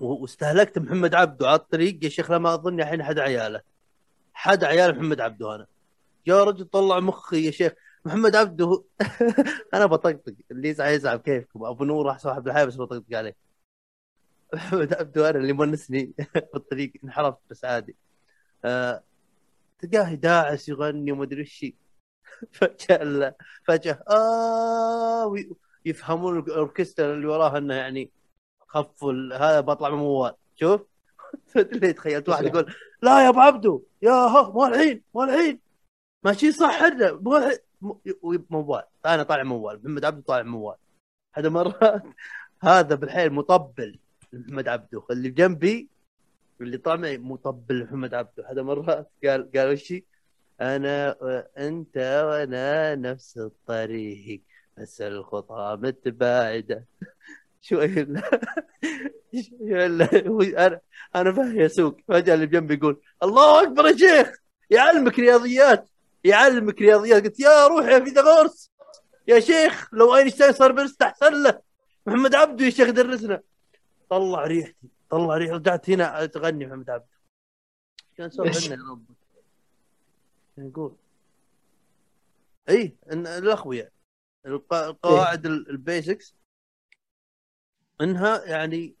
[0.00, 2.04] واستهلكت محمد عبده على الطريق.
[2.04, 3.60] يا شيخ لا ما أظن الحين حد عياله.
[4.32, 5.66] حد عيال محمد عبده أنا.
[6.26, 7.72] يا رجل طلع مخي يا شيخ.
[8.04, 8.84] محمد عبده
[9.74, 10.34] أنا بطقطق.
[10.50, 11.64] اللي يزعل يزعل كيفكم.
[11.64, 13.36] أبو نور راح صاحب الحياة بس بطقطق عليه.
[15.00, 17.96] عبده أنا اللي مونسني في الطريق انحرفت بس عادي.
[18.64, 19.02] آه
[19.78, 21.66] تلقاه داعس يغني وما أدري وش
[22.52, 23.36] فجأة
[23.68, 25.50] فجأة آه وي-
[25.84, 28.10] يفهمون الأوركسترا اللي وراها إنه يعني
[28.68, 30.34] خفوا هذا بطلع من موال.
[30.56, 30.80] شوف؟
[31.56, 32.28] اللي تخيلت.
[32.28, 35.60] واحد يقول لا يا أبو عبدو يا ها مو الحين مو الحين.
[36.24, 37.58] ماشي صح إحنا مو الحين.
[38.50, 38.82] موال.
[39.06, 40.76] أنا طالع موال محمد عبده طالع موال.
[41.34, 42.02] هذا مرات
[42.62, 43.98] هذا بالحيل مطبل.
[44.38, 45.02] محمد عبده.
[45.10, 45.88] اللي جنبي
[46.60, 48.50] اللي طالع مطبل محمد عبده.
[48.50, 50.04] هذا مرات قال قال وشي
[50.60, 54.40] أنا وأنت وأنا نفس الطريق.
[54.78, 56.84] بس الخطى متباعدة.
[57.66, 58.22] شوي ال-
[59.48, 60.80] شوي ال- هو- أنا
[61.16, 61.96] أنا فاهم يسوق.
[62.08, 64.36] فجاه اللي جنبي يقول الله أكبر يا شيخ!
[64.70, 65.88] يعلمك رياضيات.
[66.24, 67.22] يعلمك رياضيات.
[67.24, 68.70] قلت يا روح يا فيثاغورس
[69.28, 71.60] يا شيخ لو اينشتاين صار أحسن له
[72.06, 73.40] محمد عبده يا شيخ درسنا.
[74.14, 77.06] طلع ريحتي طلع ريحتي رجعت هنا تغني محمد عبده
[78.16, 79.04] كان سوى؟ عندنا يا رب.
[80.58, 80.96] نقول.
[82.68, 82.96] إي
[84.46, 86.34] الق- القواعد ال- البيسكس.
[88.00, 88.94] إنها يعني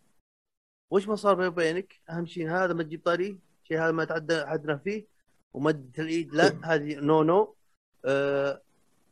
[0.90, 4.46] وش ما صار بيني وبينك أهم شيء هذا ما تجيب طري شيء هذا ما تعدى
[4.46, 5.06] حدنا فيه
[5.54, 7.54] ومد الايد لا هذه نو نو.
[8.04, 8.62] آه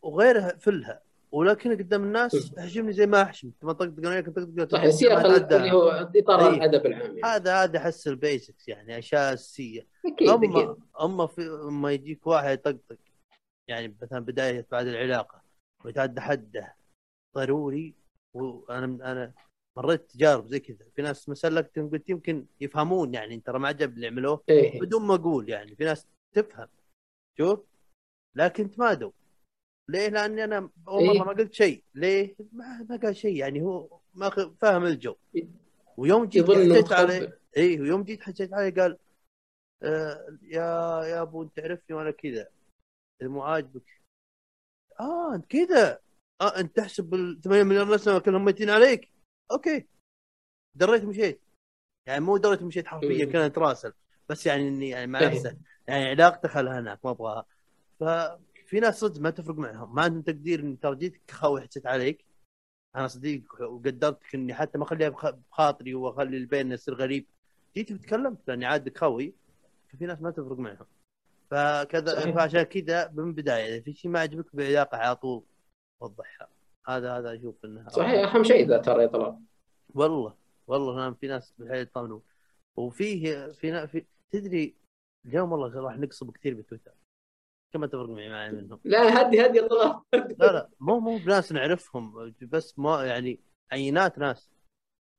[0.02, 1.02] وغيرها فلها.
[1.32, 5.26] ولكن قدام الناس احجمني زي ما احشم ما طقطق عليك طقطق صح السياق.
[5.26, 6.54] اللي هو إطار إيه.
[6.54, 7.20] الأدب العام يعني.
[7.24, 12.52] هذا هذا احس البيسكس يعني أشياء أساسية أكيد أكيد أما اما في أما يجيك واحد
[12.52, 12.98] يطقطق
[13.68, 15.42] يعني مثلا بداية بعد العلاقة
[15.84, 16.76] ويتعدى حده
[17.36, 17.94] ضروري
[18.34, 19.32] وأنا أنا
[19.76, 23.94] مريت تجارب زي كذا في ناس ما سلكتهم قلت يمكن يفهمون يعني ترى ما عجب
[23.94, 24.80] اللي عملوه إيه.
[24.80, 26.68] بدون ما أقول يعني في ناس تفهم
[27.38, 27.60] شوف
[28.34, 29.10] لكن تمادوا
[29.88, 31.18] ليه؟ لأني أنا اول إيه.
[31.18, 34.30] ما قلت شيء ليه؟ ما, ما قال شيء يعني هو ما
[34.60, 35.16] فاهم الجو
[35.96, 37.38] ويوم جيت حكيت عليه.
[37.56, 38.98] اي ويوم جيت حكيت عليه قال
[39.82, 42.48] آه يا يا أبو أنت تعرفني وأنا كذا
[43.22, 44.02] مو عاجبك
[45.00, 46.00] آه أنت كذا
[46.40, 49.12] آه أنت تحسب ال 8 مليون نسمه كلهم ميتين عليك
[49.50, 49.86] okay
[50.74, 51.40] دريت ومشيت
[52.06, 53.24] يعني مو دريت ومشيت حرفيا.
[53.24, 53.92] كان نتراسل
[54.28, 55.26] بس يعني إني يعني مع إيه.
[55.26, 55.56] نفسه
[55.88, 57.46] يعني علاقته خلها هناك ما أبغاها
[58.72, 59.94] ففي ناس صدق ما تفرق معهم.
[59.94, 62.24] ما عندهم تقدير اني ترى جيتك كخوي حسيت عليك.
[62.96, 67.26] أنا صديق وقدرتك إني حتى ما أخليها بخ- بخاطري وأخلي اللي بيننا يصير غريب.
[67.76, 69.34] جيت وتكلمت لأني عادك خوي
[69.88, 70.86] ففي ناس ما تفرق معهم.
[71.50, 72.32] فكذا.
[72.32, 75.42] فعشان كذا من البداية إذا في شيء ما عجبك بعلاقة على طول
[76.00, 76.48] وضحها.
[76.86, 79.38] هذا هذا أشوف إنها صحيح أهم شيء ذا ترى يا طلال.
[79.94, 80.34] والله
[80.66, 82.22] والله أنا في ناس بالحيل يطمنون.
[82.76, 84.74] وفيه في, في تدري
[85.26, 86.92] اليوم والله راح نقصب كثير بتويتر.
[87.72, 88.80] كم اتفق معي معي منهم.
[88.84, 90.02] لا هدي هدي الله.
[90.14, 93.40] لا لا مو مو بناس نعرفهم بس ما يعني
[93.72, 94.50] عينات ناس.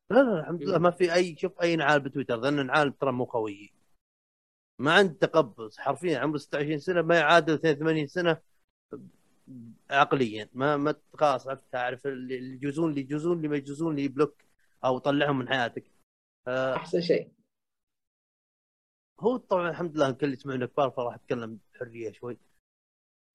[0.10, 0.78] لا لا الحمد لله.
[0.78, 3.74] ما في اي شوف أي نعال بتويتر لأن نعال ترى مو خويي
[4.80, 5.80] ما عندي تقبص.
[5.80, 8.38] حرفيا عمره 26 سنة ما يعادل 82 سنة
[9.90, 10.50] عقليا.
[10.54, 14.44] ما ما خلاص عرفت تعرف اللي يجوزون اللي يجوزون اللي ما يجوزون اللي بلوك
[14.86, 15.92] أو طلعهم من حياتك.
[16.48, 17.32] أحسن شيء.
[19.24, 22.38] هو طبعا الحمد لله كل يسمعون كبار فراح أتكلم بحرية شوي.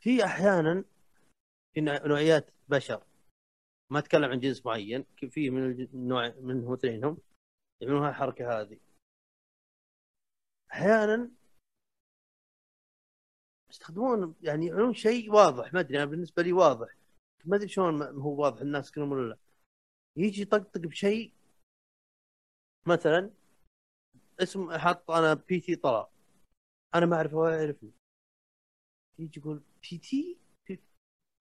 [0.00, 0.84] في أحيانا
[1.74, 3.04] في نوع- نوعيات بشر
[3.90, 7.18] ما أتكلم عن جنس معين في من النوع منهم اثنينهم
[7.80, 8.78] يعملون الحركة هذه.
[10.72, 11.30] أحيانا
[13.70, 16.88] يستخدمون يعني يعملون شيء واضح ما أدري أنا بالنسبة لي واضح.
[17.44, 19.38] ما أدري شلون هو واضح الناس كلهم ولا لا.
[20.16, 21.32] يجي يطقطق بشيء
[22.86, 23.30] مثلا
[24.40, 26.08] اسم حط أنا بي تي طلع.
[26.94, 27.92] أنا ما اعرفه ولا يعرفني.
[29.18, 30.38] يجي يقول بي تي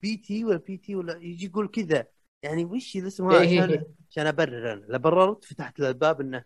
[0.02, 2.07] بي تي ولا بي تي ولا يجي يقول كذا.
[2.44, 3.88] يعني وش الاسم هذا؟ إيه إيه عشان إيه.
[4.10, 4.86] عشان أبرر أنا.
[4.86, 6.45] لا بررت فتحت له الباب إنه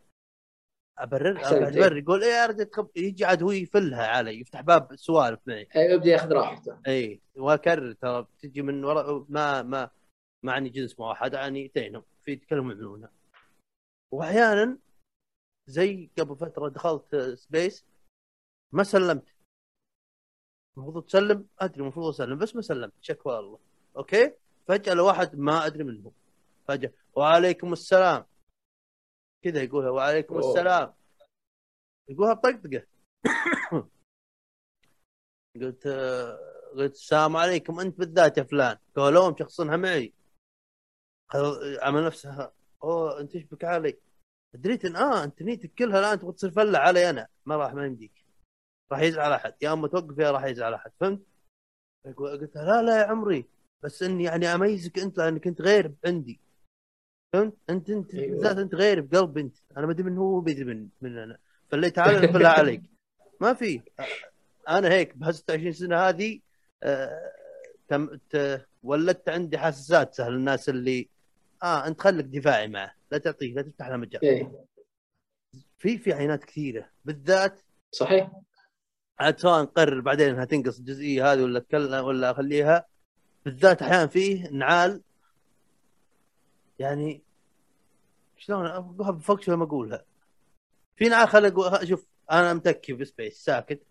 [0.97, 1.39] أبرر.
[1.67, 5.67] ابرر يقول إيه تخب- يجي عاد هو يفلها علي يفتح باب سوالف معي.
[5.75, 6.79] أي، يبدأ ياخذ راحته.
[6.87, 8.21] اي وأكرر ترى.
[8.23, 9.89] بتجي من وراء ما ما
[10.43, 13.11] ما عني جنس واحد عني اثنينهم في يتكلمون يعملونها
[14.13, 14.77] واحيانا
[15.71, 17.85] زي قبل فترة دخلت space
[18.71, 19.35] ما سلمت.
[20.77, 22.93] المفروض تسلم؟ أدري المفروض أسلم بس ما سلمت.
[23.01, 23.59] شكوى الله.
[23.97, 24.33] okay؟
[24.67, 26.11] فجأة لو واحد ما أدري منه
[26.67, 26.93] فجأة.
[27.15, 28.25] وعليكم السلام.
[29.43, 29.89] كذا يقولها.
[29.89, 30.49] وعليكم أوه.
[30.49, 30.93] السلام.
[32.09, 32.85] يقولها بطقطقه
[35.61, 35.87] قلت
[36.77, 37.79] قلت السلام عليكم.
[37.79, 38.77] أنت بالذات يا فلان.
[38.95, 40.13] قالوا مشخصنها معي.
[41.81, 42.53] عمل نفسها.
[42.83, 44.10] أوه أنت إيش بك علي؟
[44.53, 47.27] دريت ان آه أنت نيتك كلها الآن تبغى تصير فلة علي أنا.
[47.45, 48.25] ما راح ما يمديك.
[48.91, 49.53] راح يزعل أحد.
[49.61, 50.91] يا أما توقف يا راح يزعل أحد.
[50.99, 51.21] فهمت؟
[52.17, 53.45] قلت لا لا يا عمري.
[53.83, 56.39] بس إني يعني أميزك أنت لانك انت غير عندي.
[57.33, 58.35] فهمت؟ انت أنت أيوة.
[58.35, 59.57] بالذات أنت غير بقلب أنت.
[59.77, 61.37] أنا ما أدري من هو بيدري من من أنا.
[61.69, 62.81] فاللي تعال نفلها عليك.
[63.41, 63.81] ما في.
[64.69, 66.39] أنا هيك بها 26 سنة هذه
[66.83, 67.31] آه،
[67.87, 68.09] تم
[68.83, 71.09] ولدت عندي حساسات سهل الناس اللي
[71.63, 73.00] آه أنت خليك دفاعي معه.
[73.11, 74.65] لا تعطيه لا تفتح له مجال إيه.
[75.77, 76.89] في في عينات كثيرة.
[77.05, 77.61] بالذات
[77.91, 78.31] صحيح.
[79.19, 82.85] عاد سواء نقرر بعدين إنها تنقص الجزئية هذه ولا اتكلم ولا أخليها.
[83.45, 85.01] بالذات أحيانا فيه نعال.
[86.79, 87.23] يعني
[88.37, 90.05] شلون أقولها بفك شو ما أقولها.
[90.95, 93.83] في نعال خل شوف أنا متكي بسبيس ساكت.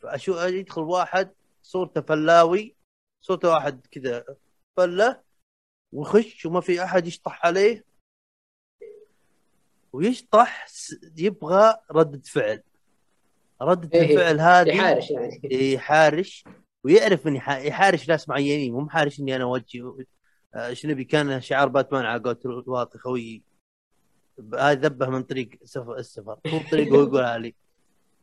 [0.00, 2.76] فاشوف يدخل واحد صورته فلاوي
[3.20, 4.24] صورته واحد كذا
[4.76, 5.22] فلة
[5.92, 7.93] ويخش وما في أحد يشطح عليه.
[9.94, 10.66] ويشطح
[11.18, 12.62] يبغى ردة فعل
[13.62, 14.10] ردة إيه.
[14.12, 15.40] الفعل هذه يحارش يعني
[15.74, 16.44] يحارش
[16.84, 19.94] ويعرف إني ح- يحارش ناس معينين مو محارش إني أنا اوجه
[20.54, 23.42] آه، إيش نبي كان شعار باتمان على قولة الواطي خويي
[24.38, 27.54] ب- هذا ذبه من طريق سفر السفر مو طريق هو يقولها لي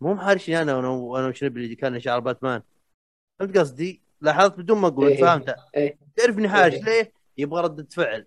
[0.01, 2.61] مو محارشني أنا وأنا وأنا وش نبي اللي كان شعار باتمان
[3.39, 5.21] فهمت قصدي؟ لاحظت بدون ما أقول إيه.
[5.21, 5.97] فهمتها إيه.
[6.15, 6.83] تعرف إني حارش إيه.
[6.83, 8.25] ليه؟ يبغى ردة فعل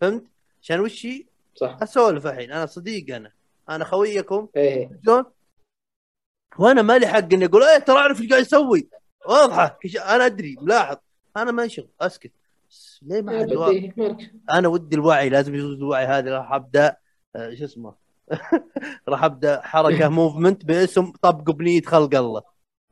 [0.00, 0.24] فهمت؟
[0.62, 1.78] عشان وشي صح.
[1.82, 3.32] أسولف الحين أنا صديق أنا.
[3.68, 4.48] أنا خويكم.
[4.56, 5.00] إيه.
[5.04, 5.24] شلون؟
[6.58, 8.88] وأنا مالي حق إني أقول إيه ترى أعرف إيش قاعد يسوي.
[9.26, 9.78] واضحة.
[9.96, 10.96] أنا أدري ملاحظ.
[11.36, 12.32] أنا ما شغل أسكت.
[13.02, 14.30] ليه ما حد؟ إيه، مالك.
[14.50, 16.36] أنا ودي الوعي لازم يزود الوعي هذا.
[16.38, 16.96] راح أبدأ
[17.36, 17.94] آه، شو اسمه؟
[19.08, 22.42] راح أبدأ حركة موفمنت باسم طبقوا بنية خلق الله.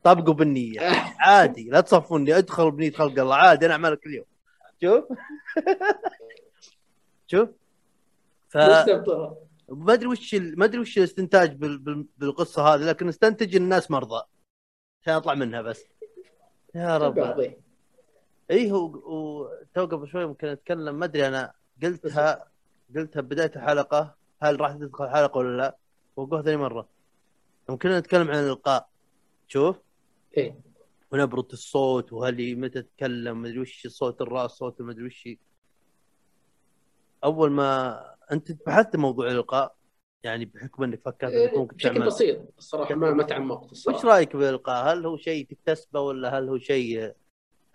[0.03, 0.81] طبقوا بالنية.
[1.19, 3.35] عادي لا تصفوني ادخل بنية خلق الله.
[3.37, 4.27] عادي أنا اعملها كل يوم
[4.83, 5.05] شوف.
[7.31, 7.49] شوف.
[8.49, 8.57] ف.
[9.69, 11.79] ما أدري وش ال- ما أدري وش الاستنتاج بال...
[11.79, 12.07] بال...
[12.19, 14.23] بالقصة هذه لكن أستنتج إن الناس مرضى.
[15.03, 15.85] عشان أطلع منها بس.
[16.75, 17.19] يا رب.
[18.51, 20.95] اي هو وتو قبل شوي ممكن أتكلم.
[20.99, 21.53] ما أدري أنا
[21.83, 22.51] قلتها
[22.97, 24.15] قلتها بداية الحلقة.
[24.43, 25.77] هل راح تدخل الحلقة ولا لا؟
[26.17, 26.89] وقوها ثاني مرة.
[27.69, 28.89] ممكن نتكلم عن الإلقاء.
[29.49, 29.77] شوف.
[30.37, 30.61] إيه.
[31.13, 35.29] ونبرة الصوت وهل متى تتكلم؟ مدري وش صوت الرأس صوت مدري وش
[37.25, 39.77] أول ما انت بحثت موضوع الالقاء
[40.23, 44.09] يعني بحكم انك فكرت انك إيه، ممكن بشكل بسيط الصراحة ما ما تعمقت وش الصراحة
[44.09, 47.13] رأيك بالالقاء؟ هل هو شيء تكتسبه ولا هل هو شيء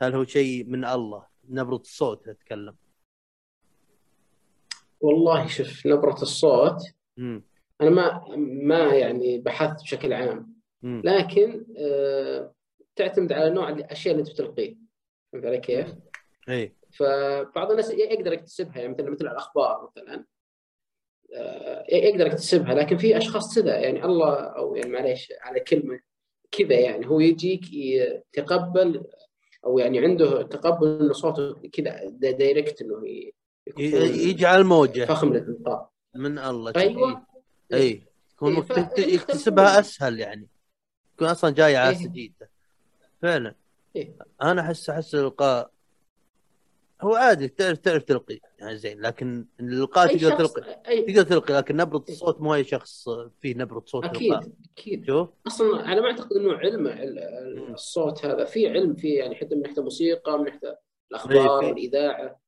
[0.02, 2.76] هل هو شيء من الله؟ نبرة الصوت تتكلم.
[5.02, 6.78] والله شوف نبرة الصوت
[7.20, 7.44] امم
[7.82, 10.54] أنا ما ما يعني بحثت بشكل عام
[10.84, 12.54] امم لكن آه
[12.96, 14.76] تعتمد على نوع الأشياء اللي أنت بتلقيه
[15.34, 15.96] فهمت علي كيف؟
[16.50, 20.26] اي فبعض الناس يقدر يكتسبها يعني مثل مثل الأخبار مثلا
[21.92, 22.74] يقدر يكتسبها.
[22.74, 26.00] لكن في أشخاص كذا يعني الله أو يعني معليش على كلمة
[26.52, 29.04] كذا يعني هو يجيك يتقبل
[29.66, 33.02] أو يعني عنده تقبل انه صوته كذا دا- دايركت انه
[33.68, 33.84] يكون
[34.20, 35.06] يجي على الموجة.
[35.06, 37.26] فخم للالقاء من الله أيوه.
[37.74, 37.80] إي.
[37.80, 38.02] إيه،
[38.42, 40.48] مكت- ف- يكتسبها أسهل يعني.
[41.18, 42.04] تكون أصلا جاية على إيه.
[42.04, 42.46] سجيته
[43.22, 43.56] فعلا.
[43.96, 44.16] إيه.
[44.42, 45.72] أنا احس أحس الالقاء
[47.04, 48.40] هو عادي تعرف تعرف تلقي.
[48.60, 50.82] يعني زين لكن الإلقاء أي تقدر تلقي.
[50.88, 52.04] أي تقدر تلقي لكن نبرة.
[52.10, 53.10] الصوت مو أي شخص
[53.42, 55.06] فيه نبرة صوت أكيد أكيد.
[55.08, 55.30] شوف.
[55.48, 58.46] أصلا على ما أعتقد إنه علم ال- ال- الصوت هذا.
[58.46, 60.80] في علم في يعني حتى من ناحيه الموسيقى من ناحيه
[61.12, 62.40] الأخبار إيه، في- والاذاعه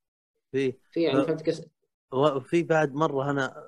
[0.52, 1.62] فيه في يعني ف- فهمت كيف؟
[2.14, 3.64] وفي بعد مرة أنا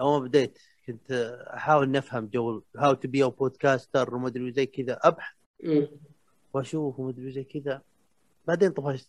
[0.00, 1.12] أول ما بديت كنت
[1.54, 4.98] أحاول نفهم جو how to be podcaster وما أدري زي كذا.
[5.02, 5.34] أبحث.
[6.54, 7.82] وأشوف وما أدري زي كذا.
[8.48, 9.08] بعدين طفشت.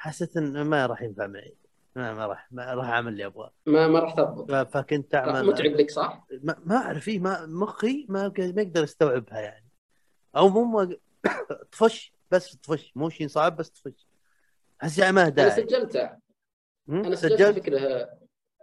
[0.00, 1.56] حسيت ان ما راح ينفع معي.
[1.96, 3.52] ما, ما راح ما راح أعمل اللي أبغاه.
[3.66, 8.06] ما ما راح تضبط فكنت اعمل متعب لك صح؟ ما, ما أعرف إيه ما مخي
[8.08, 9.68] ما ما يقدر يستوعبها يعني.
[10.36, 10.96] أو مو ما
[11.72, 14.06] طفش بس طفش مو شيء صعب بس طفش
[14.82, 15.50] أحس يعني ما أنا داعي.
[15.50, 16.20] سجلتها
[16.88, 18.10] هم؟ أنا سجلت سجلت؟ فكرة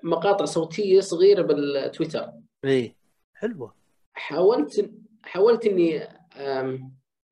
[0.03, 2.31] مقاطع صوتية صغيرة بالتويتر.
[2.65, 2.95] اي
[3.33, 3.75] حلوة.
[4.13, 4.91] حاولت
[5.23, 6.07] حاولت إني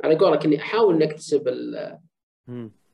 [0.04, 1.48] على قولك إني أحاول إني أكتسب.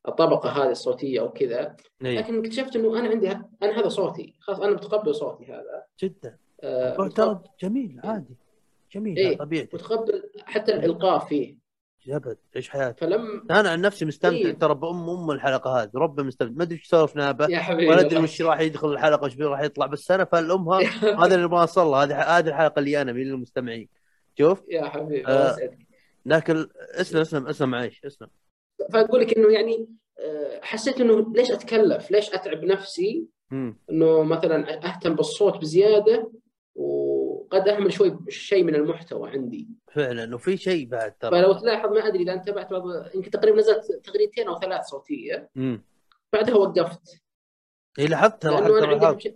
[0.07, 1.75] الطبقة هذه الصوتية أو كذا.
[2.05, 4.33] اي لكن اكتشفت إنه أنا عندي أنا هذا صوتي.
[4.39, 5.83] خلاص أنا متقبل صوتي هذا.
[5.99, 6.37] جدا.
[6.63, 8.37] متقبل- ترى جميل عادي.
[8.93, 9.27] جميل إيه.
[9.27, 11.61] على طبيعتي متقبل حتى الإلقاء فيه.
[12.09, 12.99] ابد عيش حياتك.
[12.99, 14.35] فلم أنا عن نفسي مستمتع.
[14.35, 14.53] إيه.
[14.53, 16.53] ترى بام أم الحلقة هذه ربي مستمتع.
[16.53, 19.85] ما أدري إيش سولفنا به ولا أدري وش راح يدخل الحلقة وش راح يطلع.
[19.85, 20.79] بس أنا فالامها
[21.25, 23.89] هذا اللي ما اوصل هذه هذه الحلقة اللي أنا من المستمعين؟
[24.37, 24.63] شوف.
[24.69, 25.57] يا حبيبي آه.
[26.25, 28.27] لكن اسلم اسلم اسلم معيش اسلم.
[28.93, 29.87] فأقول لك إنه يعني
[30.19, 33.77] أه، حسيت إنه ليش أتكلف؟ ليش أتعب نفسي؟ مم.
[33.89, 36.31] إنه مثلا أهتم بالصوت بزيادة
[36.75, 39.67] وقد أهمل شوي شيء من المحتوى عندي.
[39.93, 41.31] فعلا وفي شيء بعد ترى.
[41.31, 42.83] فلو تلاحظ ما أدري إذا انتبهت بعض
[43.15, 45.49] يمكن تقريبا نزلت تغريدتين أو ثلاث صوتية.
[45.57, 45.83] امم
[46.33, 47.21] بعدها وقفت.
[47.99, 49.33] اي لاحظت لاحظت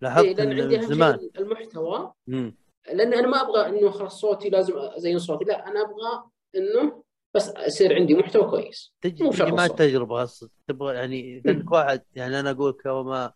[0.00, 1.30] لاحظت إيه، لأن عندي زمان.
[1.38, 2.12] المحتوى.
[2.28, 2.56] امم
[2.92, 5.44] لأن أنا ما أبغى إنه خلاص صوتي لازم أزين صوتي.
[5.44, 7.02] لا أنا أبغى إنه
[7.34, 8.92] بس يصير عندي محتوى كويس.
[9.00, 9.70] تجي مع الصوت.
[9.70, 10.48] التجربه أصلا.
[10.68, 13.32] تبغى يعني كانك واحد يعني أنا أقول لك ما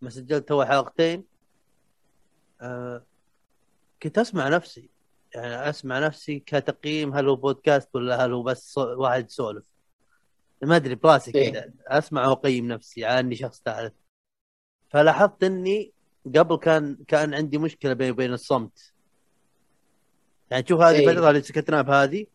[0.00, 1.24] ما سجلت أول حلقتين
[2.60, 3.04] آه
[4.02, 4.90] كنت أسمع نفسي.
[5.34, 9.64] يعني أسمع نفسي كتقييم هل هو بودكاست ولا هل هو بس صو- واحد يسولف.
[10.62, 11.52] ما أدري براسي إيه.
[11.52, 13.92] كذا أسمع وأقيم نفسي على اني شخص ثالث.
[14.90, 15.92] فلاحظت إني
[16.36, 18.92] قبل كان كان عندي مشكلة بيني وبين الصمت.
[20.50, 21.08] يعني شوف هذه إيه.
[21.08, 22.26] الفترة اللي سكتنا بهذه.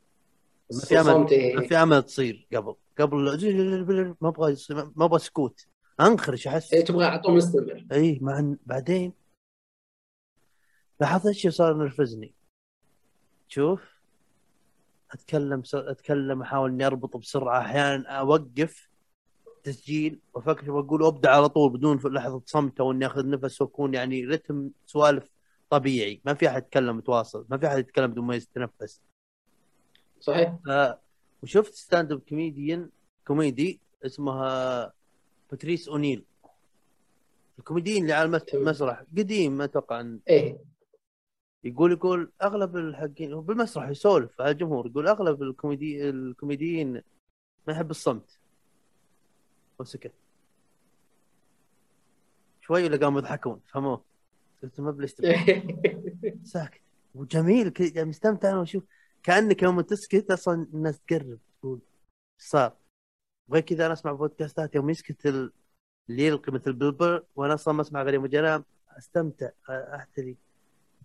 [0.72, 1.56] ما في أمل إيه.
[1.56, 4.56] ما في أمل تصير قبل قبل ما أبغى
[4.95, 5.68] ما أبغى سكوت.
[5.99, 6.73] أنخرش أحس.
[6.73, 7.85] إيه، تبغى طول مستمر.
[7.91, 9.14] إي مع بعدين
[10.99, 12.34] لاحظت إيش صار ينرفزني
[13.48, 13.81] شوف.
[15.11, 15.64] أتكلم.
[15.73, 18.89] أتكلم أحاول إني أربط بسرعة أحيانا أوقف
[19.64, 24.26] تسجيل وأفكر وأقول أبدأ على طول بدون لحظة صمت أو إني أخذ نفس وأكون يعني
[24.26, 25.30] رتم سوالف
[25.69, 26.22] طبيعي.
[26.26, 29.02] ما في أحد يتكلم متواصل ما في أحد يتكلم بدون ما يتنفس.
[30.19, 30.56] صحيح.
[30.65, 30.94] ف...
[31.44, 32.89] وشفت stand up comedian
[33.27, 34.94] كوميدي اسمها
[35.52, 36.23] باتريس اونيل
[37.60, 38.41] الكوميديين اللي على.
[38.53, 40.57] المسرح قديم ما أتوقع إن إيه.
[41.64, 46.94] يقول يقول أغلب الحقين هو بالمسرح يسولف على الجمهور يقول أغلب الكوميدي الكوميديين
[47.68, 48.39] ما يحب الصمت.
[49.80, 50.14] وسكت.
[52.61, 54.03] شوي ولا قاموا يضحكون فهموه
[54.64, 55.22] قلت ما بلشت.
[56.44, 56.81] ساكت.
[57.15, 58.84] وجميل ك- يعني مستمتع أنا وأشوف.
[59.27, 61.79] كأنك يوم تسكت أصلا الناس تقرب تقول
[62.39, 62.77] إيش صار؟
[63.47, 65.53] وغير كذا أنا أسمع بودكاستات يوم يسكت ال-
[66.09, 68.65] اللي يلقي مثل بلبر وأنا أصلا ما أسمع غير يوم أجي انام
[68.97, 70.37] استمتع احتري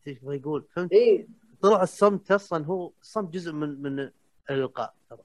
[0.07, 1.29] إيش يبغى يقول؟ فهمت؟ إيه.
[1.63, 4.11] طلع الصمت أصلا هو الصمت جزء من من
[4.51, 4.95] الإلقاء.
[5.11, 5.23] ترى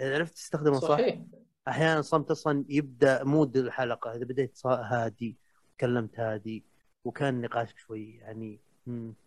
[0.00, 1.22] عرفت تستخدمه صح؟ صحيح.
[1.68, 4.14] أحيانا الصمت أصلا يبدأ mood الحلقة.
[4.14, 5.36] إذا بديت هادي
[5.78, 6.64] تكلمت هادي
[7.04, 8.60] وكان نقاشك شوي يعني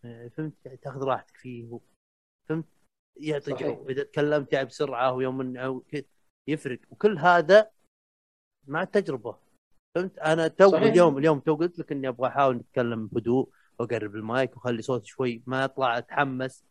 [0.04, 1.80] فهمت؟ يعني تأخذ راحتك فيه
[2.50, 2.66] فهمت؟
[3.20, 3.54] يعطي.
[3.54, 5.54] جو إذا تكلمت يعني بسرعة ويوم
[5.92, 6.04] كذا
[6.48, 6.80] يفرق.
[6.92, 7.70] وكل هذا
[8.68, 9.38] مع التجربة.
[9.96, 10.84] فهمت؟ أنا تو صحيح.
[10.84, 15.42] اليوم اليوم تو قلت لك إني أبغى أحاول اتكلم بهدوء وأقرب المايك وأخلي صوتي شوي
[15.48, 16.64] ما أطلع أتحمس.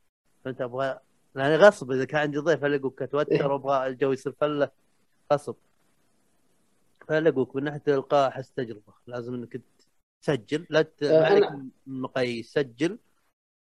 [0.44, 0.98] فانت أبغى
[1.36, 4.70] يعني غصب إذا كان عندي ضيف ألقوك اتوتر وأبغى الجو يصير فلة.
[5.32, 5.54] غصب.
[7.08, 8.92] فألقوك من ناحية الإلقاء أحس تجربة.
[9.06, 9.60] لازم إنك
[10.22, 10.66] تسجل.
[10.70, 11.02] لا ت...
[11.02, 11.56] آه، ما عليك أنا-
[11.86, 12.52] مقاييس.
[12.52, 12.98] سجل.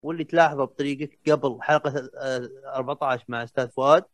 [0.05, 4.05] واللي تلاحظه بطريقك قبل حلقة آه، 14 مع أستاذ فؤاد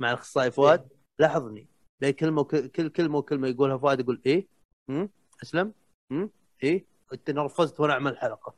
[0.00, 0.88] مع الأخصائي فؤاد
[1.18, 1.68] لاحظني.
[2.00, 2.44] باي كلمه.
[2.44, 4.46] كل كلمه وكلمه يقولها فؤاد يقول إيه؟
[4.90, 5.10] امم
[5.42, 5.74] أسلم؟
[6.12, 6.30] امم
[6.62, 8.54] إيه؟ أنت نرفزت وأنا أعمل حلقة.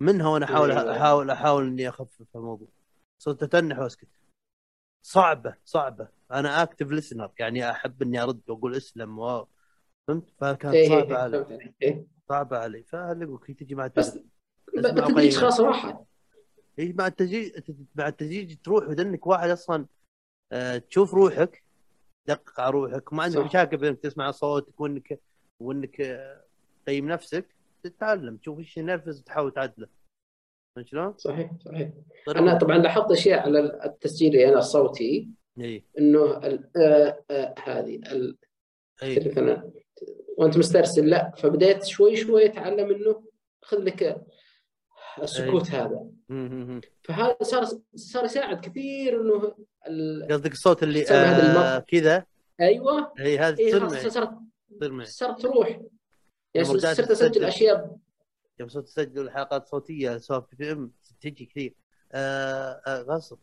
[0.00, 0.96] منها وأنا أحاول أيوة.
[0.96, 2.68] أحاول أحاول إني أخفف الموضوع؟
[3.18, 4.08] صرت أتنح وأسكت.
[5.06, 6.08] صعبة صعبة.
[6.32, 9.46] أنا اكتف ليسنر يعني أحب إني أرد وأقول أسلم و...
[10.08, 11.74] فهمت؟ فكانت إيه، صعبة إيه، علي.
[11.82, 12.06] إيه.
[12.28, 12.84] صعبة علي.
[12.94, 14.18] هي تجي مع بس
[14.76, 15.40] التدريج ب- أسمع بالتدريج وقيم.
[15.40, 15.96] خلاص راحت
[16.78, 17.52] هي مع التدريج
[17.94, 19.86] مع التدريج تروح ودنك واحد أصلا
[20.52, 21.64] آه، تشوف روحك
[22.28, 23.38] دقق على روحك ما عندك.
[23.38, 25.20] مشاكل بانك تسمع صوتك وإنك
[25.60, 26.44] وإنك آه،
[26.86, 27.46] تقيم نفسك
[27.82, 29.86] تتعلم تشوف إيش ينرفز وتحاول تعدله
[30.76, 31.90] فهمت شلون؟ صحيح صحيح
[32.26, 32.36] طيب.
[32.36, 35.28] أنا طبعا لاحظت أشياء على التسجيل أنا الصوتي
[35.60, 38.38] اي إنه آه، آه، هذه ال-
[39.02, 39.70] اي مثلا
[40.38, 43.24] وأنت مسترسل لا فبديت شوي شوي أتعلم إنه
[43.64, 44.22] خذ لك
[45.22, 46.06] السكوت هذا.
[46.28, 46.80] مم.
[47.04, 47.64] فهذا صار
[47.94, 49.54] صار يساعد كثير إنه
[49.88, 50.28] ال...
[50.30, 52.26] قصدك الصوت اللي هذا آه كذا؟
[52.60, 53.12] أيوه.
[53.20, 54.30] اي هذا تصير خلاص معي صارت
[55.04, 55.80] صارت تروح.
[56.54, 57.44] يعني صرت أسجل.
[57.44, 57.96] أشياء.
[58.60, 61.74] يوم صرت اسجل الحلقات الصوتيه سواء في إم تجي كثير.
[62.12, 63.38] آه آه غصب.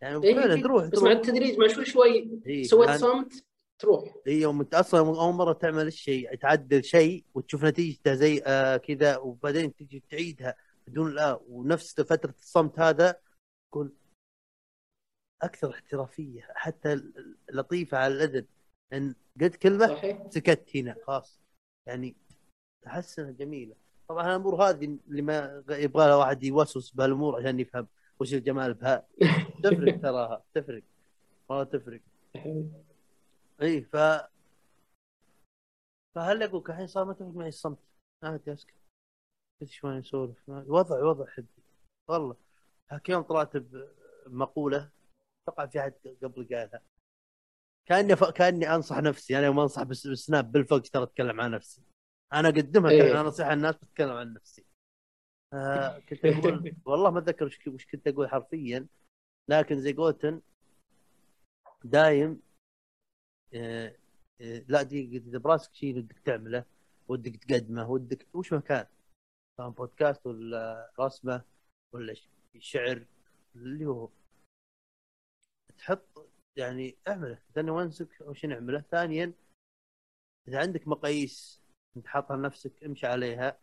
[0.00, 3.44] يعني إيه، فعلا إيه، تروح بس مع التدريج مع شوي شوي إيه، سويت صمت.
[3.80, 4.14] تروح.
[4.26, 9.16] إي يوم أنت أصلا أول مرة تعمل الشيء تعدل شيء وتشوف نتيجته زي آه كذا
[9.16, 10.54] وبعدين تجي تعيدها
[10.86, 13.16] بدون لا ونفس فترة الصمت هذا
[13.70, 13.92] تكون
[15.42, 17.02] أكثر احترافية حتى
[17.52, 18.46] لطيفة على الاذن
[18.92, 20.22] إن قلت كلمة صحيح.
[20.30, 21.40] سكت هنا خلاص.
[21.86, 22.16] يعني
[22.86, 23.74] أحس إنها جميلة.
[24.08, 27.86] طبعا الأمور هذه اللي ما يبغى لها واحد يوسوس بهالأمور عشان يفهم
[28.20, 29.06] وش الجمال بها.
[29.64, 30.82] تفرق تراها تفرق.
[31.48, 32.00] والله تفرق.
[33.62, 33.96] اي ف
[36.14, 37.78] فهل أقول الحين صار ما تفرق معي الصمت.
[38.22, 38.74] عادي اسكت
[39.60, 41.62] كنت شوي نسولف وضع وضع حدي
[42.08, 42.36] والله
[42.90, 43.56] هاك يوم طلعت
[44.26, 44.90] بمقولة
[45.48, 45.92] أتوقع في أحد
[46.22, 46.82] قبل قالها.
[47.86, 48.24] كأني ف...
[48.24, 49.38] كأني أنصح نفسي.
[49.38, 51.82] أنا يوم أنصح بس- بالسناب بالفوق ترى أتكلم عن نفسي.
[52.32, 53.12] أنا اقدمها إيه.
[53.12, 54.64] أنا نصيحه الناس بتكلم عن نفسي.
[55.52, 58.86] آه كنت أقول والله ما أتذكر وش كنت أقول حرفيا.
[59.48, 60.40] لكن زي جوتن
[61.84, 62.42] دايم
[64.68, 66.64] لا دي براسك شيء ودك تعمله
[67.08, 68.86] ودك تقدمه ودك وش ما كان.
[69.56, 71.44] سواء بودكاست ولا رسمة
[71.92, 72.14] ولا
[72.58, 73.06] شعر
[73.56, 74.08] اللي هو.
[75.78, 77.38] تحط يعني اعمله.
[77.54, 79.32] ثاني وانسك وش نعمله ثانيا
[80.48, 81.62] إذا عندك مقاييس
[81.96, 83.58] أنت حاطها لنفسك امشي عليها.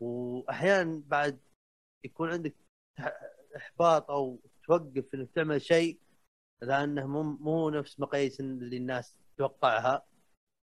[0.00, 1.38] واحيانا بعد
[2.04, 2.54] يكون عندك
[3.56, 5.98] إحباط أو توقف إنك تعمل شيء
[6.62, 10.06] لأنه مو مو نفس مقاييس اللي الناس تتوقعها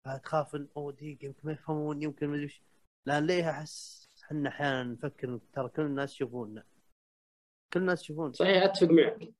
[0.05, 2.61] فتخاف إن أوه دقيقة يمكن ما يفهمون يمكن ما أدري
[3.05, 6.63] لأن ليه أحس إحنا أحيانا نفكر ترى كل الناس يشوفوننا
[7.73, 8.33] كل الناس يشوفون.
[8.33, 9.33] صحيح أتفق معك.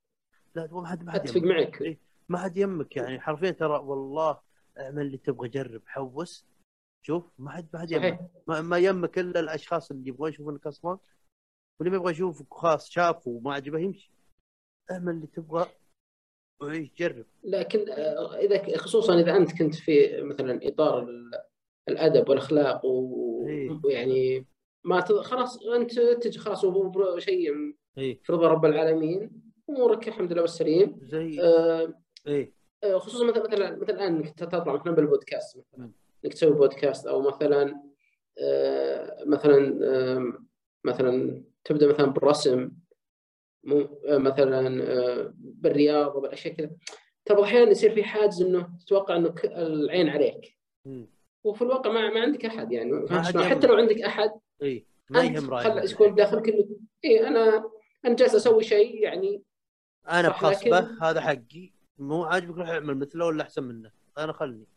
[0.56, 1.42] لا ما حد ما حد أتفق.
[1.42, 1.82] معك.
[1.82, 2.00] إيه.
[2.30, 3.20] ما حد يمك يعني.
[3.20, 4.42] حرفيا ترى والله
[4.80, 6.46] اعمل اللي تبغى جرب حوس.
[7.02, 10.98] شوف ما حد ما حد يمك ما, ما يمك إلا الأشخاص اللي يبغون يشوفونك أصلا.
[11.80, 14.12] واللي ما يبغى يشوفك خلاص شافه وما عجبه يمشي.
[14.92, 15.70] اعمل اللي تبغى.
[17.00, 17.26] جرب.
[17.44, 21.32] لكن آه، إذا خصوصا إذا أنت كنت في مثلا إطار ال-
[21.90, 23.80] الأدب والأخلاق و- إيه.
[23.84, 24.46] ويعني
[24.84, 25.20] ما تض...
[25.22, 26.66] خلاص أنت تجي خلاص
[27.18, 27.52] شيء
[27.98, 31.00] اي في رضا رب العالمين أمورك الحمد لله والسليم.
[31.04, 31.94] زي آه،
[32.28, 32.54] اي
[32.84, 35.86] آه، خصوصا مثلا مثلا مثلا الآن إنك تطلع مثلا بالبودكاست مثلا.
[35.86, 35.94] مم.
[36.26, 37.82] إنك تسوي بودكاست أو مثلا
[38.40, 40.34] آه، مثلا آه،
[40.84, 42.72] مثلا تبدأ مثلا بالرسم.
[44.10, 46.70] مثلا آه، بالرياضه بالاشياء كذا.
[47.26, 50.58] ترى أحيانا يصير في حاجز إنه تتوقع إنه العين عليك.
[50.86, 51.10] مم.
[51.44, 52.92] وفي الواقع ما, ما عندك أحد يعني.
[52.92, 53.22] ما.
[53.24, 54.32] حتى لو عندك أحد
[54.62, 56.66] إي ما يهم خل رايك يكون داخلك انه
[57.06, 57.70] إي أنا
[58.06, 59.44] أنا جالس أسوي شيء يعني.
[60.10, 63.92] أنا بخصبه لكن- هذا حقي مو عاجبك روح اعمل مثله ولا أحسن منه.
[64.18, 64.68] أنا خلني.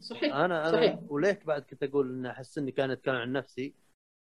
[0.00, 0.98] صحيح أنا أنا صحيح.
[1.08, 3.74] وليك بعد كنت أقول إن أحس إني كان اتكلم عن نفسي.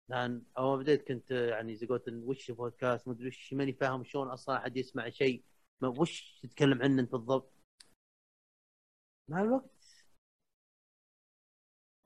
[0.08, 4.04] لأن اول ما بديت كنت يعني زي قلت وش بودكاست ما أدري وش ماني فاهم
[4.04, 5.44] شلون أصلا أحد يسمع شيء.
[5.80, 7.52] ما وش تتكلم عنه أنت بالضبط؟
[9.28, 10.06] مع الوقت.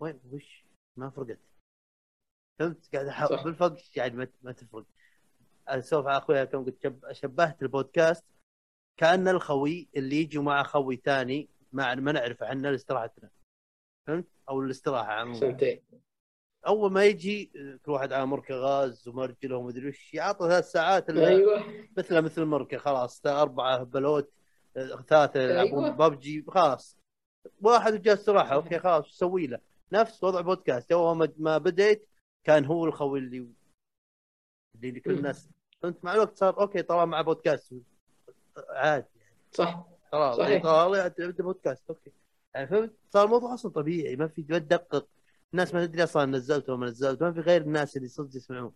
[0.00, 0.64] وين؟ وش؟
[0.96, 1.38] ما فرقت.
[2.58, 3.44] فهمت؟ قاعد أحاول صح.
[3.44, 4.86] بالفوق يعني ما, تفرق.
[5.68, 7.12] اسولف على أخويا كم قلت شب...
[7.12, 8.24] شبهت البودكاست.
[8.96, 13.30] كأن الخوي اللي يجي مع خوي ثاني ما ما نعرفه إحنا لاستراحتنا
[14.06, 15.38] فهمت؟ أو الاستراحة عموما.
[16.66, 17.50] أول ما يجي
[17.84, 21.64] كل واحد على مركه غاز ومرجله ومدري وش يعطى ثلاث ساعات أيوه.
[21.98, 24.32] مثله مثل المركه خلاص أربعة بلوت
[24.76, 25.96] آه، ثلاثة يلعبون أيوة.
[26.08, 26.96] ببجي خلاص.
[27.62, 29.58] واحد جاء استراحه أوكي خلاص أسوي له؟
[29.92, 30.92] نفس وضع بودكاست.
[30.92, 32.08] أول ما- ما بديت
[32.44, 33.46] كان هو الخوي اللي
[34.84, 35.10] اللي كل.
[35.10, 35.48] الناس.
[35.82, 37.74] فهمت مع الوقت صار okay طلع مع بودكاست.
[38.68, 39.06] عادي
[39.52, 39.84] صح.
[40.12, 40.36] خلاص.
[40.36, 41.08] طلع
[41.42, 42.12] بودكاست okay.
[42.54, 45.08] يعني فهمت؟ صار الموضوع أصلا طبيعي ما في ما تدقق.
[45.52, 48.72] الناس ما تدري أصلا نزلت ولا ما نزلت ما في غير الناس اللي صدق يسمعون.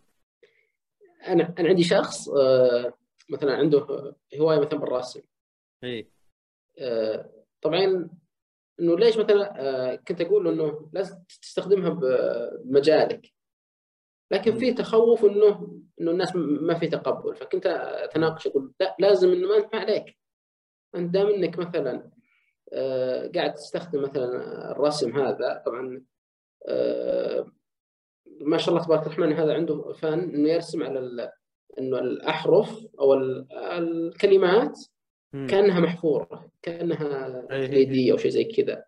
[1.27, 2.93] أنا أنا عندي شخص آه،
[3.31, 5.21] مثلا عنده هواية مثلا بالرسم.
[5.85, 6.11] إي.
[6.79, 7.31] آه،
[7.63, 8.11] طبعا
[8.81, 13.33] إنه ليش مثلا آه، كنت أقول إنه لازم تستخدمها بمجالك.
[14.31, 17.37] لكن في تخوف إنه إنه الناس ما في تقبل.
[17.37, 20.19] فكنت أتناقش أقول لا لازم إنه ما انت ما عليك.
[20.95, 22.11] أنت دام إنك مثلا
[23.35, 26.05] قاعد تستخدم مثلا الرسم هذا طبعا
[28.41, 31.31] ما شاء الله تبارك الرحمن هذا عنده فن إنه يرسم على ال-
[31.79, 34.79] إنه الأحرف أو ال- الكلمات.
[35.33, 37.67] كأنها محفورة كأنها إيه.
[37.67, 38.85] تقليديه أو شيء زي كذا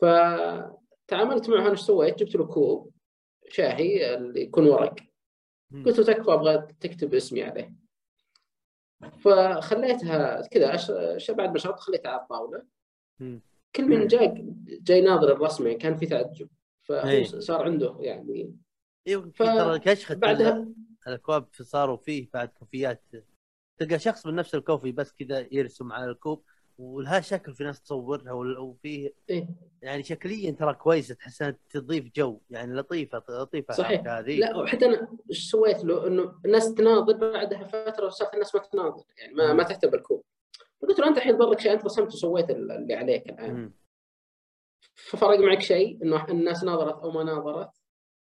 [0.00, 2.90] فتعاملت معه أنا إيش سويت؟ جبت له كوب
[3.48, 4.94] شاهي اللي يكون ورق.
[5.86, 7.72] قلت له تكفى أبغى تكتب اسمي عليه
[9.20, 12.62] فخليتها كذا أش- بعد ما شربت خليتها على الطاولة.
[13.76, 14.34] كل من جاء
[14.82, 16.48] جاي ناظر الرسمة كان في تعجب
[16.82, 17.26] فهو إيه.
[17.50, 18.56] عنده يعني
[19.08, 20.68] أيوه ترى كشخة بعدها
[21.06, 23.02] الاكواب صاروا فيه بعد كوفيات
[23.78, 26.44] تلقى شخص من نفس الكوفي بس كذا يرسم على الكوب
[26.78, 29.48] ولها شكل في ناس تصورها وفيه إيه.
[29.82, 34.06] يعني شكليا ترى كويسة تحس إنها تضيف جو يعني لطيفة لطيفة صحيح.
[34.06, 38.60] هذه لا وحتى أنا إيش سويت له إنه الناس تناظر بعدها فترة صارت الناس ما
[38.60, 40.24] تناظر يعني ما, ما تهتم بالكوب
[40.82, 43.72] فقلت له أنت الحين ضرك شيء أنت رسمت وسويت اللي عليك الآن.
[45.12, 47.70] ففرق معك شيء إنه الناس ناظرت أو ما ناظرت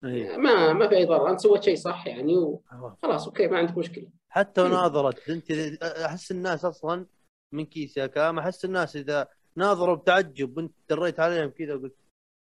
[0.04, 0.36] إيه.
[0.36, 2.36] ما ما في أي ضرر أنت سويت شيء صح يعني.
[2.36, 4.68] وخلاص okay ما عندك مشكلة حتى مم.
[4.68, 5.50] ناظرت أنت
[5.82, 7.06] أحس الناس أصلا
[7.52, 11.96] من كيس يا كام أحس الناس إذا ناظروا بتعجب وأنت دريت عليهم كذا وقلت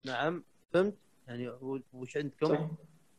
[0.06, 0.94] نعم فهمت
[1.28, 1.52] يعني
[1.92, 2.76] وش عندكم؟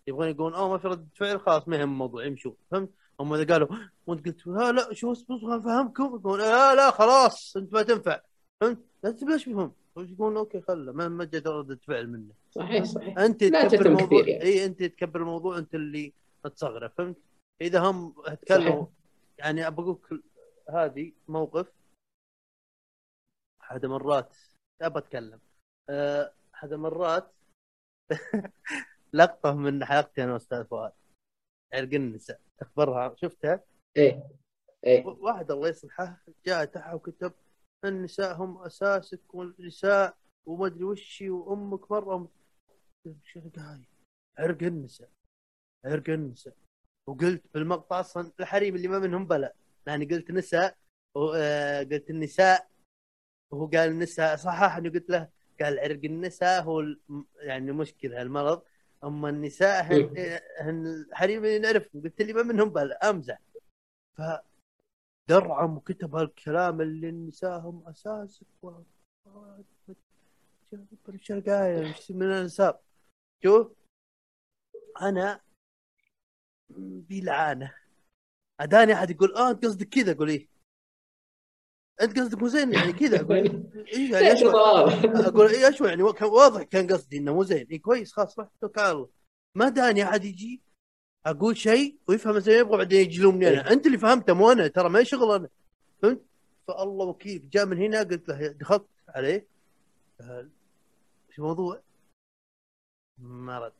[0.07, 2.89] يبغون يقولون أوه ما في رد فعل خلاص ما يهم الموضوع يمشوا فهمت؟
[3.19, 3.67] هم إذا قالوا
[4.07, 8.21] وأنت قلت لا لا شو اسمه أفهمكم يقول لا لا خلاص أنت ما تنفع
[8.61, 12.33] فهمت؟ لا تبلاش بهم يقولون؟ أوكي خله ما ما جت رده فعل منه.
[12.51, 13.17] صحيح صحيح.
[13.19, 14.43] أنت لا تكبر الموضوع يعني.
[14.43, 16.13] إي أنت تكبر الموضوع أنت اللي
[16.43, 17.17] تصغره فهمت؟
[17.61, 18.85] إذا هم تكلموا.
[19.37, 20.23] يعني أقول
[20.69, 21.71] هذه موقف
[23.61, 24.37] احد مرات
[24.81, 25.39] ابى أتكلم.
[26.55, 27.31] احد مرات
[29.13, 30.91] لقطة من حلقتي أنا وأستاذ فؤاد.
[31.73, 32.41] عرق النساء.
[32.57, 33.63] تخبرها شفتها؟
[33.97, 34.23] إيه
[34.85, 35.05] إيه.
[35.05, 37.33] واحد الله يصلحه جاء تحت وكتب
[37.85, 42.31] النساء هم أساسك والنساء وما أدري وش وأمك مره
[43.23, 43.81] شو هاي
[44.37, 45.09] عرق النساء.
[45.85, 46.55] عرق النساء.
[47.07, 49.53] وقلت بالمقطع أصلا الحريم اللي ما منهم بلا.
[49.87, 50.77] يعني قلت نساء
[51.15, 52.67] وقلت النساء.
[53.51, 55.29] وهو قال النساء صححني قلت له
[55.61, 56.83] قال عرق النساء هو
[57.39, 58.63] يعني مشكله المرض
[59.03, 62.03] أما النساء هن, هن الحريم اللي نعرفهم.
[62.03, 63.09] قلت لي ما منهم بلا.
[63.09, 63.41] أمزح.
[64.17, 64.21] ف
[65.31, 68.71] درعم وكتب هالكلام اللي النساء هم اساسك و
[71.09, 72.79] الشرقاية من الأنساب.
[73.43, 73.71] شوف
[75.01, 75.41] أنا
[77.09, 77.75] بلعانه
[78.59, 80.47] أداني أحد يقول آه أنت قصدك كذا؟ أقول إيه.
[82.01, 83.37] أنت قصدك مو زين يعني كذا؟ أقول
[83.87, 87.43] إيه يعني؟ ليش اشوى ضلال أقول إيه اشوى يعني؟ كان واضح كان قصدي إنه مو
[87.43, 87.67] زين.
[87.67, 89.09] إيه كويس خلاص روح توكل على الله.
[89.55, 90.61] ما داني أحد يجي
[91.25, 93.71] أقول شيء ويفهم زي ما يبغى بعدين يجلومني أنا.
[93.71, 95.49] أنت اللي فهمته مو أنا ترى ما شغل أنا.
[96.01, 96.25] فهمت؟
[96.67, 97.49] فالله وكيل.
[97.49, 99.47] جاء من هنا قلت له دخلت عليه.
[100.21, 101.81] إيش الموضوع؟
[103.17, 103.73] ما رد.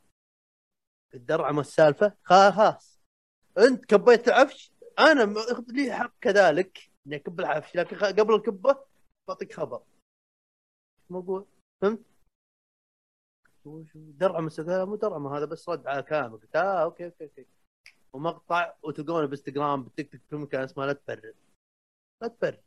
[1.13, 2.13] الدرعم السالفة.
[2.23, 2.99] خلاص.
[3.57, 4.72] أنت كبيت العفش.
[4.99, 5.34] أنا
[5.68, 6.91] لي حق كذلك.
[7.07, 8.80] إني أكب العفش لكن قبل الكبة
[9.27, 9.84] بعطيك خبر.
[11.09, 11.45] الموضوع؟
[11.81, 12.10] فهمت؟
[13.65, 16.41] وش- درعم مو درعم هذا بس رد على كلامك.
[16.41, 17.45] قلت آه okay okay okay.
[18.13, 21.33] ومقطع وتلقونه بالإنستغرام بالتيك توك في مكان اسمه لا تبرر
[22.21, 22.59] لا تبرر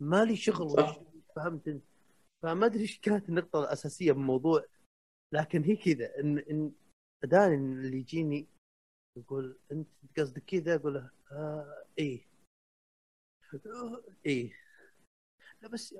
[0.00, 0.94] مالي شغل
[1.36, 1.84] فهمت إنت؟
[2.42, 4.64] فما أدري إيش كانت النقطة الأساسية بالموضوع.
[5.32, 6.72] لكن هي كذا ان ان
[7.24, 8.46] داني اللي يجيني
[9.16, 9.88] يقول أنت
[10.18, 12.26] قصدك كذا؟ أقول له آه إيه.
[14.26, 14.52] إيه.
[15.62, 15.94] لا بس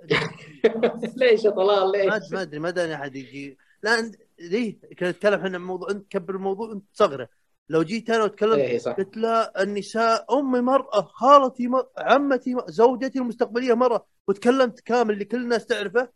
[1.17, 5.41] ليش يا طلال؟ ليش؟ ما أدري ما داني أحد يجي لا انت ليه كنا نتكلم
[5.41, 7.29] إحنا عن موضوع أنت كبر الموضوع أنت تصغره
[7.69, 12.71] لو جيت أنا وتكلمت إيه صح قلت لا النساء امي مراه خالتي مرأة عمتي مرأة
[12.71, 16.13] زوجتي المستقبلية مراه وتكلمت كامل اللي كل الناس تعرفه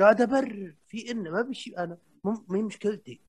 [0.00, 3.20] قاعد أبرر في انه ما بشي أنا ما هي مشكلتي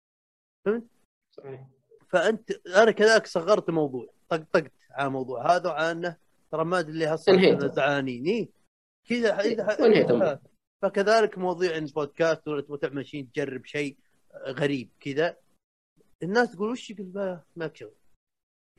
[1.38, 1.68] صحيح
[2.10, 6.18] فأنت أنا كذلك صغرت الموضوع طقطقت على الموضوع هذا وعلى إنه
[6.52, 7.53] ترى ما أدري ليه انهيته.
[7.53, 8.49] أنا زعلانين إيه.
[9.10, 10.39] كذا إذا وانهيت الموضوع.
[10.82, 13.98] فكذلك مواضيع البودكاست ولا تبغى تعمل شيء تجرب شيء
[14.48, 15.38] غريب كذا
[16.24, 17.95] الناس تقول وش يقول؟ ما ماك شغل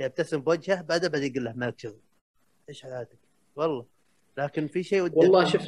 [0.00, 2.00] يبتسم بوجهه بعدها بعدين يقول له ماك شغل
[2.68, 3.18] إيش حياتك؟
[3.56, 3.86] والله.
[4.38, 5.44] لكن في شيء ودي والله.
[5.44, 5.62] شوف.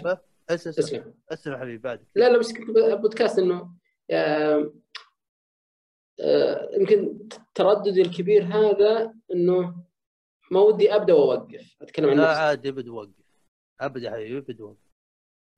[0.46, 1.58] تسلم اسمع.
[1.58, 2.06] حبيبي بعدك.
[2.14, 2.70] لا لا بس كنت
[3.00, 3.74] بودكاست إنه
[4.10, 4.72] آه،
[6.72, 9.84] يمكن ترددي الكبير هذا إنه
[10.50, 11.76] ما ودي أبدأ وأوقف.
[11.82, 12.40] أتكلم عن لا نفسي.
[12.40, 13.10] عاد ابد وقف
[13.80, 14.89] ابد يا حبيبي ابد وقف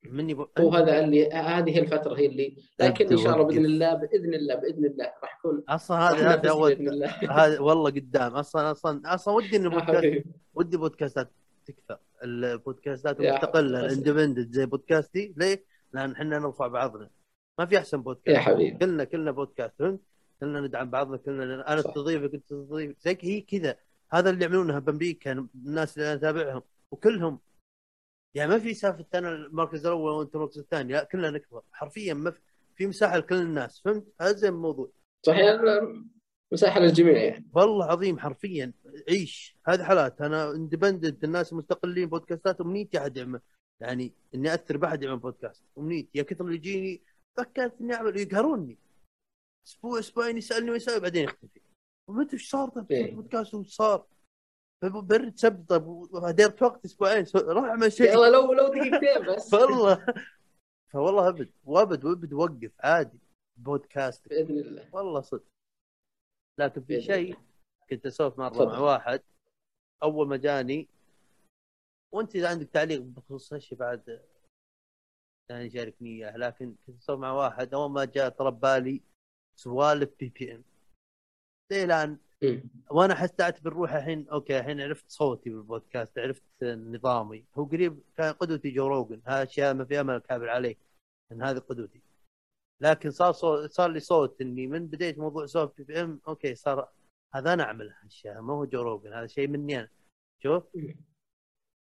[0.05, 0.47] مني ب...
[0.59, 3.45] هو هذا اللي هذه الفترة هي اللي لكن إن شاء الله.
[3.47, 8.33] بإذن الله بإذن الله بإذن الله راح يكون أصلا هذا هذا اول هذا والله قدام.
[8.33, 10.25] أصلا أصلا أصلا ودي ان البودكاست حبيبي.
[10.55, 11.33] ودي بودكاستات
[11.67, 11.99] تكثر.
[12.25, 13.81] البودكاستات المستقلة.
[13.81, 15.35] الاندبندنت زي بودكاستي.
[15.37, 17.11] ليه؟ لأن إحنا نرفع بعضنا.
[17.59, 18.29] ما في أحسن بودكاست.
[18.37, 18.79] يا حبيبي.
[18.79, 20.01] كلنا كلنا بودكاست فهمت؟
[20.41, 21.17] كلنا ندعم بعضنا.
[21.17, 21.81] كلنا أنا.
[21.81, 23.77] استضيفك أنت تستضيف زي هي كذا.
[24.13, 25.49] هذا اللي يعملونها بأمريكا.
[25.67, 26.63] الناس اللي أنا أتابعهم.
[26.91, 27.39] وكلهم
[28.35, 32.31] يعني ما في سالفة أنا المركز الأول وأنت المركز الثاني لا كلنا نكبر حرفيا ما
[32.31, 32.41] في,
[32.77, 34.91] في مساحة لكل الناس فهمت؟ هذا زي الموضوع.
[35.27, 35.61] صحيح.
[36.53, 37.49] مساحة للجميع يعني.
[37.55, 38.73] والله عظيم حرفيا.
[39.09, 39.57] عيش.
[39.67, 40.21] هذه حالات.
[40.21, 43.41] أنا اندبندنت الناس المستقلين بودكاستات امنيتي أحد يعمل.
[43.81, 45.65] يعني إني أثر بأحد يعمل بودكاست.
[45.79, 47.03] امنيتي يا كثر اللي يجيني
[47.37, 48.79] فكرت إني أعمل يقهروني.
[49.67, 51.61] أسبوع أسبوعين يسألني ويسال بعدين يختفي.
[52.09, 53.15] ومتى إيش صار؟ طيب إيه.
[53.15, 54.07] بودكاست وش صار؟
[54.85, 58.13] برد سب طيب وهدرت وقت أسبوعين روح اعمل شيء.
[58.13, 59.55] يلا لو لو دقيقتين بس.
[59.55, 60.07] والله.
[60.93, 63.19] فوالله أبد وأبد وأبد وقف عادي
[63.57, 64.29] بودكاست.
[64.29, 64.89] بإذن الله.
[64.93, 65.45] والله صدق.
[66.59, 67.37] لكن في شيء
[67.91, 68.65] كنت أسولف مرة.
[68.65, 69.23] مع واحد
[70.03, 70.89] أول ما جاني
[72.13, 74.23] وأنت إذا عندك تعليق بخصوص هالشيء بعد
[75.51, 79.03] يعني شاركني إياه لكن كنت أسولف مع واحد أول ما جاء طلب بالي
[79.57, 80.65] سوالف BBM
[81.73, 82.63] زي الان مم.
[82.91, 88.33] وأنا حتى اعتبر روحي الحين okay الحين عرفت صوتي بالبودكاست عرفت نظامي هو قريب كان
[88.33, 90.77] قدوتي جو روجن هذا أشياء ما في امل كابر عليه
[91.33, 92.03] إن هذه قدوتي
[92.81, 96.89] لكن صار صوت صار لي صوت إني من بديت موضوع سوالف BBM okay صار
[97.35, 99.89] هذا أنا اعمل هالأشياء ما هو جو روجن هذا شيء مني أنا
[100.43, 100.97] شوف مم.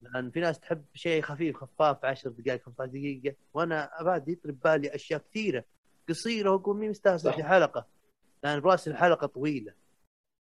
[0.02, 4.96] لأن في ناس تحب شيء خفيف خفاف 10 دقائق 15 دقيقة وأنا ابعد يطرب بالي
[4.96, 5.66] أشياء كثيرة
[6.10, 7.36] قصيرة واقول مين مستأنس صح.
[7.36, 7.88] في حلقة
[8.44, 9.74] لأن براسي الحلقة طويلة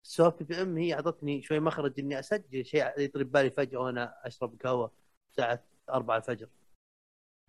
[0.07, 4.93] السوالف BBM هي أعطتني شوي مخرج إني أسجل شيء يطرى ببالي فجأة وأنا أشرب قهوة
[5.31, 6.49] الساعة 4 الفجر.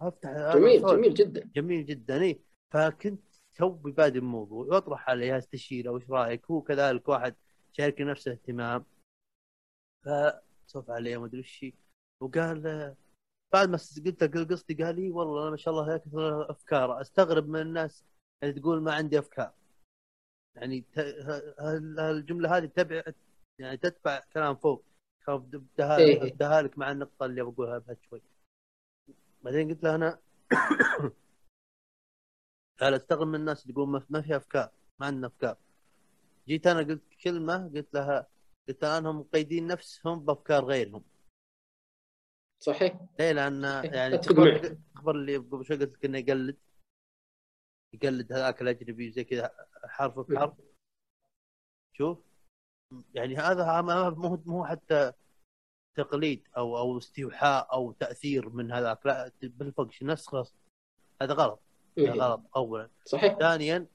[0.01, 0.91] افتح جميل أسولف.
[0.91, 1.51] جميل جدا.
[1.55, 2.41] جميل جدا إي.
[2.73, 3.23] فكنت
[3.55, 7.35] توي بادئ الموضوع واطرح عليه استشيره وش رأيك؟ هو كذلك واحد
[7.71, 8.85] شارك نفس الاهتمام
[10.05, 11.65] فسولف عليه ما أدري وش.
[12.21, 12.95] وقال
[13.53, 17.01] بعد ما قلت قصتي قال لي والله ما شاء الله كثر أفكار.
[17.01, 18.05] أستغرب من الناس
[18.43, 19.53] اللي تقول ما عندي أفكار.
[20.57, 20.85] يعني
[21.99, 23.03] الجمله هذه تبع
[23.59, 24.85] يعني تتبع كلام فوق
[25.23, 26.71] خاف ابدها إيه.
[26.77, 28.21] مع النقطة اللي بقولها بعد شوي
[29.43, 30.19] بعدين قلت له أنا
[32.79, 35.57] قال أستغرب من الناس يقول ما في أفكار ما عندنا أفكار
[36.47, 38.27] جيت أنا قلت كلمة قلت لها
[38.67, 41.03] قلت لها أنهم مقيدين نفسهم بأفكار غيرهم
[42.59, 43.63] صحيح ليه؟ لأن.
[43.63, 44.17] يعني.
[44.17, 46.57] تخبر اللي قبل شوي قلت لك انه يقلد
[47.93, 49.51] يقلد هذاك الأجنبي زي كذا
[49.85, 50.53] حرف بحرف.
[51.97, 52.17] شوف.
[53.13, 55.13] يعني هذا ما هو مو حتى
[55.97, 59.05] تقليد أو أو استيحاء أو تأثير من هذاك.
[59.05, 60.55] لا بالفقش نفس خلاص.
[61.21, 61.61] هذا غلط.
[61.97, 62.21] هذا إيه.
[62.21, 62.89] غلط اولا.
[63.05, 63.37] صحيح.
[63.39, 63.87] ثانيا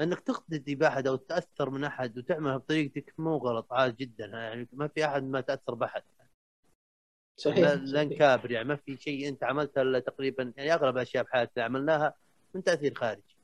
[0.00, 4.26] أنك تقتدي باحد أو تأثر من أحد وتعملها بطريقتك مو غلط عادي جدا.
[4.26, 6.02] يعني ما في أحد ما تأثر بأحد.
[7.40, 7.58] صحيح.
[7.58, 8.18] لا- لن صحيح.
[8.18, 12.14] كابر يعني ما في شيء أنت عملته إلا تقريبا يعني أغلب الأشياء بحياتنا عملناها
[12.56, 13.36] من تأثير خارجي.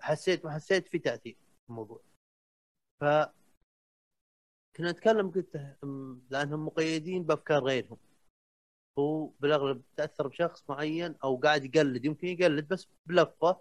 [0.00, 2.00] حسيت ما حسيت في تأثير في الموضوع.
[3.00, 3.04] ف
[4.76, 5.56] كنا نتكلم قلت
[6.30, 7.98] لأنهم مقيدين بأفكار غيرهم.
[8.98, 13.60] هو بالأغلب تأثر بشخص معين أو قاعد يقلد يمكن يقلد بس بلفظة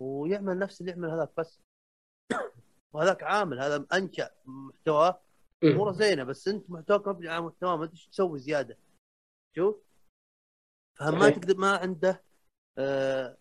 [0.00, 1.60] ويعمل نفس اللي يعمل هذاك بس.
[2.92, 5.20] وهذاك عامل هذا أنشأ محتواه.
[5.64, 8.78] أموره زينة بس أنت محتواك مبني على محتوى ما أدري تسوي زيادة.
[9.56, 9.76] شوف؟
[10.98, 11.30] فما.
[11.30, 12.22] تقدر ما عنده
[12.78, 13.38] آه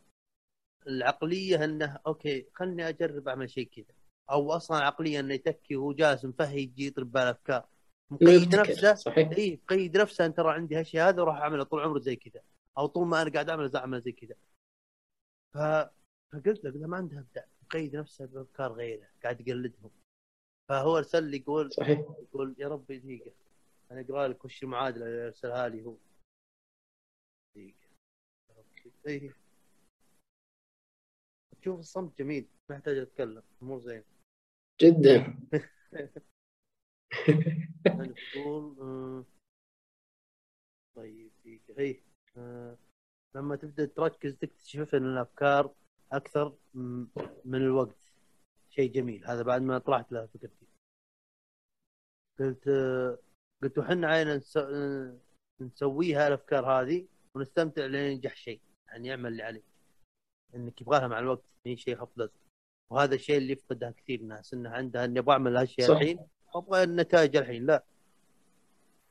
[0.88, 3.96] العقلية إنه أوكي خلني أجرب أعمل شيء كذا.
[4.32, 7.68] أو أصلا عقليه إنه يتكي وهو جالس مفهي يجي يضرب بالافكار
[8.12, 8.56] مقيد.
[8.56, 9.30] نفسه صحيح.
[9.38, 12.42] إي مقيد نفسه ان ترى عندي هالشيء هذا وراح أعمله طول عمري زي كذا.
[12.78, 14.36] أو طول ما أنا قاعد اعمل اعمل زي كذا.
[15.54, 15.58] ف...
[16.32, 17.46] فقلت له ما عنده إبداع.
[17.64, 19.92] مقيد نفسه بأفكار غيره قاعد يقلدهم.
[20.70, 22.00] فهو أرسل لي يقول صحيح.
[22.00, 23.32] يقول يا ربي دقيقة.
[23.92, 25.96] أنا أقرأ لك وش المعادلة؟ اللي أرسلها لي هو.
[27.58, 27.76] ربي.
[29.08, 29.41] إيه.
[31.62, 34.04] تشوف الصمت جميل ما يحتاج أتكلم أمور زين.
[34.82, 35.40] جدا.
[37.88, 39.26] أنا تقول آه،
[40.96, 41.32] طيب
[41.78, 42.04] إيه
[42.38, 42.78] آه،
[43.36, 45.76] لما تبدأ تركز تكتشف أن الأفكار
[46.12, 47.06] أكثر م-
[47.46, 47.98] من الوقت.
[48.70, 49.26] شيء جميل.
[49.26, 50.68] هذا بعد ما طرحت له فكرتي.
[52.40, 53.20] قلت آه،
[53.64, 54.58] قلت وحنا علينا نس-
[55.62, 59.64] نسويها الأفكار هذه ونستمتع لين ينجح شيء يعني يعمل اللي عليه
[60.56, 62.32] إنك يبغاها مع الوقت هي شيء لزق
[62.92, 65.96] وهذا الشيء اللي يفقدها كثير ناس إنه عندها إني أبغى أعمل هالشيء صح.
[65.96, 66.20] الحين
[66.56, 67.84] وابغى النتائج الحين لا.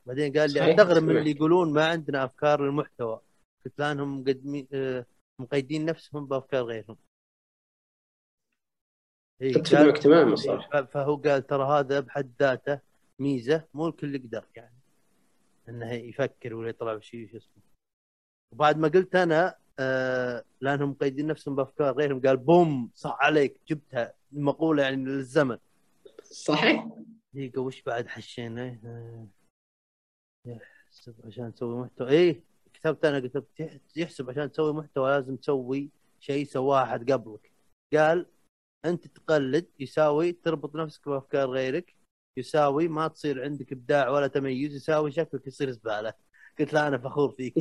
[0.05, 1.17] بعدين قال لي استغرب من.
[1.17, 3.21] اللي يقولون ما عندنا أفكار للمحتوى.
[3.65, 5.05] قلت لانهم مقدمين آه،
[5.39, 6.97] مقيدين نفسهم بأفكار غيرهم.
[9.41, 12.79] إيه، قال- تماما صراحة ف- فهو قال ترى هذا بحد ذاته
[13.19, 14.75] ميزة مو الكل يقدر يعني.
[15.69, 17.63] إنه يفكر ولا يطلع بشيء شو اسمه.
[18.53, 22.21] وبعد ما قلت أنا آه لأنهم مقيدين نفسهم بأفكار غيرهم.
[22.21, 24.13] قال بوم صح عليك جبتها.
[24.33, 25.57] المقولة يعني للزمن
[26.23, 26.87] صحيح.
[27.33, 29.27] دقيقة وش بعد حشينا؟ آه،
[30.45, 32.09] يحسب عشان تسوي محتوى.
[32.09, 32.43] إيه
[32.73, 35.89] كتبت أنا كتبت يح- يحسب عشان تسوي محتوى لازم تسوي
[36.19, 37.51] شيء سواه أحد قبلك.
[37.93, 38.25] قال
[38.85, 41.95] أنت تقلد يساوي تربط نفسك بأفكار غيرك
[42.37, 46.13] يساوي ما تصير عندك إبداع ولا تميز يساوي شكلك يصير زبالة.
[46.59, 47.53] قلت له أنا فخور فيك.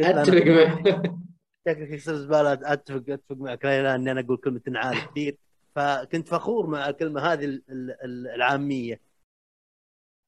[0.00, 1.12] أتفق معك.
[1.68, 3.64] شكلك يصير زباله أتفق أتفق معك.
[3.64, 5.38] لا أني أنا أقول كلمة انعال كثير.
[5.74, 9.00] فكنت فخور مع الكلمة هذه ال- ال- ال- العامية.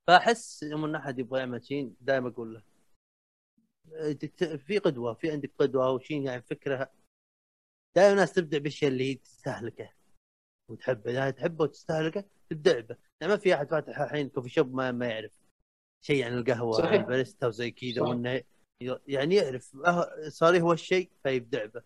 [0.08, 2.62] فأحس يوم أن أحد يبغى يعمل شيء دائما أقول له.
[4.12, 6.90] تت- في قدوة في عندك قدوة أو شيء يعني فكره
[7.96, 9.90] دائما الناس تبدع بالشيء اللي هي تستهلكه.
[10.70, 11.10] وتحبه.
[11.10, 12.96] إذا تحبه وتستهلكه تبدع به.
[13.20, 15.32] يعني ما في أحد فاتح الحين كوفي شوب ما, ما يعرف.
[16.04, 16.92] شيء عن القهوة صحيح.
[16.92, 18.02] الباريستا وزي كذا.
[18.02, 18.42] وأنه
[19.08, 21.82] يعني يعرف أه- صار هو الشيء فيبدع به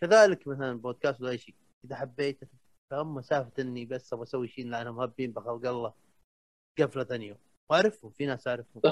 [0.00, 1.54] كذلك مثلا بودكاست ولا أي شيء
[1.84, 2.46] إذا حبيته
[2.90, 5.94] فهم مسافة إني بس أبغى أسوي شيء لانهم مهبين بخلق الله
[6.78, 7.38] قفلة ثانية.
[7.70, 8.82] واعرفهم في ناس أعرفهم.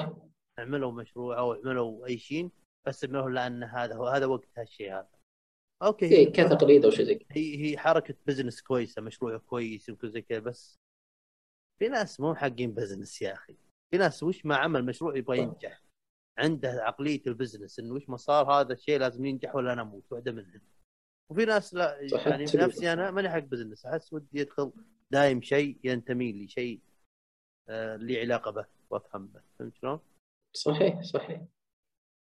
[0.59, 2.51] عملوا مشروع أو عملوا أي شيء
[2.87, 5.09] بس عملوه لأن هذا هو هذا وقت هالشيء هذا.
[5.83, 10.23] okay إيه، كتقليد أو شيء زي هي هي حركة business كويسة مشروع كويس وكل زي
[10.23, 10.79] كذا بس
[11.79, 13.57] في ناس مو حقين business يا أخي.
[13.91, 15.86] في ناس وش ما عمل مشروع يبغى ينجح؟
[16.39, 20.13] عنده عقلية ال business إنه وش ما صار هذا الشيء لازم ينجح ولا أنا أموت
[20.13, 20.61] واحدة منهم
[21.31, 22.45] وفي ناس لا يعني.
[22.55, 24.73] نفسي أنا ماني حق business أحس ودي يدخل
[25.11, 26.81] دايم شيء ينتمي لي شيء
[27.69, 30.01] آه لي علاقة به وأفهم به فهمت شلون؟
[30.57, 31.43] صحيح صحيح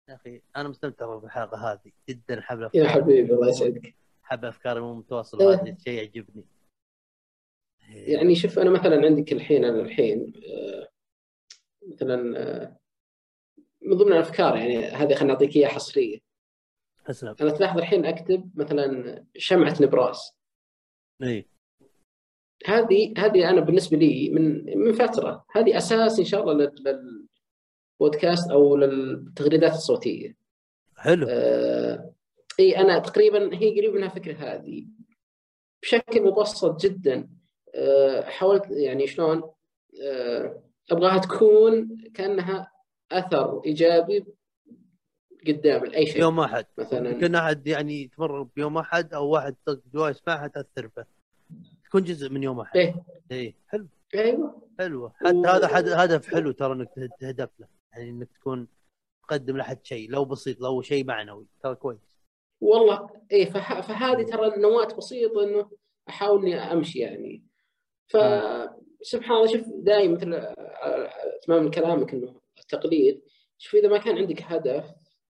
[0.09, 4.95] يا أخي أنا مستمتع بالحلقة هذه جدا حب يا حبيبي الله يسعدك حب أفكاري مو
[4.95, 5.53] متواصله.
[5.53, 6.45] هذا الشيء يعجبني
[7.89, 10.89] يعني شوف أنا مثلا عندك الحين أنا الحين آه،
[11.87, 12.80] مثلا آه،
[13.81, 16.19] من ضمن الأفكار يعني هذه خلينا نعطيك إياها حصرية.
[17.07, 17.35] أسلم.
[17.41, 20.37] أنا تلاحظ الحين أكتب مثلا شمعة نبراس.
[21.23, 21.45] إي.
[22.65, 25.45] هذه هذه أنا بالنسبة لي من من فترة.
[25.55, 27.27] هذه أساس إن شاء الله لل-
[27.99, 30.35] للبودكاست أو للتغريدات الصوتية.
[30.97, 31.27] حلو.
[31.29, 32.13] آه،
[32.59, 34.85] إي أنا تقريبا هي قريب منها الفكرة هذه.
[35.83, 37.29] بشكل مبسط جدا
[37.75, 39.43] آه، حاولت يعني شلون
[40.03, 42.70] آه، أبغاها تكون كأنها
[43.11, 44.25] أثر إيجابي
[45.47, 46.65] قدام لاي شيء يوم أحد.
[46.77, 47.09] مثلا.
[47.09, 49.55] يمكن أحد يعني تمر بيوم أحد أو واحد
[49.93, 51.05] جوا يسمعها تاثر به.
[51.85, 52.77] تكون جزء من يوم أحد.
[52.77, 52.95] إيه.
[53.31, 53.87] اي حلو.
[54.15, 54.61] أيوه.
[54.79, 55.09] حلو.
[55.09, 57.67] حتى و- هذا حد هدف حلو ترى إنك ته- تهدف له.
[57.93, 58.67] يعني إنك تكون
[59.23, 61.47] تقدم لحد شيء لو بسيط لو شيء معنوي.
[61.63, 62.17] ترى كويس.
[62.61, 63.09] والله.
[63.31, 63.81] إيه فه...
[63.81, 65.69] فهذه ترى نواة بسيطة إنه
[66.09, 67.43] أحاول إني أمشي يعني.
[68.07, 71.09] فسبحان الله شوف دائما مثل آه،
[71.47, 72.40] تمام كلامك إنه
[72.73, 73.21] التقليد
[73.57, 74.85] شوف إذا ما كان عندك هدف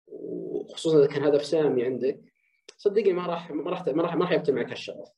[0.07, 2.21] وخصوصا إذا كان هدف سامي عندك
[2.77, 5.09] صدقني ما راح ما راح ما راح ما راح يبتل معك الشغف.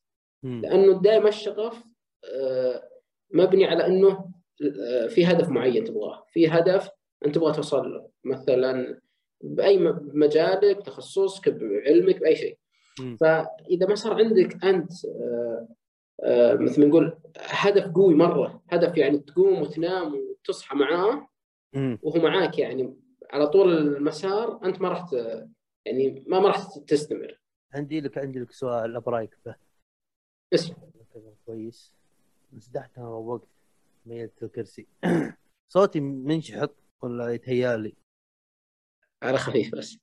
[0.42, 1.84] لأنه دائما الشغف
[2.24, 2.88] آه،
[3.30, 4.30] مبني على إنه
[4.80, 6.90] آه، في هدف معين تبغاه في هدف
[7.26, 9.00] أنت تبغى توصل له مثلا
[9.40, 9.78] بأي
[10.14, 12.58] مجالك تخصصك بعلمك بأي شيء.
[13.20, 14.92] فإذا ما صار عندك أنت
[16.24, 21.28] آه، مثل ما نقول هدف قوي مرة هدف يعني تقوم وتنام وتصحى معاه.
[21.74, 22.96] وهو معاك يعني
[23.30, 25.12] على طول المسار أنت ما راح
[25.86, 26.56] يعني ما ما راح
[26.86, 27.40] تستمر.
[27.74, 29.56] عندي لك عندي لك سؤال ابرايك به
[30.54, 30.76] اسمع.
[31.46, 31.92] كويس.
[32.52, 33.48] مسدحت أنا وقت
[34.06, 34.86] ميلت الكرسي.
[35.68, 37.96] صوتي منشحط ولا يتهيالي
[39.22, 39.98] على خفيف بس.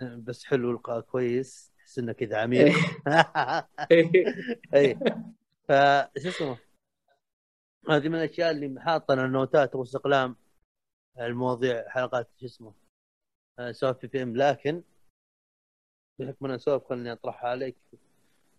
[0.26, 1.72] بس حلو القاء كويس.
[1.78, 2.74] تحس انه كذا عميق.
[4.74, 4.98] اي
[5.68, 6.58] فشو اسمه؟
[7.90, 10.36] هذه من الأشياء اللي حاطة أنا النوتات واستقلام
[11.18, 12.72] المواضيع حلقات شو اسمه
[13.58, 14.82] آه، سوالف BBM لكن
[16.18, 17.76] بحكم إن سوالف خليني اطرحها عليك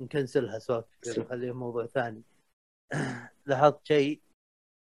[0.02, 0.86] نكنسلها سوالف
[1.18, 2.22] نخليها موضوع ثاني.
[3.46, 4.22] لاحظت شيء؟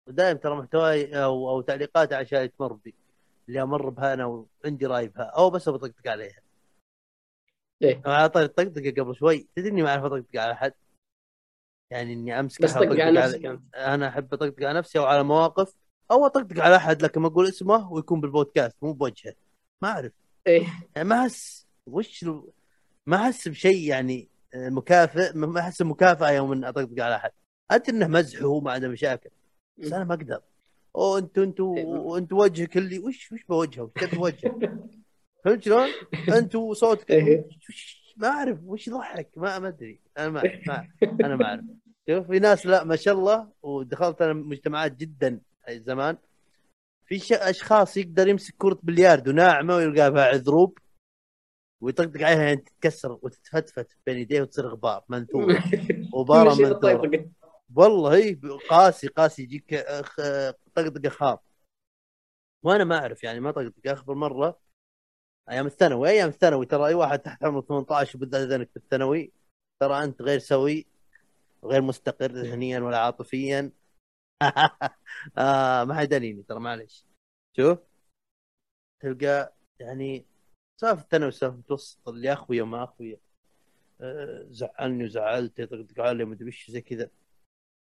[0.09, 2.95] ودائما ترى محتواي أو أو تعليقاتي على أشياء تمر بي.
[3.49, 5.25] اللي أمر بها أنا وعندي رأي بها.
[5.25, 6.43] أو بس بطقطق عليها.
[7.83, 8.03] إيه.
[8.07, 9.49] على طاري الطقطقه قبل شوي.
[9.57, 10.75] تدري إني ما أعرف أطقطق على أحد؟
[11.91, 15.05] يعني إني امسك بس أحد طق على نفسك انت أنا أحب أطقطق على نفسي أو
[15.05, 15.75] على مواقف
[16.11, 19.35] أو أطقطق على أحد لكن ما أقول اسمه ويكون بالبودكاست مو بوجهه.
[19.83, 20.13] ما أعرف.
[20.47, 20.67] إيه.
[20.97, 22.43] يعني ما أحس وش ال-
[23.07, 27.31] ما أحس بشيء يعني آه، مكافئ ما أحس بمكافاه يوم ان أطقطق على أحد.
[27.71, 29.31] ادري إنه مزح وهو ما عنده مشاكل.
[29.79, 30.41] بس أنا ما أقدر.
[30.97, 31.85] أو أنت أنت إيه.
[31.85, 34.79] وأنت وجهك اللي وش وش بوجهه؟ وش تبي وجهه
[35.45, 35.89] فهمت شلون؟
[36.29, 37.45] أنت وصوتك إيه.
[38.17, 39.31] ما أعرف وش يضحك.
[39.37, 40.01] ما ما أدري.
[40.19, 40.89] أنا ما أعرف، ما
[41.27, 41.65] أنا ما أعرف.
[42.09, 45.41] شوف في ناس لا ما شاء الله ودخلت أنا مجتمعات جدا
[45.71, 46.19] زمان.
[47.07, 50.79] في أشخاص يقدر يمسك كرة بلياردو ناعمة ويلقاها عذروب
[51.81, 55.47] ويطقطق عليها يعني تتكسر وتتفتفت بين يديه وتصير غبار منثور.
[56.15, 57.31] منثوره بالطقطقة.
[57.75, 58.35] والله هي
[58.71, 59.87] قاسي قاسي يجيك
[60.75, 61.39] طقطقة خام.
[62.63, 64.59] وأنا ما أعرف يعني ما طقطق أخبر مرة
[65.51, 69.33] أيام الثانوي أيام الثانوي ترى أي واحد تحت عمر 18 وبدا ذنك بالثانوي
[69.81, 70.87] ترى أنت غير سوي
[71.65, 73.73] غير مستقر ذهنيا ولا عاطفيا.
[75.39, 77.05] آه ما حد ترى معلش
[77.57, 77.79] شوف.
[79.01, 80.27] تلقى يعني
[80.81, 83.19] سالفة الثانوي سالفه متوسط اللي أخويا وما أخويا.
[84.01, 87.11] آه، زعلني وزعلت يطقطق علي مدري وش زي كذا.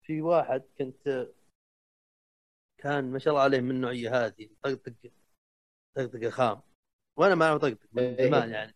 [0.03, 1.29] في واحد كنت
[2.79, 4.95] كان ما شاء الله عليه من النوعية هذه طقطق
[5.97, 6.63] طقطقه خام
[7.17, 8.29] وأنا ما اعرف طقطق من إيه.
[8.29, 8.75] زمان يعني.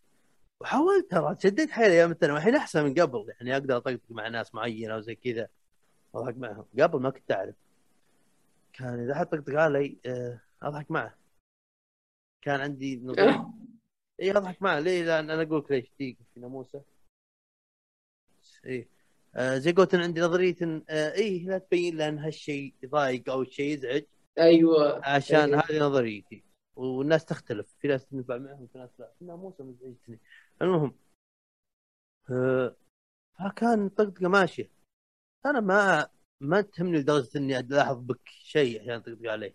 [0.61, 2.39] وحاولت ترى شديت حيلي أيام الثانوي.
[2.39, 5.49] الحين أحسن من قبل يعني أقدر أطقطق مع ناس معينة وزي كذا.
[6.15, 7.55] أضحك معهم قبل ما كنت أعرف.
[8.73, 9.97] كان إذا حد طقطق علي
[10.63, 11.15] أضحك معه.
[12.43, 13.55] كان عندي آه.
[14.21, 14.81] إي أضحك معه.
[14.81, 15.91] ليه؟ لأن أنا أقول لك ليش.
[15.95, 16.83] دقيقة في ناموسة.
[18.67, 18.89] إي.
[19.35, 23.75] آه زي قلت عندي نظرية إن، آه إي لا تبين لأن هالشيء يضايق أو شيء
[23.75, 24.03] يزعج.
[24.39, 25.07] أيوه.
[25.07, 25.61] عشان إيه.
[25.61, 26.45] هذه نظريتي.
[26.77, 27.75] والناس تختلف.
[27.81, 29.13] في ناس تنفع معهم وفي ناس لا.
[29.23, 30.21] الناموسه مزعجتني.
[30.63, 30.95] المهم
[32.31, 32.77] آه
[33.39, 34.78] فكان طقطقة ماشية.
[35.47, 36.09] أنا ما
[36.41, 39.55] ما تهمني لدرجة إني ألاحظ بك شيء عشان طقطق عليه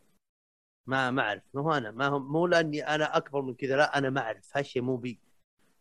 [0.87, 1.43] ما ما أعرف.
[1.53, 4.57] مو أنا ما هو مو لأني أنا أكبر من كذا لا أنا ما أعرف.
[4.57, 5.19] هالشيء مو بي.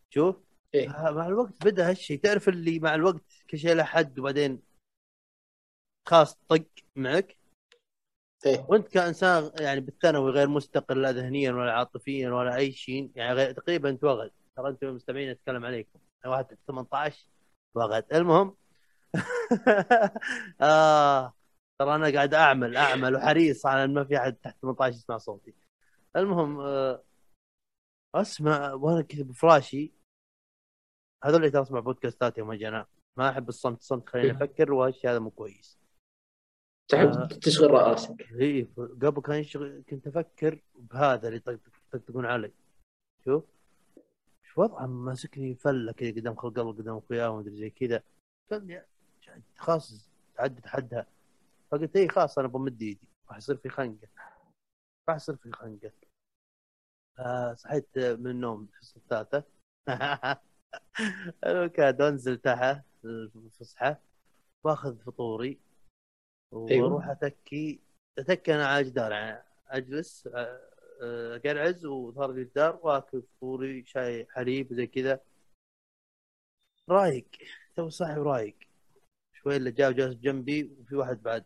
[0.09, 0.35] شوف.
[0.75, 0.89] إيه.
[0.89, 4.61] مع الوقت بدأ هالشيء تعرف اللي مع الوقت كل شيء له حد وبعدين
[6.07, 6.65] خلاص طق
[6.95, 7.37] معك؟
[8.45, 8.65] إيه.
[8.69, 13.11] وأنت كإنسان يعني بالثانوي غير مستقل لا ذهنيا ولا عاطفيا ولا أي شيء.
[13.15, 15.99] يعني غير تقريبا انت وغد ترى أنتم المستمعين أتكلم عليكم.
[16.25, 17.25] واحد تحت 18
[17.75, 18.55] وغد المهم
[20.61, 21.33] آه.
[21.79, 25.53] ترى أنا قاعد أعمل أعمل وحريص على إن ما في أحد تحت 18 يسمع صوتي.
[26.15, 27.03] المهم آه
[28.15, 29.93] أسمع وأنا كذا بفراشي.
[31.23, 32.69] هذول اللي ترى اسمع بودكاستات يوم أجي
[33.17, 35.79] ما أحب الصمت الصمت خليني أفكر وهالشيء هذا مو كويس.
[36.87, 37.25] تحب آه.
[37.27, 38.21] تشغل رأسك.
[38.41, 42.51] إي قبل كان يشغل كنت أفكر بهذا اللي يطقطق- يطقطقون علي
[43.25, 43.43] شوف.
[44.43, 48.03] شو وضعه؟ ماسكني فلة كذا قدام خلق الله قدام اخوياه ومدري زي كذا.
[49.57, 51.07] خلاص تعدت حدها
[51.71, 53.07] فقلت اي خلاص أنا بمد إيدي.
[53.29, 54.07] راح يصير في خنقة.
[55.09, 55.91] راح يصير في خنقة.
[57.19, 59.43] آه صحيت من النوم الحصه الثالثه
[61.45, 64.01] الوكاد أنزل تحت الفسحة.
[64.63, 65.59] وأخذ فطوري.
[66.53, 66.87] أيوة.
[66.87, 67.79] وأروح أتكي.
[68.17, 69.11] أتكي أنا على جدار.
[69.11, 70.69] يعني أجلس آه،
[71.01, 75.19] آه، اقرعز وظهر لي الجدار وأكل فطوري شاي حليب زي كذا.
[76.89, 77.27] رايق.
[77.75, 78.55] تو صاحي ورايق
[79.43, 81.45] شوي اللي جاء جالس جنبي وفي واحد بعد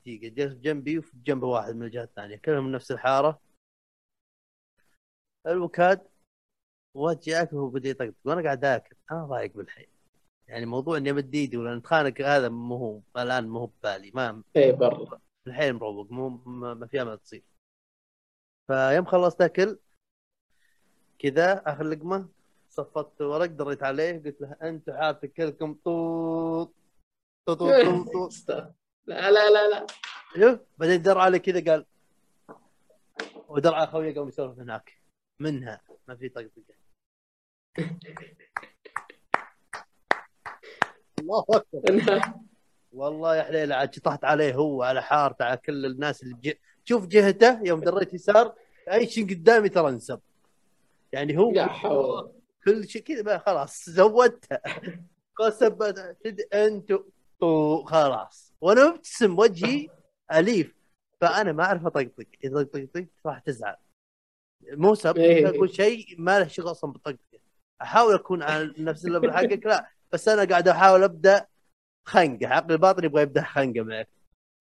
[0.00, 3.40] دقيقة جالس جنبي وفي جنبه واحد من الجهة الثانية كلهم من نفس الحارة.
[5.46, 6.08] الوكاد
[6.94, 8.14] وجهي اكل وهو بدأ يطقطق.
[8.24, 9.86] وأنا قاعد اكل أنا ضايق بالحين.
[10.48, 14.10] يعني موضوع إني امد ايدي ولا نتخانق هذا مو هو الآن مو هو ببالي.
[14.10, 17.42] ما اي برا الحين مروق مو ما ما في أمل تصير.
[18.66, 19.78] فيوم خلصت أكل
[21.18, 22.28] كذا اخر لقمه
[22.76, 26.74] صفطت ورق دريت عليه قلت له انت حالتك كلكم طوط
[27.46, 28.32] طوط طوط طوط
[29.06, 29.86] لا لا لا لا.
[30.36, 31.86] شوف بعدين در علي كذا قال
[33.48, 34.92] ودر على خويه قام يسولف هناك.
[35.40, 36.76] منها ما في طقطقه
[41.20, 42.22] الله أكبر.
[42.92, 46.60] والله يا حليله عاد شطحت عليه هو على حارته على كل الناس اللي بجي...
[46.84, 48.54] شوف جهته يوم دريت يسار
[48.92, 50.20] أي شيء قدامي ترى انسب.
[51.12, 52.32] يعني هو لا حول.
[52.66, 54.62] كل شيء كذا بقى خلاص زودتها.
[55.36, 55.78] قسم
[56.54, 56.92] أنت
[57.40, 58.54] طو خلاص.
[58.60, 59.88] وأنا مبتسم وجهي
[60.32, 60.74] أليف.
[61.20, 62.26] فأنا ما أعرف أطقطق.
[62.44, 63.76] إذا طقطقت راح تزعل.
[64.70, 65.48] مو سب إيه.
[65.48, 67.38] أقول شيء ما له شغل أصلا بالطقطقة.
[67.82, 69.90] أحاول أكون على نفس ال level حقك لا.
[70.12, 71.46] بس أنا قاعد أحاول أبدأ
[72.08, 72.46] خنقة.
[72.48, 74.08] عقلي الباطن يبغى يبدأ خنقة معك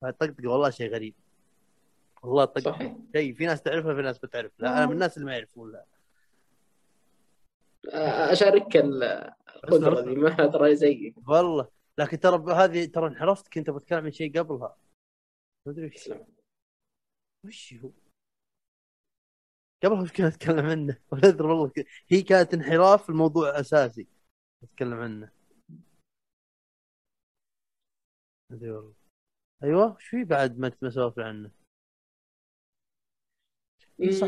[0.01, 1.13] فالطقطقة والله شيء غريب.
[2.23, 2.95] والله الطقطقة صحيح.
[3.15, 4.51] شيء في ناس تعرفها في ناس ما تعرف.
[4.59, 5.85] لا أنا من الناس اللي ما يعرفون لا.
[8.31, 11.69] اشارك القدرة دي ما ادري زيك والله.
[11.97, 14.77] لكن ترى هذه ترى انحرفت كنت بتكلم عن شيء قبلها.
[15.65, 16.09] ما أدري وش.
[17.45, 17.91] وش هو؟
[19.83, 21.71] قبلها وش كنت أتكلم عنه؟ ولا أدري والله.
[22.07, 24.07] هي كانت انحراف الموضوع أساسي.
[24.63, 25.31] أتكلم عنه.
[28.49, 28.93] ما أدري والله.
[29.63, 31.51] أيوه وش في بعد ما تسولف عنه؟
[34.11, 34.27] صح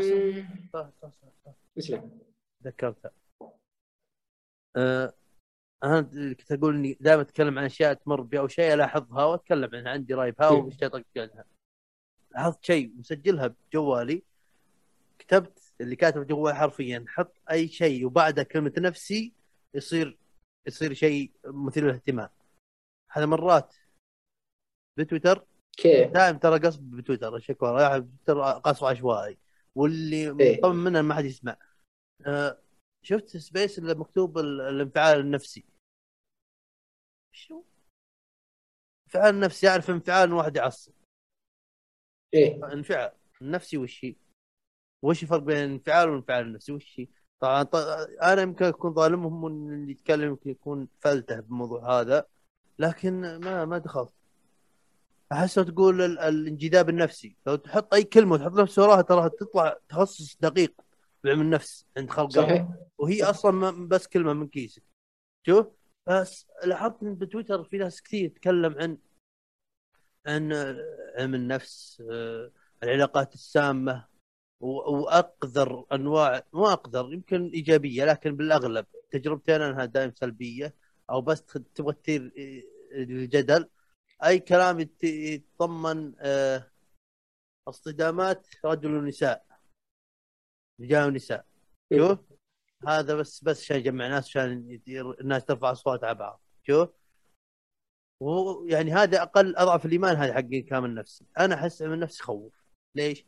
[0.72, 1.54] صح صح صح, صح.
[1.78, 2.20] اسلم
[2.64, 3.10] تذكرتها
[4.76, 5.14] أه
[5.84, 6.00] أنا
[6.32, 9.92] كنت أقول إني دائما أتكلم عن أشياء تمر بي أو شيء ألاحظها وأتكلم عنها.
[9.92, 10.68] عندي راي بها إيه.
[10.82, 11.44] اطقق عنها
[12.30, 14.22] لاحظت شيء مسجلها بجوالي.
[15.18, 19.32] كتبت اللي كاتب جوالي حرفيا حط أي شيء وبعده كلمة نفسي
[19.74, 20.18] يصير
[20.66, 22.28] يصير شيء مثير للاهتمام.
[23.10, 23.74] هذا مرات
[24.98, 25.46] بتويتر.
[25.72, 27.38] كيف دائم ترى قصب بتويتر.
[27.38, 29.38] شكوى رايح بتويتر قصف عشوائي
[29.74, 30.58] واللي إيه.
[30.58, 31.56] مطمن منه ما حد يسمع.
[32.26, 32.58] آه
[33.02, 35.64] شفت سبيس اللي مكتوب ال- الانفعال النفسي.
[37.32, 37.64] شو؟
[39.06, 40.92] انفعال النفسي يعرف انفعال واحد يعصب.
[42.34, 42.72] إيه.
[42.72, 43.12] انفعال
[43.42, 44.14] النفسي وش هي؟
[45.02, 47.08] وش الفرق بين الانفعال والانفعال النفسي؟ وش هي؟
[47.40, 47.76] طبعا ط...
[48.22, 52.26] أنا يمكن أكون ظالمهم اللي يتكلم يمكن يكون فلتة بالموضوع هذا.
[52.78, 54.12] لكن ما ما دخلت.
[55.32, 56.18] أحس لو تقول ال...
[56.18, 60.87] الانجذاب النفسي لو تحط أي كلمة وتحط نفس وراها ترى تطلع تخصص دقيق.
[61.24, 62.30] بعلم النفس عند خلق.
[62.30, 62.68] صحيح.
[62.98, 64.82] وهي أصلا ما- بس كلمة من كيسك.
[65.46, 65.66] شوف
[66.06, 68.98] بس لاحظت إن بتويتر في ناس كثير تتكلم عن
[70.26, 70.52] عن
[71.16, 74.08] علم النفس آه، العلاقات السامة
[74.60, 80.74] وأقذر انواع مو أقذر يمكن إيجابية لكن بالأغلب تجربتي أنا أنها دائما سلبية
[81.10, 81.42] أو بس
[81.74, 82.62] تبغى تثير آه،
[83.02, 83.68] الجدل.
[84.24, 86.70] أي كلام يت- يتضمن آه،
[87.68, 89.46] اصطدامات رجل ونساء.
[90.80, 91.46] رجال ونساء.
[91.96, 92.18] شوف
[92.88, 94.80] هذا بس بس عشان يجمع ناس عشان
[95.20, 96.40] الناس ترفع أصوات على بعض.
[96.62, 96.88] شوف.
[98.20, 101.24] ويعني هذا أقل أضعف الإيمان هذا حق كامل نفسي.
[101.38, 102.52] أنا أحس من نفسي خوف
[102.94, 103.26] ليش؟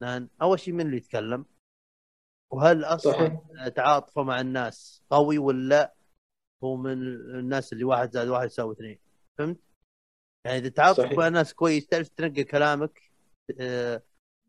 [0.00, 1.44] لأن أول شيء من اللي يتكلم.
[2.52, 3.42] وهل أصلا
[3.76, 5.94] تعاطفه مع الناس قوي ولا
[6.64, 8.98] هو من الناس اللي واحد زائد واحد يساوي اثنين؟
[9.38, 9.60] فهمت؟
[10.44, 11.12] يعني إذا تعاطف.
[11.18, 13.02] مع الناس كويس تعرف تنقل كلامك
[13.60, 14.02] آه،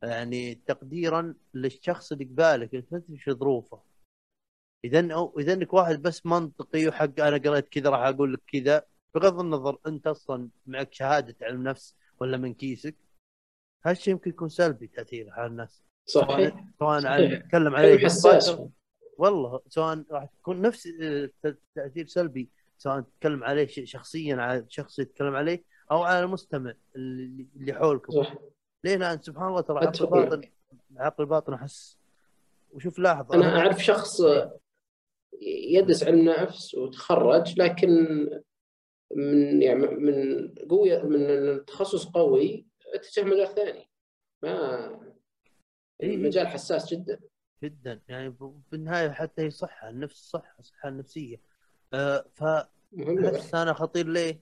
[0.03, 3.81] يعني تقديرا للشخص اللي قبالك أنت ما تدري شو ظروفه.
[4.85, 8.85] اذا أو إذا إنك واحد بس منطقي وحق أنا قريت كذا راح أقول لك كذا
[9.15, 12.95] بغض النظر أنت أصلا معك شهادة علم نفس ولا من كيسك
[13.85, 15.84] هالشيء يمكن يكون سلبي تاثيره على الناس.
[16.05, 16.65] صحيح.
[16.80, 18.59] سواء نتكلم عليه علم حساس.
[19.17, 21.30] والله سواء راح تكون نفس آه،
[21.76, 27.73] تأثير سلبي سواء تتكلم عليه شخصيا على شخص يتكلم عليه أو على المستمع اللي اللي
[27.73, 28.13] حولكم.
[28.13, 28.35] صح
[28.84, 30.03] ليه لأن سبحان الله ترى عقل.
[30.03, 30.41] الباطن
[30.97, 31.97] عقل الباطن أحس.
[32.73, 33.34] وشوف لاحظ.
[33.34, 34.22] أنا أعرف شخص
[35.72, 37.89] يدرس علم نفس وتخرج لكن
[39.15, 43.89] من يعني من قوية من تخصص قوي اتجه مجال ثاني.
[44.43, 44.85] ما
[46.03, 46.15] إيه.
[46.15, 47.19] المجال حساس جدا.
[47.64, 48.01] جدا.
[48.07, 48.35] يعني
[48.72, 51.41] بالنهايه حتى هي صحة النفس صحة الصحه النفسيه
[51.93, 54.39] أه فاحس أنا خطير ليه؟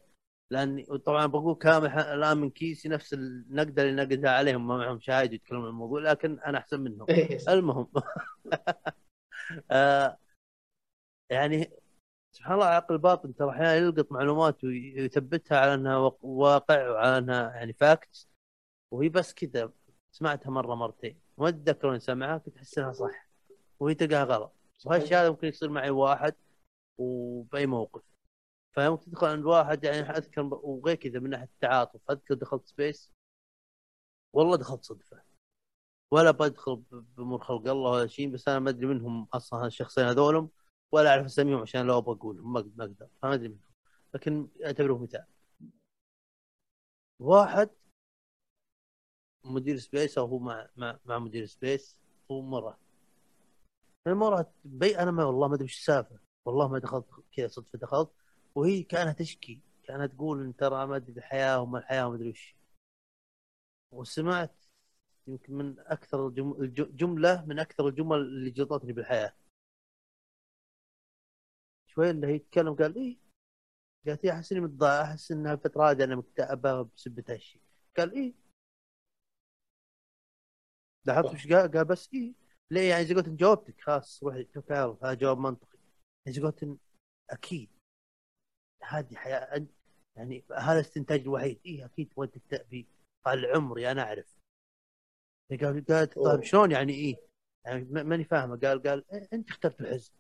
[0.50, 5.34] لاني طبعا بقول كامل الآن من كيسي نفس النقده اللي نقدها عليهم ما معهم شهاده
[5.36, 7.06] يتكلمون عن الموضوع لكن أنا أحسن منهم.
[7.10, 7.38] إيه،.
[7.54, 7.88] المهم.
[9.72, 10.18] آه
[11.30, 11.72] يعني
[12.32, 17.74] سبحان الله عقل الباطن ترى أحيانا يلقط معلومات ويثبتها على أنها واقع وعلى أنها يعني
[17.74, 18.28] فاكت.
[18.92, 19.72] وهي بس كذا
[20.12, 21.20] سمعتها مرة مرتين.
[21.38, 23.30] ما أتذكر وين سمعها كنت أحس إنها صح.
[23.80, 24.54] وهي تلقاها غلط.
[24.86, 26.36] وهالشيء هذا ممكن يصير معي واحد
[26.98, 28.07] وبأي موقف.
[28.78, 32.12] فممكن تدخل عند واحد يعني أذكر وغير كذا من ناحية التعاطف.
[32.12, 33.12] أذكر دخلت سبيس
[34.34, 35.24] والله دخلت صدفة.
[36.12, 36.76] ولا بدخل
[37.18, 40.50] بامور خلق الله ولا شيء بس أنا ما أدري منهم أصلا الشخصين هذولم
[40.92, 43.08] ولا أعرف اسميهم عشان لو أبغى اقولهم ما أقدر.
[43.22, 43.74] فما أدري منهم.
[44.14, 45.26] لكن اعتبره مثال.
[47.20, 47.70] واحد
[49.46, 51.98] مدير space أو هو مع مع, مع مدير space
[52.32, 52.80] هو مرة.
[54.08, 56.20] المرة بي أنا ما والله ما أدري وش السالفة.
[56.46, 58.12] والله ما دخلت كذا صدفة دخلت
[58.58, 62.56] وهي كانها تشكي كانت تقول إن ترى ما أدري الحياة وما الحياة وما أدري وش
[63.92, 64.66] وسمعت
[65.28, 66.30] يمكن من أكثر
[66.70, 69.34] جملة من أكثر الجمل اللي جلطتني بالحياة.
[71.88, 73.18] شوي اللي هي تتكلم قال إيه؟
[74.08, 77.62] قالت إيه أحس إني متضايق أحس انها فتره هذه أنا مكتئبة بسبه هالشيء
[77.98, 78.34] قال إيه؟
[81.06, 82.34] لاحظت وش قال؟ قال بس إيه؟
[82.72, 85.78] ليه؟ يعني إذا قلت جاوبتك خلاص روحي الله هذا جواب منطقي.
[86.28, 86.78] إذا قلت
[87.30, 87.77] أكيد
[88.84, 89.66] هذه حياة
[90.16, 92.88] يعني هذا الاستنتاج الوحيد إيه أكيد تبغى تكتئبي
[93.26, 94.38] قال عمري أنا أعرف.
[95.62, 96.44] قال قالت طيب.
[96.44, 97.16] شلون يعني؟ إيه؟
[97.66, 98.60] يعني ما- ماني فاهمة.
[98.60, 100.14] قال قال إيه، أنت اخترت الحزن.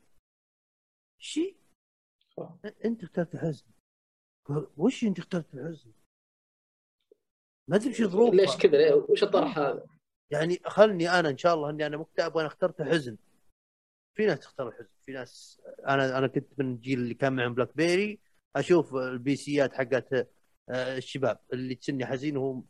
[1.19, 1.57] شيء
[2.37, 2.53] صح.
[2.85, 3.65] أنت اخترت الحزن.
[4.45, 5.91] قال وش أنت اخترت الحزن؟
[7.67, 9.87] ما أدري وش ظروفها ليش كذا؟ ليه؟ وش الطرح هذا؟
[10.31, 13.17] يعني خلني أنا إن شاء الله إني أنا مكتئب وأنا اخترت الحزن.
[14.17, 14.89] في ناس تختار الحزن.
[15.05, 18.19] في ناس أنا أنا كنت من الجيل اللي كان معهم BlackBerry.
[18.59, 20.13] أشوف البي سيات حقت
[20.69, 22.61] آه، الشباب اللي تسني حزين وهو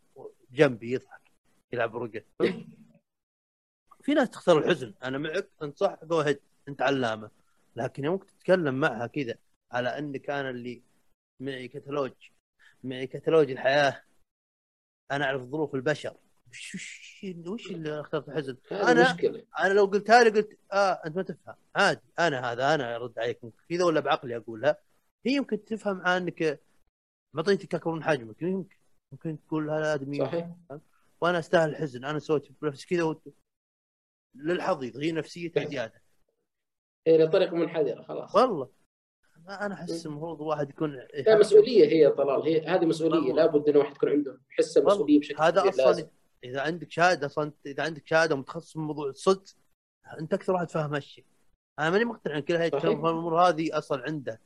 [0.52, 1.22] جنبي يضحك
[1.74, 2.22] يلعب ورقه
[4.02, 7.32] في ناس تختار الحزن أنا معك انت صح جو هيد أنت علامة.
[7.76, 9.36] لكن يوم تتكلم معها كذا
[9.72, 10.82] على إنك أنا اللي
[11.40, 12.12] معي كتالوج
[12.84, 14.04] معي كتالوج الحياة
[15.12, 16.16] أنا أعرف ظروف البشر.
[16.50, 19.44] وش وش وش اللي أخترت الحزن؟ أنا مشكلة.
[19.60, 21.56] أنا لو قلتها لي قلت آه أنت ما تفهم.
[21.76, 23.40] عادي أنا هذا أنا أرد عليك.
[23.70, 24.78] كذا ولا بعقلي أقولها.
[25.26, 26.62] هي يمكن تفهم عنك
[27.34, 28.78] معطيتك اكبر من حجمك يمكن.
[29.12, 30.56] ممكن تقول هذا ادمي صحيح.
[31.22, 33.24] وأنا استاهل الحزن أنا سويت بنفس كذا وت...
[34.36, 36.02] للحظ يغير نفسيتي زيادة.
[37.08, 38.36] هي لطريقه منحدرة خلاص.
[38.36, 38.70] والله.
[39.38, 42.42] ما أنا أحس المفروض الواحد يكون لا مسؤولية هي طلال.
[42.42, 43.34] هي هذه مسؤولية.
[43.34, 44.92] لابد ان الواحد يكون عنده حس والله.
[44.92, 46.08] المسؤوليه بشكل هذا أصلا لازم.
[46.44, 49.44] إذا عندك شهادة أصلا إذا عندك شهادة متخصص في موضوع الصدق
[50.20, 51.26] أنت أكثر واحد فاهم هالشيء.
[51.80, 52.68] أنا ماني مقتنع ان كل هاي.
[52.68, 54.42] الأمور هذه أصلا عنده.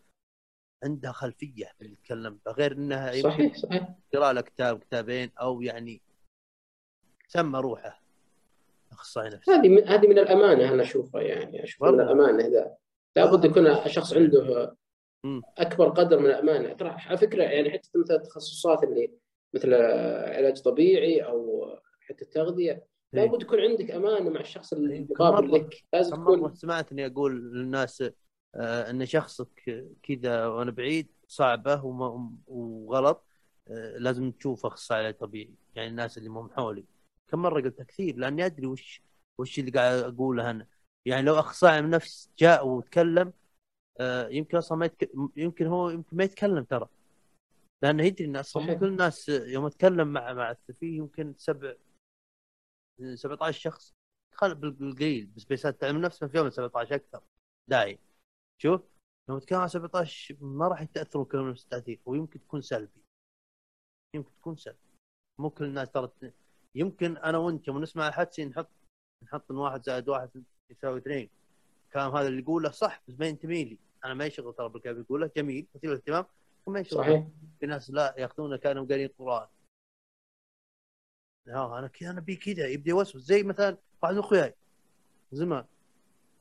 [0.83, 6.01] عندها خلفية في اللي يتكلم غير انها صحيح صحيح يقرأ له كتاب كتابين أو يعني
[7.27, 8.01] سمى روحه
[8.91, 12.01] أخصائي نفسي هذه من هذه من الأمانة أنا أشوفها يعني أشوف من.
[12.01, 12.75] الامانه إذا
[13.15, 14.75] لابد يكون الشخص عنده.
[15.57, 19.11] أكبر قدر من الأمانة ترى على فكرة يعني حتى مثل التخصصات اللي
[19.53, 21.67] مثل علاج طبيعي أو
[22.01, 22.85] حتى التغذية إيه.
[23.13, 25.07] لابد يكون عندك أمانة مع الشخص إيه.
[25.07, 28.03] كم مرة- لك لازم تكون مرة سمعت اني أقول للناس
[28.55, 31.83] أن شخصك كذا وأنا بعيد صعبة
[32.47, 33.25] وغلط
[33.67, 36.85] آه لازم تشوف أخصائي علاج طبيعي يعني الناس اللي مو حولي.
[37.27, 39.01] كم مرة قلتها كثير لأني أدري وش
[39.37, 40.67] وش اللي قاعد أقوله أنا.
[41.05, 43.33] يعني لو أخصائي نفس جاء وتكلم
[43.99, 45.11] آه يمكن أصلا ما يتك...
[45.37, 46.87] يمكن هو يمكن ما يتكلم ترى.
[47.81, 48.73] لأنه يدري إن أصلا.
[48.73, 51.73] كل الناس يوم أتكلم مع مع فيه يمكن سبع
[53.15, 53.95] 17 شخص.
[54.33, 57.21] خل بالقليل بسبيسات تعلم نفس ما في يوم 17 أكثر
[57.67, 57.99] داعي
[58.61, 58.81] شوف
[59.29, 63.01] لما تتكلم عن 17 ما راح يتاثرون كلهم نفس التاثير ويمكن تكون سلبي.
[64.15, 64.77] يمكن تكون سلبي.
[65.39, 66.11] مو كل الناس ترى
[66.75, 68.69] يمكن أنا وأنت يوم نسمع الحدسي نحط
[69.23, 71.29] نحط إن واحد زائد واحد يساوي اثنين.
[71.87, 73.77] الكلام هذا اللي يقوله صح بس ما ينتمي لي.
[74.05, 76.25] أنا ما يشغل ترى بالكلام اللي يقوله جميل مثير للاهتمام
[76.67, 76.99] ما يشغل.
[76.99, 77.27] صحيح.
[77.59, 79.47] في ناس لا يأخذونه كانوا قارين قرآن.
[81.47, 83.21] لا أنا كذا أنا بي كذا يبدأ يوسوس.
[83.21, 84.55] زي مثلا واحد من أخوياي
[85.31, 85.65] زمان.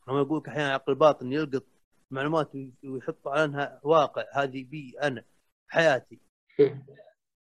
[0.09, 1.65] لما يقول لك أحيانا عقل باطن يلقط
[2.11, 4.25] معلومات وي- ويحط على انها واقع.
[4.33, 5.25] هذه بي أنا
[5.69, 6.21] حياتي.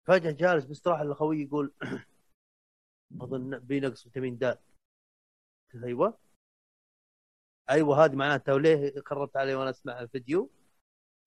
[0.07, 1.73] فجأة جالس باستراحه الأخوي يقول
[3.21, 4.57] أظن بي نقص فيتامين د.
[5.83, 6.17] أيوه.
[7.69, 8.53] أيوه هذه معناتها.
[8.53, 10.49] وليه قررت علي وأنا أسمع الفيديو؟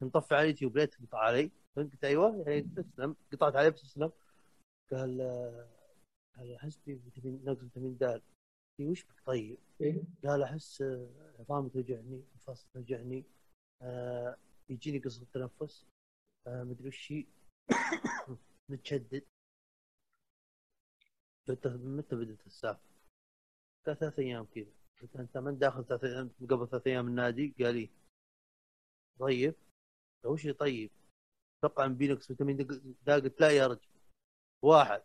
[0.03, 3.17] نطفي على اليوتيوب ليه تقطع علي؟ قلت أيوه يعني تسلم.
[3.33, 4.13] قطعت عليه بس تسلم
[4.91, 5.69] قال آه،
[6.37, 8.23] قال أحس بفيتامين نقص فيتامين د.
[8.81, 10.03] وش بك طيب؟ إيه.
[10.25, 11.09] قال أحس آه،
[11.41, 13.25] عظامي توجعني مفاصل توجعني
[13.83, 14.37] آه
[14.69, 15.87] يجيني قصة تنفس
[16.47, 17.27] آه مدري وش هي
[18.69, 19.25] متشدد
[21.49, 22.81] قلت له متى بدت السالفة؟
[23.87, 24.73] قال ثلاث أيام كذا
[25.03, 27.91] قلت أنت من داخل ثلاث أيام قبل ثلاث أيام النادي؟ قال لي
[29.19, 29.55] طيب
[30.25, 30.91] قال وش طيب؟
[31.59, 33.89] أتوقع إن بي نقص فيتامين د قلت لا يا رجل
[34.63, 35.03] واحد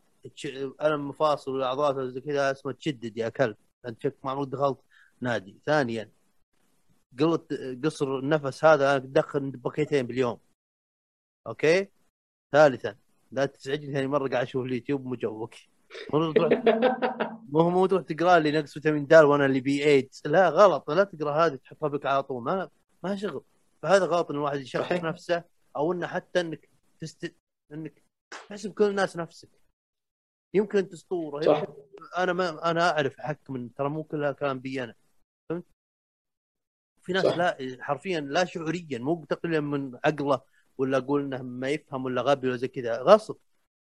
[0.82, 3.58] الم مفاصل والأعضاء زي كذا اسمه تشدد يا كلب.
[3.86, 4.78] أنت شك معمول دخلت
[5.22, 5.60] نادي.
[5.66, 6.12] ثانيا
[7.20, 7.54] قلت
[7.86, 10.40] قصر النفس هذا أنا تدخل باكيتين باليوم.
[11.48, 11.88] okay؟
[12.52, 12.96] ثالثا
[13.32, 15.56] لا تزعجني ثاني مرة قاعد أشوف اليوتيوب مو joke.
[16.14, 16.20] مو
[17.52, 20.22] مو مو تروح تقرأ لي نقص فيتامين د وأنا اللي بي إيدز.
[20.26, 20.92] لا غلط.
[20.92, 22.44] لا تقرأ هذه تحطها بك على طول.
[22.44, 22.70] ما
[23.04, 23.44] ما شغل.
[23.82, 25.04] فهذا غلط إن الواحد صحيح.
[25.04, 25.44] نفسه
[25.76, 26.70] أو إنه حتى إنك
[27.00, 27.36] تست
[27.72, 28.04] إنك
[28.50, 29.50] تحسب كل الناس نفسك.
[30.54, 31.42] يمكن أنت أسطورة.
[31.42, 31.60] صح.
[31.60, 31.74] يمكن
[32.18, 34.96] أنا ما أنا أعرف احكم ترى مو كلها كلام بي أنا.
[35.50, 35.66] فهمت؟
[37.02, 37.38] في ناس صح.
[37.38, 40.42] لا حرفيا لا شعوريا مو تقليلا من عقله
[40.78, 43.02] ولا أقول إنه ما يفهم ولا غبي ولا زي كذا.
[43.02, 43.38] غصب.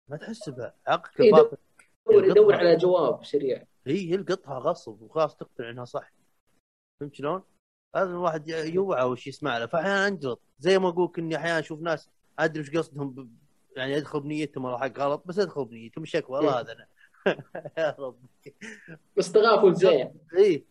[0.09, 1.57] ما تحس بها عقلك الباطن
[2.09, 3.65] يدور يدور على جواب سريع.
[3.87, 6.13] هي يلقطها غصب وخلاص تقتنع إنها صح.
[6.99, 7.43] فهمت شلون؟
[7.95, 9.65] لازم الواحد يوعى وش يسمع له.
[9.65, 10.41] فاحيانا أنجلط.
[10.59, 12.09] زي ما أقول إني أحيانا أشوف ناس
[12.39, 13.37] أدري وش قصدهم.
[13.75, 16.87] يعني ادخل بنيتهم ولا حق غلط بس ادخل بنيتهم شكوى والله هذا أنا.
[17.77, 18.27] يا ربي.
[19.17, 20.13] بس تغافل زين.
[20.37, 20.65] اي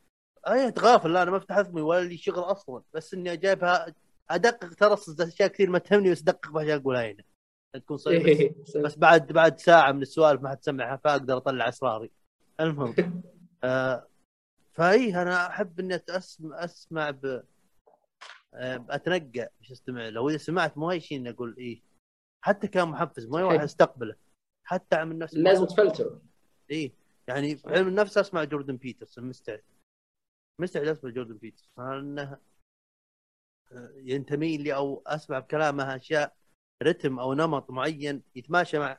[0.48, 2.82] اي اتغافل لا أنا ما افتح اثمي ولا لي شغل أصلا.
[2.94, 3.94] بس إني جايبها
[4.31, 7.24] أدقق ترصد أشياء كثير ما تهمني بس أدقق باشياء أقولها هنا.
[7.74, 8.55] تكون صريح إيه.
[8.76, 12.10] بس, بعد بعد ساعة من السوالف ما حد سمعها فأقدر أطلع أسراري.
[12.60, 12.94] المهم.
[13.64, 14.06] آه
[14.72, 17.43] فإي أنا أحب إني اسمع أسمع ب
[18.55, 21.82] آه، اتنقى مش استمع لو إذا سمعت مو اي شيء إني أقول إيه.
[22.45, 24.16] حتى كان محفز ما واحد استقبله
[24.66, 26.21] حتى عن نفسي لازم تفلتر
[26.71, 26.93] إيه
[27.29, 29.62] يعني في علم النفس أسمع جوردن بيترسون مستعد.
[30.61, 31.71] مستعد أسمع جوردن بيترسون.
[31.79, 32.39] لأنه
[33.73, 36.37] آه، ينتمي لي أو أسمع بكلامه أشياء
[36.83, 38.99] رتم أو نمط معين يتماشى مع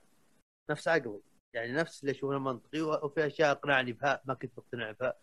[0.69, 1.21] نفس عقلي.
[1.53, 5.19] يعني نفس اللي اشوفه منطقي وفي أشياء أقنعني بها ما كنت مقتنع بها.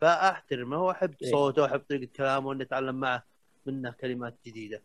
[0.00, 1.30] فأحترمه وأحب إيه.
[1.30, 3.26] صوته وأحب طريقة كلامه وأني أتعلم معه
[3.66, 4.82] منه كلمات جديدة.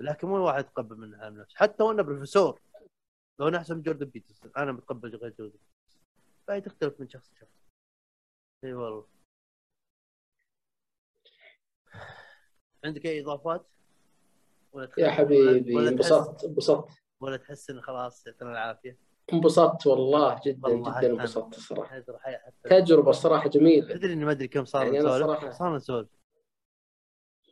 [0.00, 1.56] لكن مو الواحد يتقبل منها على نفسه.
[1.56, 2.60] حتى وأنا بروفيسور
[3.40, 5.58] لو أنا أحسن من جوردن بيترسون أنا متقبل غير جوردن
[6.46, 7.68] فهي تختلف من شخص لشخص.
[8.64, 9.06] إي والله.
[12.84, 13.66] عندك أي إضافات؟
[14.72, 16.88] ولا يا حبيبي انبسطت انبسطت.
[17.20, 18.98] ولا تحس إن خلاص يعطينا العافية؟
[19.32, 21.10] انبسطت والله جدا والله جدا.
[21.10, 22.04] انبسطت الصراحه
[22.64, 23.94] تجربة الصراحه جميلة.
[23.94, 26.17] تدري إني ما أدري كم صار يعني صار نسولف.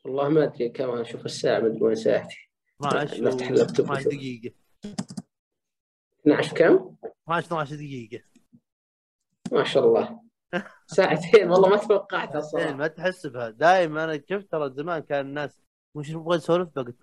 [0.07, 2.51] والله ما أدري كم أشوف الساعة ما ادري وين ساعتي.
[2.81, 4.13] 12 نفتح اللابتوب 12 وشوف.
[4.13, 4.55] دقيقة.
[6.21, 8.25] 12 كم؟ 12 12 دقيقة.
[9.53, 10.21] ما شاء الله.
[10.87, 13.51] ساعتين والله ما توقعتها الصراحه ما تحس بها.
[13.51, 15.61] دائما أنا شفت ترى زمان كان الناس
[15.95, 16.95] وش نبغى نسولف بقت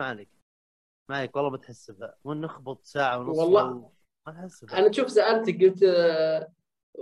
[1.10, 2.16] معك والله ما تحس بها.
[2.26, 3.92] مو نخبط ساعة ونص والله.
[4.28, 4.80] ما تحس بها.
[4.80, 6.54] أنا تشوف سالتك قلت آه،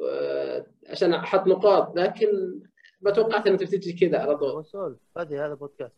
[0.09, 2.61] آه، عشان أحط نقاط لكن
[3.01, 4.97] ما توقعت انك تجي كذا على طول.
[5.17, 5.95] هذه هذا بودكاست.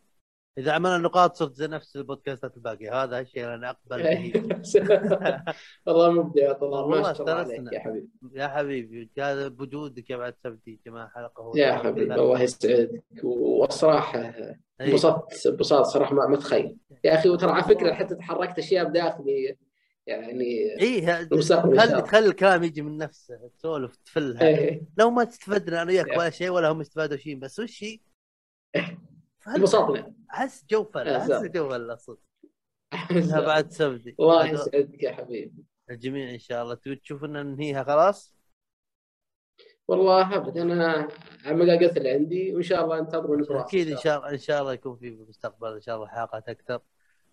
[0.57, 3.03] إذا عملنا نقاط صرت زي نفس البودكاستات الباقية.
[3.03, 4.33] هذا الشيء اللي أنا أقبل به
[5.87, 7.73] والله مبدع والله ما شاء الله عليك.
[7.73, 8.09] يا حبيبي.
[8.33, 11.55] يا حبيبي هذا بوجودك يا بعد سبتي جماعة حلقة هو.
[11.55, 13.03] يا حبيبي الله يسعدك.
[13.23, 14.57] والصراحه أي.
[14.81, 19.57] انبسطت انبساط صراحة ما اتخيل يا أخي وترى على فكرة حتى تحركت أشياء بداخلي
[20.07, 22.01] يعني اي ه- المستقبل إن شاء خلي.
[22.01, 24.41] تخلي الكلام يجي من نفسه تسولف تفلها.
[24.47, 26.17] إيه، لو ما تستفدنا أنا وياك يا.
[26.17, 27.99] ولا شيء ولا هم يستفادوا شيء بس وش هي؟
[29.47, 31.51] انبسطنا أحس جو فل أحس بالضبط.
[31.51, 32.17] جو فل أصلا.
[33.11, 34.15] إنها بعد سبدي.
[34.19, 35.63] الله يسعدك يا حبيبي.
[35.89, 36.75] الجميع إن شاء الله.
[36.75, 38.35] تبي تشوف إن ننهيها خلاص؟
[39.87, 41.07] والله ابدا أنا
[41.77, 44.61] قلت اللي عندي وإن شاء الله انتظروني في راسي أكيد إن شاء الله إن شاء
[44.61, 46.79] الله يكون في بالمستقبل إن شاء الله حلقات أكثر.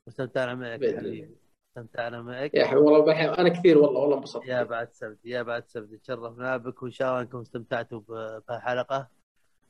[0.06, 0.96] واستمتعنا معك.
[0.96, 1.36] حبيبي.
[1.76, 2.54] استمتعنا معك.
[2.54, 3.34] يا حبيبي والله.
[3.38, 4.46] أنا كثير والله والله انبسطت.
[4.46, 8.00] يا بعد سبدي يا بعد سبدي تشرفنا بك وإن شاء الله أنكم استمتعتوا
[8.48, 9.08] بهالحلقة.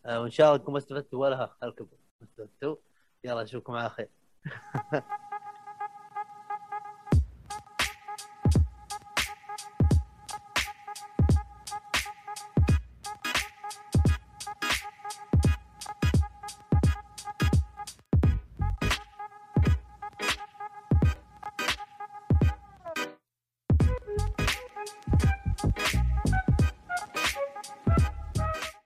[0.07, 2.77] آه، وإن شاء الله أنكم ما استفدتوا ولا هالكبر ما استفدتوا.
[3.25, 4.09] يلا أشوفكم على خير.